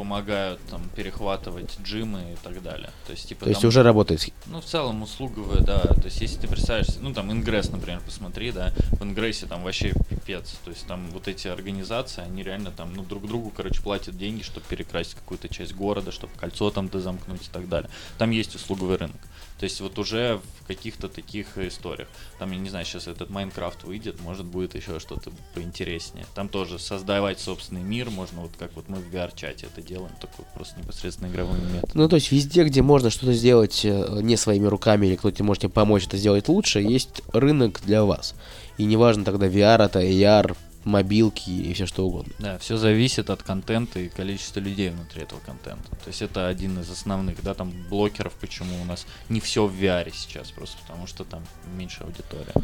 помогают 0.00 0.60
там 0.70 0.82
перехватывать 0.96 1.78
джимы 1.82 2.32
и 2.32 2.36
так 2.42 2.62
далее. 2.62 2.90
То 3.06 3.12
есть, 3.12 3.28
типа, 3.28 3.44
То 3.44 3.50
есть 3.50 3.60
там- 3.60 3.68
уже 3.68 3.82
работает. 3.82 4.26
Ну, 4.46 4.60
в 4.60 4.64
целом, 4.64 5.02
услуговая, 5.02 5.60
да. 5.60 5.78
То 5.80 6.04
есть, 6.04 6.20
если 6.20 6.40
ты 6.40 6.48
представишь, 6.48 6.96
ну, 7.00 7.12
там, 7.12 7.30
Ингресс, 7.30 7.70
например, 7.70 8.00
посмотри, 8.04 8.50
да, 8.52 8.72
в 8.92 9.02
Ингрессе 9.02 9.46
там 9.46 9.62
вообще 9.62 9.92
пипец. 10.08 10.56
То 10.64 10.70
есть, 10.70 10.86
там 10.86 11.10
вот 11.10 11.28
эти 11.28 11.48
организации, 11.48 12.22
они 12.22 12.42
реально 12.42 12.70
там, 12.70 12.94
ну, 12.94 13.02
друг 13.02 13.26
другу, 13.26 13.52
короче, 13.54 13.82
платят 13.82 14.16
деньги, 14.16 14.42
чтобы 14.42 14.64
перекрасить 14.68 15.14
какую-то 15.14 15.48
часть 15.48 15.74
города, 15.74 16.12
чтобы 16.12 16.32
кольцо 16.34 16.70
там 16.70 16.88
дозамкнуть 16.88 17.48
и 17.48 17.50
так 17.50 17.68
далее. 17.68 17.90
Там 18.16 18.30
есть 18.30 18.54
услуговый 18.54 18.96
рынок. 18.96 19.20
То 19.60 19.64
есть, 19.64 19.78
вот 19.82 19.98
уже 19.98 20.40
в 20.62 20.66
каких-то 20.66 21.10
таких 21.10 21.58
историях. 21.58 22.08
Там, 22.38 22.50
я 22.50 22.58
не 22.58 22.70
знаю, 22.70 22.86
сейчас 22.86 23.06
этот 23.06 23.28
Майнкрафт 23.28 23.84
выйдет, 23.84 24.18
может, 24.22 24.46
будет 24.46 24.74
еще 24.74 24.98
что-то 24.98 25.30
поинтереснее. 25.54 26.24
Там 26.34 26.48
тоже 26.48 26.78
создавать 26.78 27.40
собственный 27.40 27.82
мир 27.82 28.08
можно, 28.08 28.40
вот 28.40 28.52
как 28.58 28.74
вот 28.74 28.88
мы 28.88 28.96
в 28.96 29.14
VR-чате 29.14 29.66
это 29.66 29.86
делаем, 29.86 30.14
такой 30.18 30.46
просто 30.54 30.80
непосредственно 30.80 31.28
игровой 31.28 31.58
метод. 31.60 31.94
Ну, 31.94 32.08
то 32.08 32.16
есть 32.16 32.32
везде, 32.32 32.64
где 32.64 32.80
можно 32.80 33.10
что-то 33.10 33.34
сделать 33.34 33.84
э, 33.84 34.20
не 34.22 34.38
своими 34.38 34.66
руками, 34.66 35.06
или 35.08 35.16
кто-то 35.16 35.44
может 35.44 35.70
помочь 35.74 36.06
это 36.06 36.16
сделать 36.16 36.48
лучше, 36.48 36.80
есть 36.80 37.20
рынок 37.34 37.82
для 37.84 38.04
вас. 38.04 38.34
И 38.78 38.86
неважно 38.86 39.26
тогда 39.26 39.46
VR 39.46 39.84
это, 39.84 40.00
AR, 40.00 40.56
мобилки 40.84 41.50
и 41.50 41.72
все 41.74 41.86
что 41.86 42.06
угодно. 42.06 42.32
Да, 42.38 42.58
все 42.58 42.76
зависит 42.76 43.30
от 43.30 43.42
контента 43.42 44.00
и 44.00 44.08
количества 44.08 44.60
людей 44.60 44.90
внутри 44.90 45.22
этого 45.22 45.40
контента. 45.40 45.90
То 45.90 46.08
есть 46.08 46.22
это 46.22 46.48
один 46.48 46.80
из 46.80 46.90
основных, 46.90 47.42
да, 47.42 47.54
там 47.54 47.72
блокеров, 47.88 48.32
почему 48.34 48.80
у 48.80 48.84
нас 48.84 49.06
не 49.28 49.40
все 49.40 49.66
в 49.66 49.74
VR 49.74 50.10
сейчас, 50.14 50.50
просто 50.50 50.78
потому 50.82 51.06
что 51.06 51.24
там 51.24 51.42
меньше 51.76 52.02
аудитория. 52.04 52.54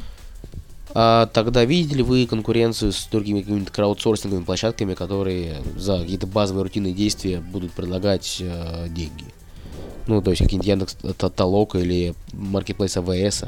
А 0.95 1.27
тогда 1.27 1.65
видели 1.65 1.99
ли 1.99 2.03
вы 2.03 2.27
конкуренцию 2.27 2.93
с 2.93 3.07
другими 3.07 3.43
какими-то 3.43 3.73
краудсорсинговыми 3.73 4.45
площадками, 4.45 4.95
которые 4.95 5.63
за 5.77 6.01
какие-то 6.01 6.27
базовые 6.27 6.63
рутинные 6.63 6.95
действия 6.95 7.41
будут 7.41 7.73
предлагать 7.73 8.39
э, 8.41 8.87
деньги? 8.89 9.25
Ну, 10.07 10.23
то 10.23 10.31
есть 10.31 10.43
какие-нибудь 10.43 10.69
Яндекс 10.69 10.97
Толока 11.35 11.79
или 11.79 12.15
Marketplace 12.33 12.99
АВС. 12.99 13.45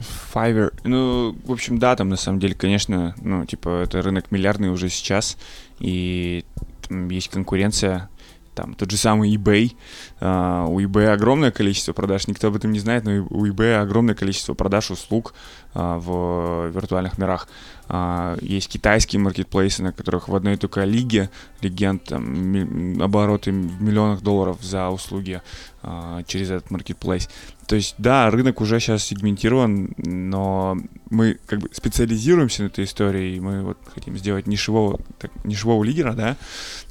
Fiverr. 0.00 0.72
Ну, 0.84 1.36
в 1.44 1.52
общем, 1.52 1.78
да, 1.78 1.96
там 1.96 2.08
на 2.08 2.16
самом 2.16 2.38
деле, 2.38 2.54
конечно, 2.54 3.14
ну, 3.22 3.44
типа, 3.44 3.82
это 3.84 4.02
рынок 4.02 4.30
миллиардный 4.30 4.70
уже 4.70 4.88
сейчас, 4.88 5.36
и 5.78 6.44
там 6.88 7.08
есть 7.08 7.28
конкуренция, 7.28 8.08
там 8.54 8.74
тот 8.74 8.90
же 8.90 8.96
самый 8.96 9.34
eBay. 9.34 9.76
А, 10.20 10.66
у 10.66 10.80
eBay 10.80 11.08
огромное 11.08 11.50
количество 11.50 11.92
продаж, 11.92 12.26
никто 12.26 12.48
об 12.48 12.56
этом 12.56 12.72
не 12.72 12.80
знает, 12.80 13.04
но 13.04 13.26
у 13.30 13.46
eBay 13.46 13.76
огромное 13.76 14.14
количество 14.14 14.54
продаж 14.54 14.90
услуг 14.90 15.34
в 15.76 16.70
виртуальных 16.70 17.18
мирах. 17.18 17.48
А, 17.88 18.36
есть 18.40 18.68
китайские 18.68 19.20
маркетплейсы, 19.20 19.82
на 19.82 19.92
которых 19.92 20.28
в 20.28 20.34
одной 20.34 20.56
только 20.56 20.84
лиге 20.84 21.30
легенд 21.60 22.02
там, 22.04 23.00
обороты 23.00 23.52
в 23.52 23.82
миллионах 23.82 24.22
долларов 24.22 24.58
за 24.60 24.88
услуги 24.88 25.40
а, 25.82 26.22
через 26.24 26.50
этот 26.50 26.70
маркетплейс. 26.70 27.28
То 27.66 27.76
есть, 27.76 27.94
да, 27.98 28.30
рынок 28.30 28.60
уже 28.60 28.80
сейчас 28.80 29.04
сегментирован, 29.04 29.94
но 29.98 30.76
мы 31.10 31.38
как 31.46 31.60
бы 31.60 31.68
специализируемся 31.72 32.62
на 32.62 32.66
этой 32.66 32.84
истории, 32.84 33.36
и 33.36 33.40
мы 33.40 33.62
вот 33.62 33.78
хотим 33.94 34.16
сделать 34.16 34.46
нишевого, 34.46 34.98
так, 35.18 35.30
нишевого 35.44 35.84
лидера, 35.84 36.14
да, 36.14 36.36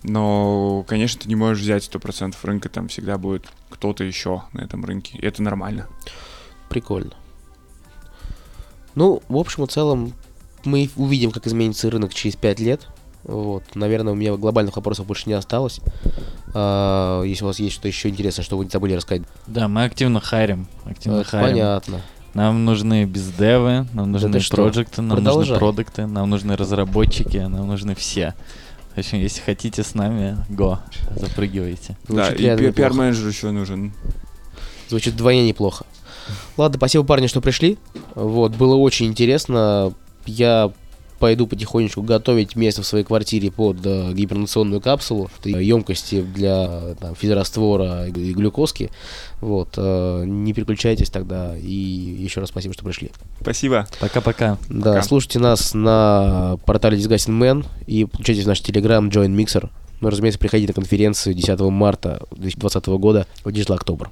но, 0.03 0.85
конечно, 0.87 1.21
ты 1.21 1.27
не 1.27 1.35
можешь 1.35 1.61
взять 1.61 1.83
100% 1.83 2.35
рынка, 2.43 2.69
там 2.69 2.87
всегда 2.87 3.17
будет 3.17 3.47
кто-то 3.69 4.03
еще 4.03 4.43
на 4.53 4.61
этом 4.61 4.85
рынке, 4.85 5.17
и 5.17 5.25
это 5.25 5.43
нормально. 5.43 5.87
Прикольно. 6.69 7.13
Ну, 8.95 9.21
в 9.27 9.37
общем 9.37 9.63
и 9.63 9.67
целом, 9.67 10.13
мы 10.63 10.89
увидим, 10.95 11.31
как 11.31 11.45
изменится 11.47 11.89
рынок 11.89 12.13
через 12.13 12.35
5 12.35 12.59
лет. 12.59 12.87
Вот. 13.23 13.63
Наверное, 13.75 14.13
у 14.13 14.15
меня 14.15 14.35
глобальных 14.35 14.75
вопросов 14.75 15.05
больше 15.07 15.23
не 15.27 15.33
осталось. 15.33 15.79
А, 16.53 17.23
если 17.23 17.43
у 17.43 17.47
вас 17.47 17.59
есть 17.59 17.73
что-то 17.73 17.87
еще 17.87 18.09
интересное, 18.09 18.43
что 18.43 18.57
вы 18.57 18.65
не 18.65 18.71
забыли 18.71 18.93
рассказать. 18.93 19.23
Да, 19.47 19.67
мы 19.67 19.83
активно 19.83 20.19
хайрим. 20.19 20.67
Активно 20.85 21.21
э, 21.21 21.23
хайрим. 21.23 21.49
понятно. 21.49 22.01
Нам 22.33 22.65
нужны 22.65 23.05
бездевы, 23.05 23.87
нам 23.93 24.11
нужны 24.11 24.39
что? 24.41 24.57
проекты, 24.57 25.01
нам 25.01 25.07
нужны 25.09 25.23
Продолжай. 25.23 25.57
продукты, 25.57 26.05
нам 26.05 26.29
нужны 26.29 26.55
разработчики, 26.57 27.37
нам 27.37 27.67
нужны 27.67 27.95
все. 27.95 28.33
В 28.93 28.97
общем, 28.99 29.19
если 29.19 29.41
хотите 29.41 29.83
с 29.83 29.95
нами, 29.95 30.37
го, 30.49 30.79
запрыгивайте. 31.15 31.97
да, 32.09 32.25
Звучит 32.27 32.39
и 32.39 32.43
пи- 32.43 32.49
неплохо. 32.51 32.71
пиар-менеджер 32.73 33.27
еще 33.27 33.51
нужен. 33.51 33.93
Звучит 34.89 35.13
вдвойне 35.13 35.47
неплохо. 35.47 35.85
Ладно, 36.57 36.77
спасибо, 36.77 37.03
парни, 37.03 37.27
что 37.27 37.41
пришли. 37.41 37.77
Вот, 38.15 38.55
было 38.55 38.75
очень 38.75 39.07
интересно. 39.07 39.93
Я 40.25 40.71
пойду 41.19 41.47
потихонечку 41.47 42.01
готовить 42.01 42.55
место 42.55 42.81
в 42.81 42.85
своей 42.85 43.03
квартире 43.03 43.51
под 43.51 43.77
э, 43.85 44.11
гибернационную 44.13 44.81
капсулу, 44.81 45.29
емкости 45.43 46.21
для 46.21 46.95
там, 46.99 47.15
физраствора 47.15 48.07
и 48.07 48.33
глюкозки. 48.33 48.91
Вот, 49.41 49.69
э, 49.77 50.23
не 50.25 50.53
переключайтесь 50.53 51.09
тогда. 51.09 51.55
И 51.57 51.71
еще 51.71 52.41
раз 52.41 52.49
спасибо, 52.49 52.73
что 52.73 52.83
пришли. 52.83 53.11
Спасибо. 53.41 53.87
Пока-пока. 53.99 54.57
Да, 54.69 54.93
Пока. 54.93 55.03
слушайте 55.03 55.39
нас 55.39 55.73
на 55.73 56.57
портале 56.65 56.97
Disgusting 56.97 57.39
Man 57.39 57.65
и 57.87 58.05
включайтесь 58.05 58.43
в 58.43 58.47
наш 58.47 58.61
телеграм 58.61 59.07
Join 59.09 59.35
Mixer. 59.35 59.69
Ну, 60.01 60.09
разумеется, 60.09 60.39
приходите 60.39 60.67
на 60.67 60.73
конференцию 60.73 61.33
10 61.33 61.59
марта 61.61 62.21
2020 62.31 62.87
года 62.87 63.25
в 63.43 63.47
Digital 63.47 63.79
October. 63.79 64.09